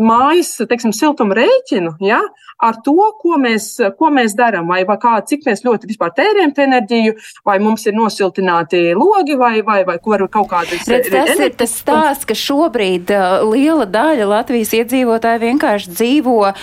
mājas, 0.00 0.52
teiksim, 0.68 0.92
siltuma 0.96 1.36
rēķinu, 1.38 1.96
ja, 2.04 2.20
ar 2.60 2.78
to, 2.84 2.96
ko 3.20 3.38
mēs, 3.40 3.72
ko 3.98 4.10
mēs 4.14 4.36
darām, 4.38 4.68
vai, 4.70 4.82
vai 4.88 4.96
kā, 5.00 5.16
cik 5.26 5.46
mēs 5.48 5.64
ļoti 5.66 5.90
vispār 5.90 6.12
tērējam 6.16 6.54
enerģiju, 6.66 7.16
vai 7.48 7.58
mums 7.62 7.86
ir 7.88 7.96
nosiltināti 7.96 8.82
logi, 8.98 9.36
vai, 9.40 9.60
vai, 9.66 9.82
vai 9.88 9.98
var 10.00 10.26
kaut 10.28 10.50
kādas. 10.52 10.86
Redz, 10.88 11.08
tas 11.08 11.32
enerģijas. 11.32 11.44
ir 11.46 11.58
tas 11.60 11.76
stāsts, 11.82 12.28
ka 12.28 12.36
šobrīd 12.36 13.12
liela 13.50 13.88
daļa 13.88 14.30
Latvijas 14.34 14.74
iedzīvotāji 14.80 15.44
vienkārši 15.46 15.94
dzīvo 15.96 16.38
uh, 16.50 16.54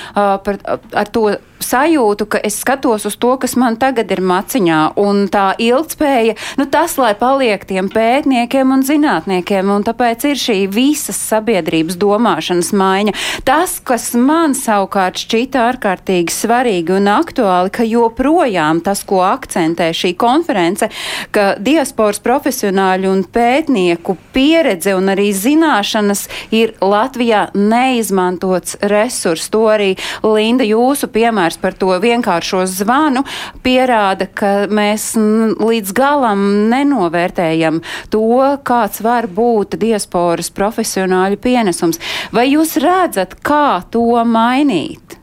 par, 0.43 0.61
ar 0.93 1.13
to 1.13 1.29
sajūtu, 1.63 2.27
ka 2.31 2.41
es 2.43 2.59
skatos 2.61 3.07
uz 3.09 3.17
to, 3.19 3.33
kas 3.41 3.55
man 3.59 3.77
tagad 3.79 4.11
ir 4.13 4.21
maciņā, 4.21 4.79
un 4.99 5.25
tā 5.31 5.51
ilgspēja, 5.61 6.35
nu 6.59 6.67
tas, 6.71 6.97
lai 7.01 7.13
paliek 7.17 7.63
tiem 7.67 7.89
pētniekiem 7.93 8.73
un 8.73 8.83
zinātniekiem, 8.87 9.71
un 9.73 9.85
tāpēc 9.87 10.27
ir 10.31 10.41
šī 10.41 10.57
visas 10.71 11.19
sabiedrības 11.29 11.97
domāšanas 11.99 12.73
maiņa. 12.77 13.15
Tas, 13.47 13.77
kas 13.83 14.11
man 14.17 14.55
savukārt 14.57 15.19
šķita 15.23 15.63
ārkārtīgi 15.71 16.33
svarīgi 16.33 16.97
un 16.97 17.09
aktuāli, 17.11 17.73
ka 17.73 17.87
joprojām 17.87 18.81
tas, 18.85 19.03
ko 19.07 19.21
akcentē 19.25 19.89
šī 19.95 20.13
konference, 20.19 20.89
ka 21.35 21.55
diasporas 21.61 22.21
profesionāļu 22.23 23.11
un 23.11 23.23
pētnieku 23.23 24.17
pieredze 24.35 24.95
un 24.97 25.11
arī 25.13 25.29
zināšanas 25.35 26.27
ir 26.55 26.75
Latvijā 26.81 27.47
neizmantots 27.55 28.77
resurs. 28.91 29.47
To 29.53 29.65
arī 29.71 29.93
Linda 30.25 30.65
jūsu 30.67 31.09
piemērs 31.11 31.46
piemērs 31.47 31.59
par 31.61 31.73
to 31.73 31.95
vienkāršo 31.99 32.65
zvanu 32.67 33.23
pierāda, 33.63 34.27
ka 34.27 34.67
mēs 34.67 35.15
līdz 35.15 35.93
galam 35.93 36.69
nenovērtējam 36.69 37.81
to, 38.09 38.57
kāds 38.63 39.01
var 39.01 39.27
būt 39.27 39.77
diasporas 39.79 40.49
profesionāļu 40.49 41.37
pienesums. 41.37 41.99
Vai 42.31 42.51
jūs 42.51 42.77
redzat, 42.77 43.39
kā 43.41 43.83
to 43.91 44.23
mainīt? 44.25 45.17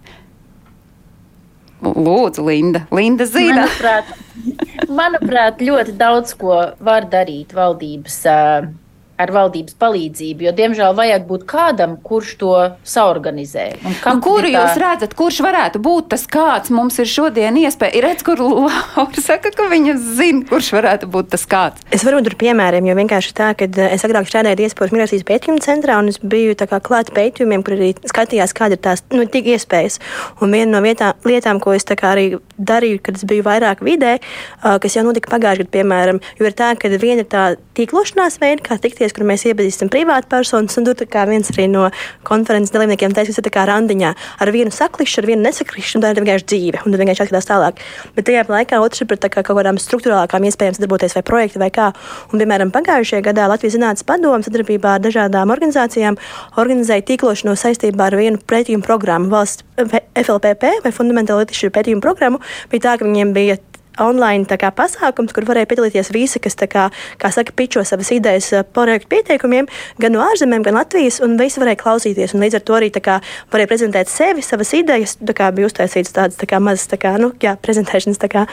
Lūdzu, 1.84 2.46
Linda. 2.46 2.86
Linda 2.90 3.26
zina. 3.26 3.66
Manuprāt, 3.66 4.88
manuprāt, 4.88 5.60
ļoti 5.60 5.92
daudz 5.98 6.32
ko 6.40 6.72
var 6.80 7.04
darīt 7.12 7.52
valdības 7.52 8.16
uh, 8.24 8.70
ar 9.20 9.30
valdības 9.34 9.76
palīdzību, 9.80 10.46
jo, 10.48 10.52
diemžēl, 10.58 10.94
vajag 10.98 11.26
būt 11.28 11.46
kādam, 11.48 11.96
kurš 12.02 12.34
to 12.40 12.52
saorganizē. 12.82 13.66
Nu, 13.84 13.94
kuru 14.24 14.48
tā... 14.48 14.52
jūs 14.56 14.80
redzat, 14.82 15.14
kurš 15.18 15.40
varētu 15.46 15.80
būt 15.84 16.10
tas 16.14 16.26
kāds? 16.30 16.72
Mums 16.74 16.98
ir 17.02 17.10
šodien 17.10 17.58
iespēja. 17.62 17.94
Ir 17.98 18.08
redz, 18.08 18.24
kur 18.26 18.42
Laura 18.42 19.22
saka, 19.24 19.52
ka 19.54 19.68
viņa 19.70 19.96
zina, 20.18 20.42
kurš 20.50 20.72
varētu 20.74 21.08
būt 21.14 21.30
tas 21.36 21.46
kāds. 21.50 21.86
Es 21.94 22.04
varu 22.06 22.22
tur 22.26 22.36
piemēriem, 22.40 22.90
jo 22.90 22.98
vienkārši 22.98 23.34
tā, 23.38 23.52
ka 23.58 23.68
eh, 23.70 23.94
es 23.94 24.04
agrāk 24.06 24.28
strādāju 24.28 24.60
diasporas 24.64 24.94
migrācijas 24.94 25.26
pētījuma 25.28 25.62
centrā, 25.64 26.00
un 26.02 26.10
es 26.12 26.20
biju 26.20 26.56
klāt 26.84 27.14
pētījumiem, 27.14 27.62
kur 27.64 27.78
arī 27.78 27.92
skatījās, 28.02 28.56
kāda 28.56 28.76
ir 28.76 28.82
tās 28.84 29.04
nu, 29.14 29.28
tik 29.30 29.48
iespējas. 29.54 30.00
Un 30.42 30.54
viena 30.54 30.72
no 30.74 30.82
vietā, 30.84 31.14
lietām, 31.28 31.62
ko 31.62 31.76
es 31.76 31.86
arī 31.94 32.26
darīju, 32.58 33.00
kad 33.04 33.18
es 33.18 33.26
biju 33.28 33.46
vairāk 33.46 33.82
vidē, 33.84 34.16
uh, 34.18 34.76
kas 34.82 34.98
jau 34.98 35.04
notika 35.06 35.30
pagājušajā 35.30 35.44
gadā, 35.44 35.70
piemēram, 35.70 36.20
jo 36.38 36.48
ir 36.48 36.54
tā, 36.56 36.72
ka 36.78 36.88
viena 36.88 37.24
ir 37.24 37.28
tā 37.28 37.44
tīklošanās 37.76 38.38
veida, 38.40 38.62
kā 38.64 38.78
tikties 38.80 39.03
tikties, 39.04 39.14
kur 39.16 39.26
mēs 39.28 39.44
iepazīstam 39.48 39.90
privātpersonas. 39.92 40.76
Un 40.78 40.86
tur 40.86 41.06
viens 41.28 41.50
arī 41.52 41.66
no 41.68 41.88
konferences 42.24 42.72
dalībniekiem 42.72 43.12
teica, 43.14 43.30
ka 43.30 43.36
tas 43.36 43.44
ir 43.44 43.52
kā 43.52 43.64
randiņā 43.68 44.12
ar 44.40 44.52
vienu 44.52 44.72
saklišu, 44.72 45.20
ar 45.20 45.28
vienu 45.28 45.44
nesaklišu, 45.44 45.98
un 45.98 46.04
tā 46.04 46.12
ir 46.12 46.20
vienkārši 46.22 46.48
dzīve. 46.48 46.82
Un 46.84 46.92
tad 46.94 47.02
vienkārši 47.02 47.24
atskatās 47.24 47.48
tālāk. 47.48 47.82
Bet 48.16 48.28
tajā 48.28 48.44
laikā 48.48 48.80
otrs 48.80 49.02
ir 49.02 49.08
par 49.10 49.20
kā 49.24 49.42
kaut 49.42 49.58
kādām 49.58 49.80
struktūrālākām 49.80 50.48
iespējām 50.48 50.78
sadarboties 50.78 51.16
vai 51.18 51.24
projekti 51.26 51.60
vai 51.62 51.70
kā. 51.74 51.90
Un, 52.32 52.40
piemēram, 52.40 52.72
pagājušajā 52.74 53.24
gadā 53.28 53.48
Latvijas 53.50 53.76
Zinātnes 53.76 54.06
padomu 54.06 54.44
sadarbībā 54.46 54.96
ar 54.96 55.04
dažādām 55.04 55.52
organizācijām 55.54 56.18
organizēja 56.60 57.06
tīklošanos 57.10 57.66
saistībā 57.66 58.08
ar 58.08 58.18
vienu 58.20 58.40
pētījumu 58.40 58.84
programmu 58.86 59.32
valsts 59.32 59.64
FLPP 60.14 60.80
vai 60.84 60.94
fundamentālu 60.94 61.44
lietušu 61.44 61.72
pētījumu 61.74 62.04
programmu. 62.04 62.42
Bija 62.72 62.88
tā, 62.88 62.98
ka 63.00 63.08
viņiem 63.08 63.34
bija 63.36 63.58
online 64.02 64.46
kā, 64.58 64.70
pasākums, 64.74 65.32
kur 65.34 65.46
varēja 65.48 65.68
piedalīties 65.70 66.12
visi, 66.14 66.40
kas, 66.42 66.56
kā, 66.70 66.88
kā 67.20 67.30
saka, 67.34 67.54
pičo 67.56 67.84
savas 67.86 68.10
idejas 68.14 68.50
projektu 68.74 69.10
pieteikumiem, 69.14 69.68
gan 70.00 70.14
no 70.14 70.22
ārzemēm, 70.24 70.64
gan 70.66 70.78
Latvijas, 70.78 71.20
un 71.24 71.36
visi 71.40 71.62
varēja 71.62 71.80
klausīties. 71.82 72.34
Līdz 72.34 72.58
ar 72.58 72.64
to 72.66 72.78
arī 72.78 72.90
kā, 72.94 73.20
varēja 73.52 73.70
prezentēt 73.70 74.10
sevi, 74.12 74.44
savas 74.44 74.72
idejas. 74.76 75.16
Kā, 75.34 75.50
bija 75.54 75.66
uztaisīts 75.66 76.14
tādas 76.14 76.38
tā 76.38 76.46
kā, 76.46 76.60
mazas 76.62 76.86
tā 76.90 76.98
kā, 77.00 77.14
nu, 77.18 77.32
jā, 77.42 77.56
prezentēšanas 77.62 78.20
tā 78.22 78.28
kā, 78.30 78.44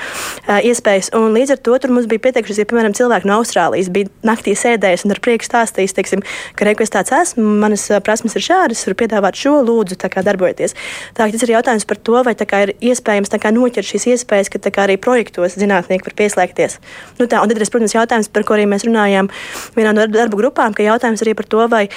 iespējas. 0.65 1.11
Un 1.18 1.36
līdz 1.36 1.55
ar 1.55 1.61
to 1.61 1.78
tur 1.82 1.93
mums 1.93 2.07
bija 2.09 2.24
pieteikušies, 2.26 2.63
ja, 2.63 2.68
piemēram, 2.70 2.95
cilvēki 2.97 3.30
no 3.30 3.38
Austrālijas 3.41 3.91
bija 3.93 4.09
naktī 4.26 4.55
sēdējis 4.57 5.05
un 5.05 5.13
ar 5.15 5.22
prieku 5.24 5.45
stāstījis, 5.45 5.95
teiksim, 5.97 6.24
ka 6.57 6.68
reku 6.68 6.86
es 6.86 6.93
tāds 6.93 7.13
esmu, 7.15 7.45
manas 7.61 7.86
prasmes 8.05 8.38
ir 8.38 8.45
šādas, 8.45 8.82
varu 8.88 8.97
piedāvāt 9.03 9.38
šo, 9.38 9.59
lūdzu, 9.68 9.99
kā, 10.01 10.24
darbojieties. 10.26 10.76
Tā, 11.18 11.30
tas 11.30 11.45
ir 11.45 11.53
jautājums 11.53 11.88
par 11.89 12.01
to, 12.01 12.18
vai 12.26 12.34
kā, 12.39 12.63
ir 12.65 12.74
iespējams 12.91 13.34
kā, 13.41 13.53
noķert 13.53 13.91
šīs 13.93 14.09
iespējas, 14.15 14.51
ka 14.53 14.61
kā, 14.68 14.88
arī 14.88 14.97
projekti 15.01 15.30
projektos 15.32 15.59
zinātnieki 15.61 16.07
var 16.07 16.15
pieslēgties. 16.17 16.79
Nu, 17.19 17.27
tā, 17.27 17.41
un 17.41 17.49
tad 17.49 17.57
ir, 17.57 17.69
protams, 17.71 17.95
jautājums, 17.95 18.29
par 18.32 18.43
ko 18.43 18.55
arī 18.55 18.67
mēs 18.69 18.86
runājām 18.88 19.29
vienā 19.75 19.93
no 19.95 20.07
darba 20.07 20.38
grupām, 20.38 20.73
ka 20.73 20.84
jautājums 20.84 21.21
arī 21.23 21.36
par 21.36 21.45
to, 21.45 21.67
vai 21.71 21.88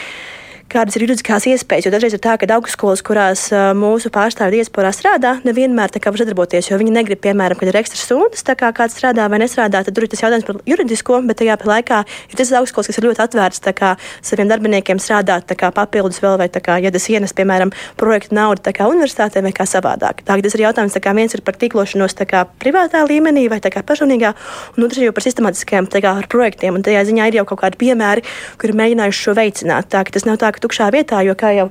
kādas 0.73 0.97
ir 0.97 1.05
juridiskās 1.05 1.47
iespējas. 1.51 1.89
Jo 1.89 1.93
dažreiz 1.95 2.17
ir 2.17 2.23
tā, 2.25 2.37
ka 2.41 2.49
augstskolas, 2.57 3.03
kurās 3.05 3.47
mūsu 3.79 4.11
pārstāvji 4.15 4.61
diasporā 4.61 4.91
strādā, 4.95 5.37
nevienmēr 5.47 5.93
var 6.05 6.21
sadarboties, 6.21 6.71
jo 6.71 6.79
viņi 6.81 6.95
negrib, 6.95 7.21
piemēram, 7.25 7.59
kad 7.59 7.71
ir 7.71 7.79
ekstra 7.81 8.01
stundas, 8.01 8.45
kā 8.45 8.71
kāds 8.77 8.97
strādā 8.99 9.27
vai 9.31 9.41
nestrādā, 9.43 9.83
tad 9.85 9.95
tur 9.95 10.07
ir 10.07 10.13
tas 10.13 10.23
jautājums 10.25 10.47
par 10.49 10.61
juridisko, 10.69 11.21
bet 11.29 11.41
tajā 11.41 11.57
laikā 11.65 12.01
ir 12.31 12.39
tas 12.39 12.53
augstskolas, 12.59 12.91
kas 12.91 13.01
ir 13.01 13.09
ļoti 13.09 13.25
atvērts 13.25 13.65
kā, 13.75 13.95
saviem 14.23 14.51
darbiniekiem 14.51 15.01
strādāt 15.03 15.55
kā, 15.59 15.71
papildus 15.75 16.21
vēl, 16.23 16.39
vai 16.41 16.49
kā, 16.49 16.79
ja 16.83 16.93
tas 16.95 17.09
ienes, 17.11 17.35
piemēram, 17.37 17.73
projektu 18.01 18.37
naudu 18.37 18.75
kā, 18.75 18.89
universitātē 18.91 19.43
vai 19.45 19.53
kā 19.57 19.67
savādāk. 19.69 20.23
Tā, 20.27 20.39
tas 20.45 20.57
ir 20.57 20.65
jautājums, 20.67 20.97
kā 21.03 21.15
viens 21.17 21.35
ir 21.35 21.43
par 21.47 21.59
tīklošanos 21.61 22.17
kā, 22.29 22.45
privātā 22.63 23.05
līmenī 23.09 23.47
vai 23.53 23.61
kā, 23.61 23.83
personīgā, 23.83 24.35
un 24.77 24.87
otrs 24.87 25.01
ir 25.01 25.09
jau 25.09 25.17
par 25.17 25.27
sistemātiskiem 25.27 25.89
kā, 25.91 26.15
projektiem. 26.31 26.79
Un 26.79 26.85
tajā 26.87 27.05
ziņā 27.09 27.29
ir 27.31 27.41
jau 27.41 27.47
kaut 27.49 27.63
kādi 27.65 27.81
piemēri, 27.81 28.25
kuri 28.61 28.77
mēģinājuši 28.81 29.25
šo 29.27 29.35
veicināt. 29.39 29.91
Tā, 29.93 30.05
tas 30.15 30.27
nav 30.29 30.39
tā, 30.43 30.54
ka 30.55 30.63
tukšā 30.65 30.91
vietā, 30.95 31.23
jo, 31.27 31.35
kā 31.39 31.53
jau 31.57 31.69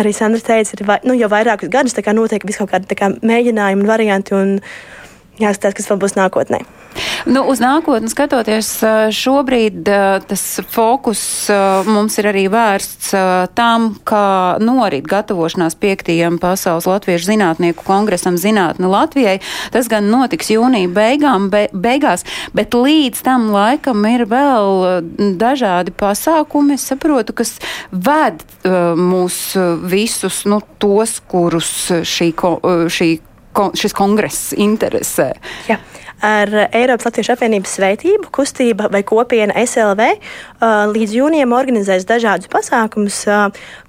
arī 0.00 0.12
Sandra 0.16 0.42
teica, 0.44 0.76
ir 0.76 0.84
vai, 0.88 1.00
nu, 1.08 1.16
jau 1.18 1.30
vairākus 1.32 1.72
gadus 1.72 1.96
notiek 2.16 2.44
vis 2.46 2.60
kaut 2.60 2.70
kādi 2.72 2.98
kā, 2.98 3.10
mēģinājumi 3.22 3.84
un 3.84 3.90
varianti. 3.90 4.36
Un, 4.36 4.58
jāskatās, 5.40 5.76
kas 5.76 5.90
vēl 5.90 6.02
būs 6.02 6.16
nākotnē. 6.18 6.64
Nu, 7.28 7.42
uz 7.50 7.60
nākotni 7.60 8.08
skatoties, 8.08 8.68
šobrīd 9.12 9.88
tas 10.30 10.44
fokus 10.72 11.20
mums 11.84 12.16
ir 12.20 12.28
arī 12.30 12.46
vērsts 12.52 13.10
tam, 13.58 13.90
kā 14.06 14.56
norit 14.62 15.04
gatavošanās 15.10 15.76
piektajam 15.82 16.38
pasaules 16.40 16.88
latviešu 16.88 17.32
zinātnieku 17.32 17.84
kongresam 17.84 18.38
zinātne 18.40 18.88
Latvijai. 18.88 19.40
Tas 19.74 19.90
gan 19.92 20.08
notiks 20.08 20.52
jūnija 20.54 20.88
beigām, 20.96 21.50
be, 21.52 21.66
beigās, 21.74 22.24
bet 22.56 22.76
līdz 22.76 23.20
tam 23.26 23.50
laikam 23.52 24.06
ir 24.08 24.24
vēl 24.30 25.36
dažādi 25.36 25.92
pasākumi, 25.92 26.78
es 26.78 26.88
saprotu, 26.88 27.36
kas 27.36 27.56
ved 27.92 28.40
mūs 28.64 29.40
visus, 29.84 30.44
nu, 30.48 30.62
tos, 30.80 31.18
kurus 31.28 31.90
šī, 32.06 32.32
šī 32.88 33.10
šis 33.76 33.96
kongress 33.96 34.52
interesē? 34.56 35.32
Jā 35.70 35.80
ar 36.24 36.48
Eiropas 36.72 37.06
Latviešu 37.06 37.34
apvienības 37.34 37.74
svētību, 37.76 38.30
kustība 38.34 38.88
vai 38.92 39.02
kopiena 39.06 39.54
SLV 39.60 40.06
līdz 40.94 41.14
jūnijam 41.18 41.52
organizēs 41.56 42.06
dažādus 42.08 42.48
pasākumus, 42.52 43.18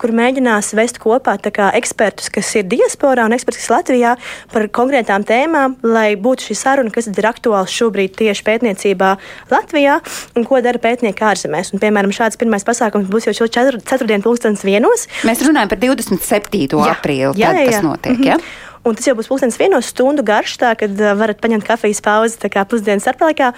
kur 0.01 0.13
mēģinās 0.15 0.73
vest 0.77 0.99
kopā 1.03 1.37
kā, 1.47 1.69
ekspertus, 1.79 2.29
kas 2.33 2.51
ir 2.59 2.67
diasporā 2.67 3.27
un 3.27 3.35
ekspertus, 3.37 3.63
kas 3.63 3.69
ir 3.69 3.75
Latvijā 3.77 4.13
par 4.51 4.67
konkrētām 4.75 5.23
tēmām, 5.27 5.77
lai 5.87 6.09
būtu 6.19 6.49
šī 6.49 6.59
saruna, 6.59 6.93
kas 6.93 7.07
ir 7.07 7.29
aktuāls 7.29 7.71
šobrīd 7.71 8.17
tieši 8.19 8.45
pētniecībā 8.47 9.13
Latvijā 9.53 9.99
un 10.35 10.47
ko 10.47 10.59
dara 10.63 10.81
pētnieki 10.83 11.27
ārzemēs. 11.31 11.71
Un, 11.73 11.83
piemēram, 11.83 12.11
šāds 12.15 12.39
pirmais 12.39 12.67
pasākums 12.67 13.07
būs 13.11 13.29
jau 13.29 13.37
šo 13.39 13.51
ceturtdienu 13.55 14.25
pulkstenis 14.25 14.67
vienos. 14.67 15.07
Mēs 15.27 15.45
runājam 15.47 15.71
par 15.71 15.83
27. 15.85 16.75
aprīli, 16.91 17.37
jā, 17.39 17.53
jā, 17.55 17.67
jā. 17.67 17.71
tas 17.71 17.85
notiek. 17.85 18.17
Mm 18.17 18.23
-hmm. 18.23 18.27
ja? 18.35 18.65
Un 18.87 18.95
tas 18.95 19.03
jau 19.03 19.17
būs 19.17 19.27
pusdienas 19.27 19.57
vienos 19.59 19.89
stundu 19.91 20.23
garš, 20.23 20.53
tā 20.61 20.69
kad 20.79 20.93
varat 21.19 21.41
paņemt 21.43 21.65
kafijas 21.67 21.99
pauzi 22.03 22.51
pusdienas 22.71 23.03
starplaikā. 23.03 23.49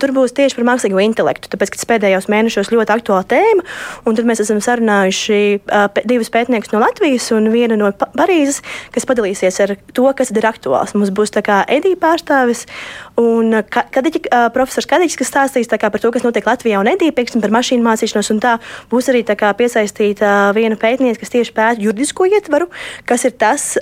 Tur 0.00 0.12
būs 0.16 0.32
tieši 0.32 0.56
par 0.56 0.64
mākslīgo 0.70 1.02
intelektu, 1.04 1.50
tāpēc, 1.52 1.74
ka 1.74 1.80
tas 1.80 1.88
pēdējos 1.90 2.28
mēnešos 2.32 2.70
ļoti 2.72 2.94
aktuāla 2.94 3.26
tēma. 3.28 3.64
Tur 4.08 4.28
mēs 4.28 4.40
esam 4.40 4.62
sarunājuši 4.64 5.40
divus 6.08 6.32
pētniekus 6.32 6.72
no 6.72 6.80
Latvijas 6.80 7.28
un 7.36 7.50
vienu 7.52 7.76
no 7.76 7.90
Parīzes, 7.92 8.62
kas 8.94 9.04
padalīsies 9.08 9.60
ar 9.66 9.74
to, 9.92 10.06
kas 10.16 10.32
ir 10.32 10.48
aktuāls. 10.48 10.96
Mums 10.96 11.12
būs 11.12 11.34
Edija 11.36 12.00
pārstāvis 12.00 12.64
un 13.20 13.60
Kadiķi, 13.68 14.24
profesors 14.54 14.88
Kadiķis, 14.88 15.18
kas 15.20 15.32
stāstīs 15.34 15.68
par 15.68 16.00
to, 16.00 16.10
kas 16.14 16.24
notiek 16.24 16.48
Latvijā 16.48 16.80
un 16.80 16.88
Edija, 16.88 17.12
pieksim, 17.12 17.44
par 17.44 17.52
mašīnu 17.52 17.84
mācīšanos. 17.84 18.32
Tā 18.40 18.56
būs 18.88 19.12
arī 19.12 19.26
tā 19.28 19.36
piesaistīta 19.36 20.54
viena 20.56 20.80
pētniece, 20.80 21.20
kas 21.20 21.36
tieši 21.36 21.52
pēta 21.52 21.84
juridisko 21.84 22.30
ietvaru, 22.30 22.70
kas 23.04 23.28
ir 23.28 23.36
tas, 23.36 23.74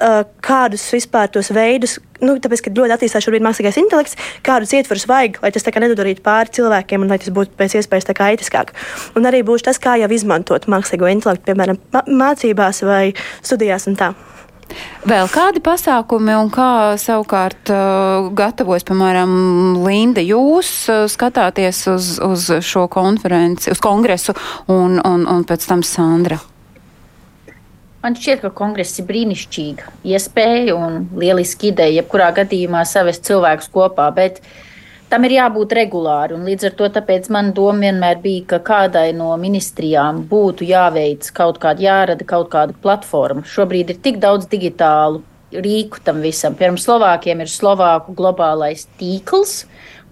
kādus 0.42 0.88
vispār 0.95 1.30
tos 1.32 1.51
veidus, 1.55 1.99
nu, 2.24 2.36
tāpēc, 2.43 2.64
ka 2.64 2.72
ļoti 2.74 2.97
attīstās 2.97 3.26
šobrīd 3.26 3.45
mākslīgais 3.47 3.80
intelekts, 3.80 4.18
kādus 4.47 4.74
ietvarus 4.76 5.09
vajag, 5.11 5.39
lai 5.43 5.53
tas 5.55 5.68
nedarītu 5.68 6.24
pāri 6.24 6.55
cilvēkiem 6.59 7.05
un 7.05 7.12
lai 7.12 7.20
tas 7.22 7.34
būtu 7.34 7.57
pēc 7.59 7.78
iespējas 7.80 8.11
ētiskāk. 8.12 8.74
Un 9.18 9.28
arī 9.28 9.45
būs 9.47 9.66
tas, 9.66 9.78
kā 9.78 9.99
jau 10.01 10.11
izmantot 10.12 10.66
mākslīgo 10.70 11.11
intelektu, 11.11 11.47
piemēram, 11.51 11.78
mācībās 12.09 12.82
vai 12.86 13.05
studijās 13.43 13.89
un 13.91 13.99
tā. 14.01 14.12
Vēl 15.09 15.30
kādi 15.32 15.62
pasākumi 15.64 16.34
un 16.36 16.51
kā 16.53 16.97
savukārt 17.01 17.70
uh, 17.72 18.28
gatavojas, 18.36 18.84
piemēram, 18.89 19.30
Linda, 19.86 20.20
jūs 20.24 20.72
uh, 20.93 21.07
skatāties 21.09 21.86
uz, 21.95 22.11
uz 22.20 22.51
šo 22.66 22.84
konferenci, 22.93 23.72
uz 23.72 23.80
kongresu 23.80 24.36
un, 24.68 24.99
un, 25.01 25.24
un 25.24 25.49
pēc 25.49 25.68
tam 25.70 25.84
Sandra? 25.86 26.41
Man 27.99 28.14
šķiet, 28.14 28.44
ka 28.44 28.53
kongress 28.55 29.01
ir 29.01 29.09
brīnišķīga 29.09 29.92
iespēja 30.07 30.76
un 30.78 31.01
lieliski 31.18 31.72
ideja, 31.72 31.96
jebkurā 31.96 32.28
gadījumā 32.36 32.84
savest 32.86 33.24
cilvēkus 33.26 33.72
kopā, 33.74 34.07
bet 34.14 34.38
tam 35.11 35.26
ir 35.26 35.34
jābūt 35.34 35.74
regulāri. 35.80 36.38
Līdz 36.46 36.68
ar 36.68 36.76
to 36.78 36.90
man 37.34 37.51
doma 37.57 37.88
vienmēr 37.88 38.20
bija, 38.22 38.44
ka 38.53 38.61
kādai 38.70 39.11
no 39.18 39.32
ministrijām 39.36 40.22
būtu 40.30 40.68
jāveic 40.68 41.32
kaut 41.34 41.59
kāda, 41.59 41.82
jārada 41.82 42.24
kaut 42.24 42.53
kāda 42.55 42.78
platforma. 42.86 43.42
Šobrīd 43.42 43.90
ir 43.90 43.99
tik 43.99 44.22
daudz 44.22 44.46
digitālu 44.46 45.24
rīku 45.51 45.99
tam 46.05 46.22
visam. 46.22 46.55
Piemēram, 46.55 46.78
Slovākiem 46.78 47.42
ir 47.42 47.51
Slovāku 47.51 48.14
globālais 48.14 48.86
tīkls. 49.01 49.64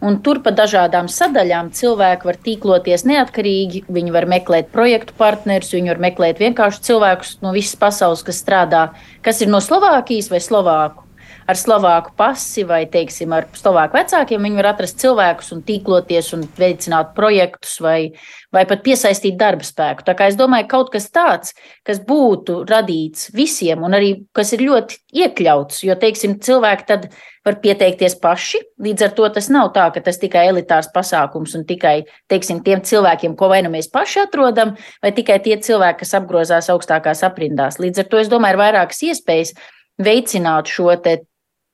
Un 0.05 0.19
tur 0.21 0.43
pa 0.45 0.53
dažādām 0.53 1.09
sadaļām 1.09 1.71
cilvēki 1.77 2.29
var 2.29 2.37
tīkloties 2.45 3.07
neatkarīgi. 3.09 3.87
Viņi 3.89 4.13
var 4.13 4.29
meklēt 4.29 4.69
projektu 4.75 5.17
partnerus, 5.17 5.73
viņi 5.73 5.95
var 5.95 6.03
meklēt 6.11 6.43
vienkārši 6.43 6.85
cilvēkus 6.91 7.39
no 7.47 7.55
visas 7.57 7.81
pasaules, 7.81 8.27
kas 8.27 8.43
strādā, 8.45 8.91
kas 9.25 9.41
ir 9.41 9.53
no 9.53 9.63
Slovākijas 9.65 10.29
vai 10.33 10.43
Slovāku 10.45 11.06
ar 11.47 11.59
slovāku 11.59 12.13
pasi 12.19 12.65
vai, 12.67 12.83
teiksim, 12.91 13.33
ar 13.37 13.47
slovāku 13.57 13.99
vecākiem, 13.99 14.43
viņi 14.43 14.59
var 14.59 14.71
atrast 14.73 14.99
cilvēkus 15.03 15.53
un 15.55 15.63
tīkloties 15.67 16.33
un 16.37 16.43
veicināt 16.59 17.13
projektus 17.17 17.77
vai, 17.83 18.13
vai 18.55 18.65
pat 18.69 18.83
piesaistīt 18.87 19.39
darba 19.39 19.67
spēku. 19.67 20.05
Tā 20.07 20.17
kā 20.19 20.29
es 20.31 20.39
domāju, 20.39 20.69
kaut 20.73 20.91
kas 20.95 21.09
tāds, 21.15 21.55
kas 21.87 22.03
būtu 22.07 22.65
radīts 22.69 23.31
visiem 23.37 23.87
un 23.87 23.97
arī 23.99 24.13
kas 24.37 24.53
ir 24.57 24.67
ļoti 24.67 25.01
iekļauts, 25.23 25.85
jo, 25.87 25.97
teiksim, 26.03 26.39
cilvēki 26.43 26.89
tad 26.91 27.09
var 27.47 27.61
pieteikties 27.63 28.19
paši. 28.19 28.59
Līdz 28.83 29.07
ar 29.07 29.15
to 29.15 29.29
tas 29.37 29.49
nav 29.55 29.71
tā, 29.77 29.87
ka 29.95 30.03
tas 30.03 30.19
tikai 30.19 30.49
elitārs 30.51 30.91
pasākums 30.95 31.55
un 31.55 31.63
tikai, 31.69 32.01
teiksim, 32.33 32.59
tiem 32.67 32.83
cilvēkiem, 32.83 33.37
ko 33.39 33.51
vai 33.53 33.63
nu 33.63 33.71
mēs 33.71 33.87
paši 33.93 34.25
atrodam, 34.25 34.75
vai 35.05 35.15
tikai 35.15 35.39
tie 35.45 35.55
cilvēki, 35.63 36.03
kas 36.03 36.17
apgrozās 36.19 36.73
augstākās 36.75 37.23
aprindās. 37.27 37.79
Līdz 37.83 38.03
ar 38.03 38.11
to 38.11 38.23
es 38.25 38.33
domāju, 38.33 38.59
ir 38.59 38.63
vairākas 38.65 39.05
iespējas 39.13 39.55
veicināt 40.03 40.75
šo 40.75 40.91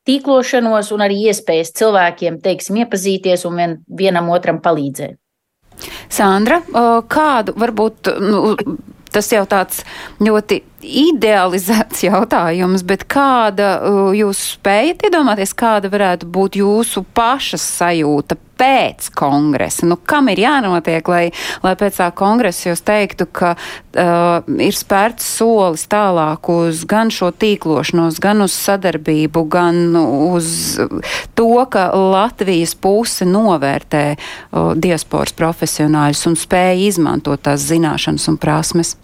tīklošanos 0.08 0.92
un 0.94 1.04
arī 1.04 1.20
iespējas 1.30 1.74
cilvēkiem, 1.78 2.40
teiksim, 2.42 2.80
iepazīties 2.82 3.46
un 3.48 3.58
vien, 3.60 3.76
vienam 4.02 4.30
otram 4.34 4.60
palīdzēt. 4.64 5.18
Sandra, 6.12 6.60
kādu 7.10 7.54
varbūt 7.58 8.12
nu, 8.22 8.52
tas 9.12 9.30
jau 9.32 9.44
tāds 9.48 9.82
ļoti 10.22 10.60
idealizēts 10.84 12.04
jautājums, 12.06 12.84
bet 12.86 13.06
kāda 13.10 13.74
uh, 13.78 14.00
jūs 14.16 14.40
spējat 14.56 15.06
iedomāties, 15.08 15.54
kāda 15.58 15.90
varētu 15.92 16.28
būt 16.32 16.58
jūsu 16.60 17.04
pašas 17.14 17.64
sajūta 17.78 18.38
pēc 18.62 19.08
kongresa? 19.18 19.86
Nu, 19.90 19.96
kam 19.96 20.30
ir 20.32 20.42
jānotiek, 20.42 21.08
lai, 21.10 21.22
lai 21.64 21.74
pēc 21.78 21.98
tā 21.98 22.08
kongresa 22.16 22.70
jūs 22.70 22.84
teiktu, 22.86 23.26
ka 23.32 23.54
uh, 23.56 24.52
ir 24.62 24.76
spērts 24.76 25.26
solis 25.38 25.86
tālāk 25.90 26.50
uz 26.52 26.84
gan 26.88 27.12
šo 27.14 27.32
tīklošanos, 27.34 28.20
gan 28.22 28.44
uz 28.46 28.56
sadarbību, 28.56 29.44
gan 29.52 29.96
uz 29.98 30.78
to, 31.38 31.52
ka 31.72 31.88
Latvijas 31.96 32.74
puse 32.78 33.28
novērtē 33.28 34.04
uh, 34.16 34.72
diasporas 34.74 35.34
profesionāļus 35.38 36.26
un 36.30 36.38
spēja 36.38 36.80
izmantot 36.88 37.46
tās 37.48 37.70
zināšanas 37.70 38.28
un 38.32 38.42
prasmes? 38.42 38.96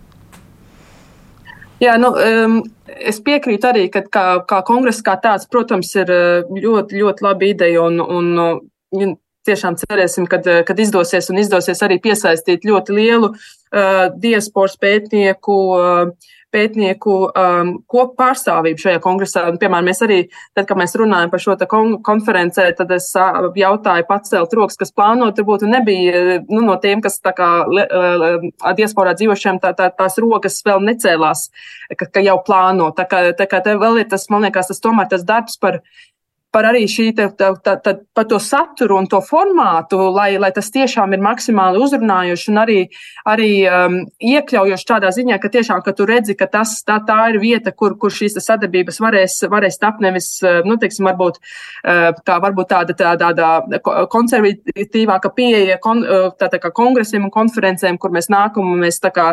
Jā, 1.78 1.94
nu, 2.00 2.10
um, 2.10 2.58
es 2.88 3.20
piekrītu 3.22 3.68
arī, 3.70 3.86
ka 3.94 4.02
kā, 4.10 4.24
kā 4.50 4.58
kongress 4.66 5.04
kā 5.06 5.14
tāds, 5.22 5.46
protams, 5.50 5.92
ir 5.94 6.10
uh, 6.10 6.48
ļoti, 6.50 6.98
ļoti 6.98 7.26
laba 7.26 7.46
ideja 7.46 7.84
un, 7.86 8.00
un, 8.02 8.32
un 8.98 9.14
tiešām 9.48 9.78
cerēsim, 9.80 10.26
ka 10.30 10.40
kad 10.66 10.82
izdosies 10.82 11.30
un 11.32 11.38
izdosies 11.40 11.80
arī 11.86 12.00
piesaistīt 12.02 12.66
ļoti 12.68 12.96
lielu 12.96 13.30
uh, 13.30 14.08
diasporas 14.18 14.74
pētnieku, 14.80 15.58
uh, 15.78 16.34
pētnieku 16.54 17.14
um, 17.28 17.72
kopu 17.90 18.16
pārstāvību 18.18 18.82
šajā 18.82 19.00
kongresā. 19.04 19.44
Un, 19.50 19.58
piemēram, 19.60 19.88
mēs 19.90 20.02
arī, 20.06 20.18
tad, 20.56 20.66
kad 20.70 20.80
mēs 20.80 20.96
runājam 20.98 21.32
par 21.32 21.42
šo 21.44 21.56
kon 21.70 21.96
konferencē, 22.06 22.68
tad 22.78 22.92
es 22.96 23.10
uh, 23.18 23.50
jautāju 23.58 24.06
pacelt 24.08 24.56
rokas, 24.56 24.78
kas 24.80 24.94
plāno, 24.96 25.28
tur 25.36 25.48
būtu 25.48 25.68
nebija 25.68 26.40
nu, 26.48 26.62
no 26.64 26.78
tiem, 26.82 27.02
kas 27.04 27.20
tā 27.24 27.34
kā 27.36 27.50
uh, 27.68 28.48
diasporā 28.78 29.14
dzīvošiem, 29.18 29.60
tā, 29.64 29.74
tā, 29.78 29.90
tās 29.94 30.18
rokas 30.22 30.60
vēl 30.66 30.82
necēlās, 30.88 31.48
ka, 31.94 32.08
ka 32.08 32.24
jau 32.24 32.38
plāno. 32.46 32.90
Tā 32.96 33.08
kā, 33.10 33.24
tā 33.36 33.48
kā 33.50 33.62
te 33.64 33.76
vēl 33.78 34.02
ir 34.02 34.12
tas, 34.12 34.28
man 34.32 34.48
liekas, 34.48 34.72
tas 34.72 34.84
tomēr 34.84 35.10
tas 35.12 35.26
darbs 35.28 35.60
par 35.60 35.82
par 36.58 36.66
arī 36.72 36.88
šī 36.90 37.12
te, 37.14 37.28
tā, 37.38 37.52
tā, 37.62 37.76
tā, 37.78 37.92
par 38.16 38.26
to 38.26 38.40
saturu 38.42 38.96
un 38.98 39.06
to 39.10 39.20
formātu, 39.22 40.00
lai, 40.10 40.32
lai 40.42 40.50
tas 40.54 40.72
tiešām 40.74 41.12
ir 41.14 41.22
maksimāli 41.22 41.78
uzrunājoši 41.84 42.50
un 42.50 42.58
arī, 42.64 42.78
arī 43.30 43.50
um, 43.70 43.98
iekļaujoši 44.18 44.88
tādā 44.88 45.12
ziņā, 45.14 45.38
ka 45.38 45.52
tiešām, 45.54 45.84
ka 45.86 45.94
tu 45.94 46.08
redzi, 46.08 46.34
ka 46.38 46.48
tas, 46.50 46.74
tā, 46.82 46.98
tā 47.06 47.20
ir 47.30 47.38
vieta, 47.42 47.70
kur, 47.70 47.94
kur 48.02 48.10
šīs 48.14 48.40
sadarbības 48.42 48.98
varēs, 49.04 49.38
varēs 49.52 49.78
tapt 49.78 50.02
nevis, 50.02 50.32
uh, 50.42 50.58
nu, 50.66 50.80
teiksim, 50.82 51.06
varbūt, 51.12 51.38
uh, 51.38 52.08
kā 52.26 52.40
varbūt 52.42 52.72
tāda, 52.74 52.98
tāda, 52.98 53.30
tāda 53.38 54.08
konservatīvāka 54.10 55.30
pieeja 55.38 55.78
kon, 55.84 56.02
uh, 56.02 56.32
tā, 56.40 56.50
tā 56.50 56.58
kongresiem 56.74 57.28
un 57.28 57.34
konferencēm, 57.38 58.02
kur 58.02 58.10
mēs 58.18 58.32
nākam 58.34 58.74
un 58.74 58.82
mēs 58.82 58.98
tā 59.04 59.14
kā 59.14 59.30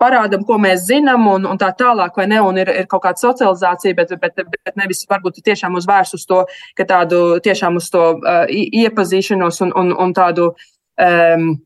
parādam, 0.00 0.44
ko 0.46 0.58
mēs 0.62 0.86
zinām, 0.88 1.26
un, 1.34 1.46
un 1.50 1.60
tā 1.60 1.70
tālāk, 1.78 2.16
vai 2.16 2.26
ne, 2.30 2.40
un 2.44 2.58
ir, 2.60 2.70
ir 2.82 2.88
kaut 2.90 3.04
kāda 3.06 3.20
socializācija, 3.22 3.96
bet, 3.98 4.14
bet, 4.22 4.42
bet 4.48 4.76
nevis 4.78 5.04
varbūt 5.10 5.42
tiešām 5.44 5.78
uz 5.78 5.88
vērst 5.88 6.18
uz 6.18 6.26
to, 6.28 6.42
ka 6.78 6.86
tādu 6.88 7.22
tiešām 7.44 7.78
uz 7.80 7.88
to 7.94 8.04
uh, 8.18 8.44
iepazīšanos 8.48 9.64
un, 9.66 9.74
un, 9.82 9.96
un 10.06 10.14
tādu. 10.16 10.52
Um, 10.98 11.56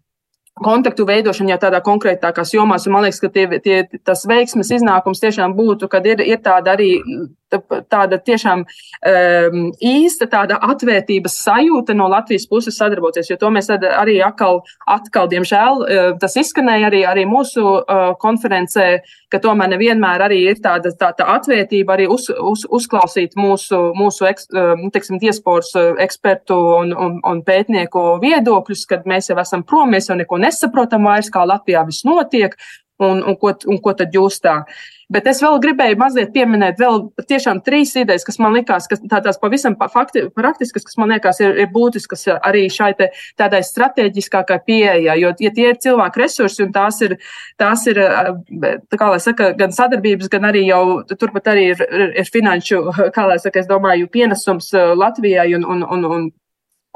kontaktu 0.62 1.07
veidošana 1.09 1.55
jau 1.55 1.61
tādā 1.62 1.78
konkrētākās 1.80 2.51
jomās, 2.53 2.85
man 2.93 3.07
liekas, 3.07 3.22
ka 3.22 3.30
tie, 3.33 3.47
tie, 3.64 3.78
tas 4.05 4.26
veiksmes 4.28 4.68
iznākums 4.76 5.22
tiešām 5.22 5.55
būtu, 5.57 5.89
kad 5.89 6.05
ir, 6.07 6.20
ir 6.20 6.43
tāda 6.45 6.74
arī 6.76 6.91
tāda 7.92 8.18
tiešām 8.22 8.64
um, 8.64 9.59
īsta 9.78 10.28
tāda 10.30 10.59
atvērtības 10.62 11.36
sajūta 11.44 11.96
no 11.96 12.09
Latvijas 12.12 12.46
puses 12.50 12.76
sadarboties, 12.78 13.30
jo 13.30 13.38
to 13.40 13.50
mēs 13.55 13.70
arī 13.72 14.18
atkal, 14.24 14.62
atkal 14.90 15.30
diemžēl, 15.32 15.82
uh, 15.82 16.11
tas 16.20 16.36
izskanēja 16.40 16.90
arī, 16.90 17.03
arī 17.09 17.26
mūsu 17.28 17.64
uh, 17.64 18.12
konferencē, 18.22 18.88
ka 19.32 19.40
tomēr 19.42 19.72
nevienmēr 19.74 20.26
arī 20.28 20.42
ir 20.50 20.61
tāda, 20.64 20.92
tāda 20.98 21.28
atvērtība 21.36 21.96
arī 21.96 22.09
uz, 22.11 22.28
uz, 22.30 22.66
uzklausīt 22.68 23.36
mūsu, 23.38 23.80
mūsu 23.98 24.28
eks, 24.30 24.50
uh, 24.57 24.74
teiksim, 24.92 25.20
diasporas 25.22 25.72
ekspertu 26.03 26.59
un, 26.82 26.94
un, 26.96 27.18
un 27.28 27.42
pētnieku 27.46 28.05
viedokļus, 28.22 28.86
kad 28.90 29.09
mēs 29.09 29.32
jau 29.32 29.40
esam 29.42 29.64
prom, 29.66 29.92
mēs 29.92 30.11
jau 30.11 30.18
neko 30.18 30.40
nesaprotam 30.42 31.09
vairs, 31.09 31.32
kā 31.32 31.44
Latvijā 31.48 31.84
viss 31.88 32.07
notiek 32.09 32.57
un, 33.03 33.22
un, 33.22 33.36
ko, 33.36 33.53
un 33.66 33.80
ko 33.82 33.94
tad 33.98 34.14
jūs 34.14 34.40
tā. 34.42 34.62
Bet 35.12 35.26
es 35.28 35.42
vēl 35.44 35.58
gribēju 35.62 35.98
mazliet 36.00 36.32
pieminēt 36.32 36.78
vēl 36.80 37.02
tiešām 37.28 37.60
trīs 37.66 37.92
idejas, 38.00 38.24
kas 38.24 38.38
man 38.40 38.54
likās, 38.56 38.88
ka 38.88 38.96
tādās 39.10 39.40
pavisam 39.42 39.76
fakti, 39.92 40.24
praktiskas, 40.32 40.86
kas 40.88 40.98
man 41.00 41.12
liekas 41.12 41.40
ir, 41.42 41.56
ir 41.64 41.70
būtiskas 41.74 42.26
arī 42.38 42.64
šai 42.72 42.92
te, 42.98 43.10
tādai 43.40 43.60
strateģiskākai 43.66 44.58
pieejai, 44.66 45.18
jo 45.20 45.32
ja 45.42 45.52
tie 45.54 45.68
ir 45.70 45.80
cilvēku 45.82 46.22
resursi 46.22 46.64
un 46.64 46.72
tās 46.72 47.02
ir, 47.04 47.18
tās 47.60 47.84
ir, 47.92 48.00
kā 48.96 49.10
lai 49.12 49.20
saka, 49.22 49.52
gan 49.58 49.74
sadarbības, 49.74 50.32
gan 50.32 50.48
arī 50.48 50.66
jau 50.68 50.84
turpat 51.12 51.52
arī 51.52 51.68
ir, 51.74 51.82
ir, 51.88 52.06
ir 52.24 52.32
finanšu, 52.32 52.84
kā 53.16 53.26
lai 53.28 53.40
saka, 53.42 53.60
es 53.60 53.70
domāju, 53.70 54.08
pienesums 54.12 54.72
Latvijai 54.96 55.52
un, 55.58 55.68
un, 55.76 55.84
un, 55.84 56.08
un 56.12 56.30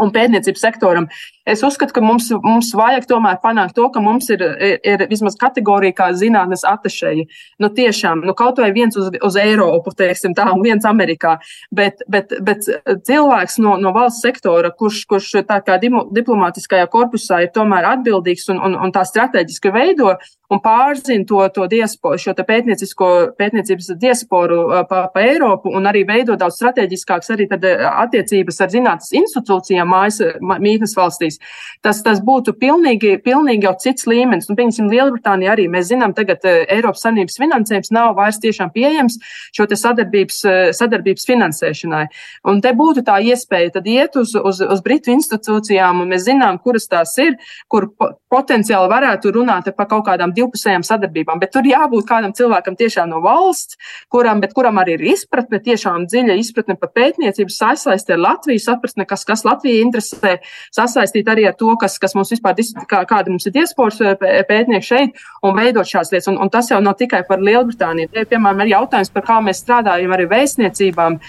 un 0.02 0.12
pētniecības 0.12 0.64
sektoram. 0.66 1.08
Es 1.46 1.62
uzskatu, 1.62 1.94
ka 1.94 2.02
mums, 2.02 2.26
mums 2.42 2.72
vajag 2.74 3.04
tomēr 3.06 3.36
panākt 3.42 3.76
to, 3.78 3.86
ka 3.94 4.00
mums 4.02 4.26
ir, 4.34 4.40
ir, 4.42 4.80
ir 4.82 5.04
vismaz 5.06 5.36
kategorija 5.38 5.94
kā 5.94 6.08
zinātnes 6.18 6.64
atašeji. 6.66 7.28
Nu, 7.62 7.70
tiešām, 7.76 8.24
nu, 8.26 8.34
kaut 8.34 8.58
vai 8.58 8.72
viens 8.74 8.98
uz, 8.98 9.12
uz 9.22 9.38
Eiropu, 9.38 9.92
teiksim 9.94 10.34
tā, 10.34 10.48
un 10.50 10.64
viens 10.66 10.88
Amerikā, 10.88 11.36
bet, 11.70 12.02
bet, 12.10 12.34
bet 12.42 12.66
cilvēks 13.06 13.60
no, 13.62 13.76
no 13.78 13.94
valsts 13.94 14.26
sektora, 14.26 14.72
kurš, 14.74 15.04
kurš 15.06 15.30
tā 15.46 15.60
kā 15.62 15.78
diplomātiskajā 15.78 16.88
korpusā 16.90 17.44
ir 17.44 17.54
tomēr 17.54 17.86
atbildīgs 17.92 18.50
un, 18.50 18.58
un, 18.66 18.74
un 18.82 18.94
tā 18.94 19.06
strateģiski 19.06 19.70
veido 19.76 20.16
un 20.50 20.60
pārzina 20.62 21.26
to, 21.26 21.40
to 21.54 21.66
diasporu, 21.70 22.18
šo 22.20 22.34
pētniecības 22.38 23.90
diasporu 24.00 24.60
pa, 24.88 25.06
pa 25.12 25.24
Eiropu 25.24 25.72
un 25.74 25.88
arī 25.90 26.04
veido 26.08 26.36
daudz 26.38 26.60
strateģiskākas 26.60 27.32
arī 27.34 27.48
attiecības 27.50 28.60
ar 28.62 28.72
zinātnes 28.74 29.14
institūcijām 29.22 29.90
mājas, 29.90 30.20
mītnes 30.40 30.94
valstīs. 30.98 31.35
Tas, 31.84 32.02
tas 32.02 32.20
būtu 32.24 32.56
pilnīgi, 32.60 33.16
pilnīgi 33.24 33.68
jau 33.68 33.74
cits 33.82 34.08
līmenis. 34.10 34.48
Un, 34.50 34.58
piemēram, 34.58 34.90
Lielbritānija 34.90 35.54
arī 35.54 35.66
mēs 35.72 35.90
zinām, 35.90 36.14
tagad 36.16 36.44
eh, 36.48 36.64
Eiropas 36.76 37.04
Savienības 37.06 37.38
finansējums 37.40 37.92
nav 37.94 38.14
vairs 38.18 38.40
tiešām 38.42 38.72
pieejams 38.74 39.18
šo 39.56 39.68
sadarbības, 39.70 40.40
eh, 40.44 40.62
sadarbības 40.76 41.28
finansēšanai. 41.28 42.04
Un 42.50 42.62
te 42.64 42.72
būtu 42.76 43.04
tā 43.06 43.18
iespēja 43.22 43.76
tad 43.78 43.86
iet 43.90 44.16
uz, 44.18 44.34
uz, 44.36 44.62
uz 44.62 44.82
Britu 44.84 45.12
institūcijām, 45.14 46.02
un 46.02 46.12
mēs 46.12 46.26
zinām, 46.28 46.58
kuras 46.62 46.88
tās 46.90 47.14
ir, 47.22 47.36
kur 47.72 47.88
potenciāli 48.32 48.90
varētu 48.90 49.32
runāt 49.36 49.70
par 49.76 49.88
kaut 49.90 50.06
kādām 50.08 50.34
divpusējām 50.36 50.84
sadarbībām. 50.86 51.40
Bet 51.42 51.52
tur 51.54 51.66
jābūt 51.66 52.06
kādam 52.08 52.34
cilvēkam 52.36 52.76
tiešām 52.78 53.10
no 53.12 53.20
valsts, 53.24 53.78
kuram, 54.12 54.42
kuram 54.54 54.80
arī 54.82 54.96
ir 54.96 55.06
izpratne, 55.12 55.60
tiešām 55.62 56.06
dziļa 56.10 56.36
izpratne 56.40 56.76
par 56.80 56.92
pētniecību, 56.96 57.52
sasaistē 57.52 58.16
ar 58.16 58.22
Latviju, 58.24 58.62
sapratne, 58.62 59.06
kas, 59.08 59.24
kas 59.28 59.44
Latviju 59.46 59.84
interesē, 59.86 60.36
sasaistīt 60.74 61.25
arī 61.32 61.46
ar 61.48 61.56
to, 61.58 61.72
kas, 61.80 61.98
kas 62.02 62.14
mums 62.16 62.32
vispār, 62.34 62.56
kā, 62.90 63.02
kāda 63.08 63.32
mums 63.32 63.46
ir 63.48 63.54
diasporas 63.56 64.00
pētnieki 64.48 64.86
šeit 64.86 65.22
un 65.46 65.56
veidot 65.58 65.88
šādas 65.88 66.12
lietas. 66.14 66.30
Un, 66.32 66.40
un 66.42 66.52
tas 66.52 66.70
jau 66.70 66.80
nav 66.82 66.96
tikai 67.00 67.22
par 67.28 67.42
Lielbritāniju. 67.44 68.10
Te, 68.14 68.26
piemēram, 68.30 68.64
ir 68.64 68.72
jautājums 68.74 69.12
par 69.14 69.26
kā 69.28 69.38
mēs 69.44 69.62
strādājam 69.64 70.14
arī 70.16 70.28
vēstniecībām, 70.32 71.20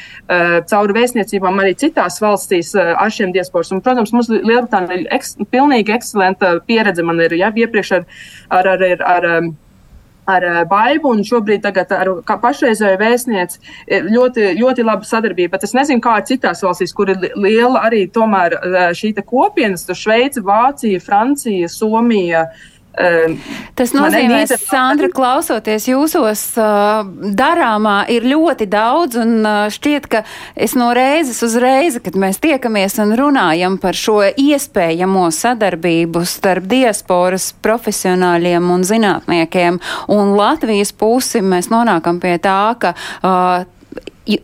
cauri 0.72 0.98
vēstniecībām 0.98 1.64
arī 1.64 1.76
citās 1.80 2.22
valstīs 2.24 2.74
ar 2.78 3.14
šiem 3.14 3.36
diasporas. 3.36 3.74
Un, 3.76 3.84
protams, 3.86 4.14
mums 4.16 4.32
Lielbritānija 4.34 5.04
ir 5.04 5.08
eks, 5.18 5.38
pilnīgi 5.54 5.96
ekscelenta 5.98 6.58
pieredze. 6.68 7.06
Man 7.08 7.22
ir 7.24 7.38
jau 7.38 7.54
iepriekš 7.64 7.96
ar, 8.00 8.12
ar, 8.60 8.74
ar, 8.76 8.86
ar, 8.88 9.32
ar 9.38 9.50
ar 10.28 10.44
eh, 10.44 10.62
Baibu 10.70 11.12
un 11.16 11.24
šobrīd 11.28 11.66
ar 11.68 12.40
pašreizējo 12.44 13.00
vēstnieci 13.02 13.60
eh, 13.88 14.08
ļoti, 14.08 14.52
ļoti 14.60 14.88
laba 14.88 15.08
sadarbība. 15.08 15.56
Bet 15.56 15.68
es 15.68 15.76
nezinu, 15.78 16.04
kā 16.04 16.18
citās 16.28 16.64
valstīs, 16.66 16.96
kur 16.96 17.14
ir 17.14 17.30
liela 17.36 17.86
arī 17.88 18.06
tomēr 18.14 18.58
eh, 18.60 18.80
šī 18.98 19.14
kopienas, 19.28 19.88
Šveica, 19.98 20.44
Vācija, 20.46 21.04
Francija, 21.04 21.70
Somija. 21.72 22.48
Uh, 22.48 22.77
Tas 23.78 23.92
nozīmē, 23.94 24.40
ka 24.50 24.58
Sandra, 24.58 25.10
klausoties 25.14 25.86
jūsos 25.86 26.42
darāmā, 27.38 27.98
ir 28.10 28.26
ļoti 28.26 28.66
daudz, 28.72 29.20
un 29.22 29.46
šķiet, 29.74 30.08
ka 30.10 30.24
es 30.58 30.74
no 30.78 30.90
reizes 30.98 31.44
uz 31.46 31.60
reizi, 31.62 32.02
kad 32.02 32.18
mēs 32.18 32.42
tiekamies 32.42 32.98
un 33.04 33.14
runājam 33.20 33.78
par 33.82 33.98
šo 33.98 34.24
iespējamo 34.32 35.28
sadarbību 35.34 36.26
starp 36.26 36.66
diasporas 36.72 37.52
profesionāļiem 37.62 38.74
un 38.74 38.86
zinātniekiem 38.88 39.82
un 40.18 40.36
Latvijas 40.40 40.94
pusi, 40.98 41.44
mēs 41.46 41.70
nonākam 41.74 42.22
pie 42.24 42.38
tā, 42.42 42.62
ka 42.82 42.96
uh, 42.98 43.77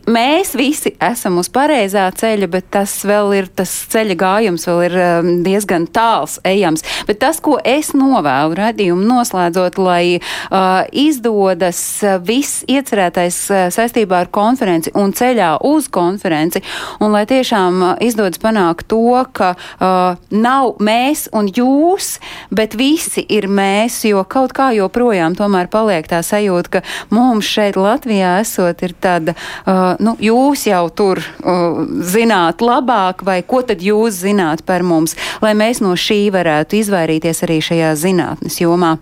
mēs 0.08 0.54
visi 0.56 0.94
esam 1.02 1.38
uz 1.42 1.50
pareizā 1.52 2.06
ceļa, 2.16 2.48
bet 2.50 2.68
tas 2.72 2.92
vēl 3.06 3.34
ir, 3.38 3.48
tas 3.52 3.70
ceļa 3.92 4.16
gājums 4.20 4.64
vēl 4.68 4.82
ir 4.86 4.96
um, 5.02 5.30
diezgan 5.44 5.86
tāls 5.92 6.38
ejams. 6.46 6.84
Bet 7.08 7.20
tas, 7.22 7.40
ko 7.44 7.58
es 7.60 7.92
novēlu 7.96 8.56
radījumu 8.58 9.04
noslēdzot, 9.08 9.78
lai 9.82 10.16
uh, 10.16 10.84
izdodas 10.90 11.80
viss 12.24 12.64
iecerētais 12.70 13.40
uh, 13.52 13.66
saistībā 13.74 14.24
ar 14.24 14.32
konferenci 14.34 14.94
un 14.96 15.12
ceļā 15.16 15.50
uz 15.68 15.90
konferenci, 15.92 16.64
un 17.04 17.14
lai 17.14 17.24
tiešām 17.28 17.82
uh, 17.82 17.94
izdodas 18.04 18.40
panākt 18.42 18.88
to, 18.92 19.20
ka 19.36 19.52
uh, 19.54 20.16
nav 20.32 20.80
mēs 20.84 21.26
un 21.36 21.50
jūs, 21.52 22.18
bet 22.54 22.78
visi 22.78 23.26
ir 23.28 23.50
mēs, 23.52 24.00
jo 24.08 24.24
kaut 24.24 24.56
kā 24.56 24.70
joprojām 24.76 25.36
tomēr 25.38 25.68
paliek 25.72 26.08
tā 26.08 26.22
sajūta, 26.24 26.78
ka 26.78 26.84
mums 27.14 27.48
šeit 27.48 27.76
Latvijā 27.80 28.38
esot 28.42 28.80
ir 28.86 28.96
tāda, 29.04 29.34
uh, 29.36 29.73
nu, 30.00 30.16
jūs 30.20 30.66
jau 30.68 30.84
tur 30.94 31.20
uh, 31.22 31.80
zināt 32.04 32.62
labāk, 32.64 33.24
vai 33.26 33.40
ko 33.46 33.62
tad 33.66 33.82
jūs 33.84 34.22
zināt 34.24 34.64
par 34.66 34.84
mums, 34.86 35.16
lai 35.44 35.54
mēs 35.58 35.82
no 35.84 35.94
šī 35.98 36.26
varētu 36.34 36.80
izvairīties 36.82 37.44
arī 37.46 37.60
šajā 37.64 37.94
zinātnes 38.00 38.60
jomā. 38.62 38.96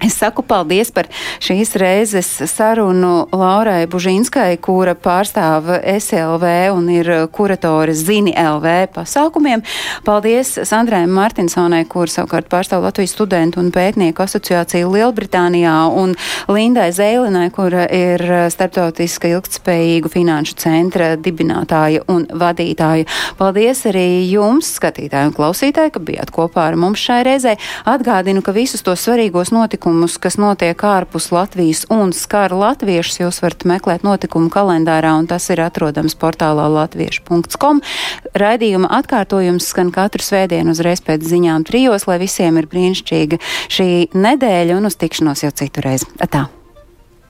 Es 0.00 0.14
saku 0.16 0.40
paldies 0.40 0.88
par 0.96 1.10
šīs 1.44 1.74
reizes 1.76 2.28
sarunu 2.48 3.26
Laurai 3.36 3.82
Bužinskai, 3.90 4.54
kura 4.64 4.94
pārstāv 4.96 5.66
SLV 5.76 6.52
un 6.72 6.86
ir 6.88 7.10
kuratore 7.28 7.92
Zini 7.92 8.32
LV 8.32 8.94
pasākumiem. 8.94 9.60
Paldies 10.06 10.54
Sandrai 10.64 11.02
Martinsonai, 11.04 11.82
kur 11.84 12.08
savukārt 12.08 12.48
pārstāv 12.48 12.86
Latvijas 12.86 13.12
studentu 13.12 13.60
un 13.60 13.68
pētnieku 13.74 14.24
asociāciju 14.24 14.88
Lielbritānijā, 14.94 15.74
un 15.92 16.16
Lindai 16.48 16.88
Zēlinai, 16.96 17.50
kura 17.52 17.84
ir 17.84 18.24
starptautiska 18.56 19.28
ilgtspējīgu 19.34 20.14
finanšu 20.16 20.56
centra 20.64 21.10
dibinātāja 21.20 22.06
un 22.08 22.24
vadītāja. 22.24 23.04
Paldies 23.36 23.84
arī 23.92 24.06
jums, 24.30 24.72
skatītāji 24.80 25.28
un 25.28 25.36
klausītāji, 25.36 25.92
ka 25.92 26.04
bijāt 26.08 26.32
kopā 26.32 26.70
ar 26.70 26.80
mums 26.80 27.04
šai 27.04 27.20
reizē. 27.28 27.58
Atgādinu, 27.84 28.40
ka 28.40 28.56
visus 28.56 28.80
tos 28.86 29.04
svarīgos 29.04 29.52
notikumus 29.52 29.89
notikumus, 29.90 30.18
kas 30.18 30.36
notiek 30.38 30.78
ārpus 30.84 31.30
Latvijas 31.32 31.84
un 31.90 32.12
skar 32.12 32.52
latviešus, 32.52 33.20
jūs 33.20 33.40
varat 33.42 33.64
meklēt 33.64 34.04
notikumu 34.06 34.50
kalendārā, 34.50 35.16
un 35.18 35.26
tas 35.26 35.50
ir 35.50 35.60
atrodams 35.60 36.14
portālā 36.14 36.68
latviešu.com. 36.70 37.82
Raidījuma 38.34 38.90
atkārtojums 39.00 39.66
skan 39.66 39.90
katru 39.90 40.22
svētdienu 40.22 40.70
uzreiz 40.70 41.00
pēc 41.02 41.26
ziņām 41.26 41.66
trijos, 41.66 42.06
lai 42.06 42.20
visiem 42.20 42.58
ir 42.58 42.70
brīnišķīga 42.70 43.40
šī 43.68 43.90
nedēļa 44.14 44.78
un 44.78 44.86
uz 44.86 44.96
tikšanos 44.96 45.44
jau 45.44 45.52
citurreiz. 45.52 46.06
Atā! 46.20 46.48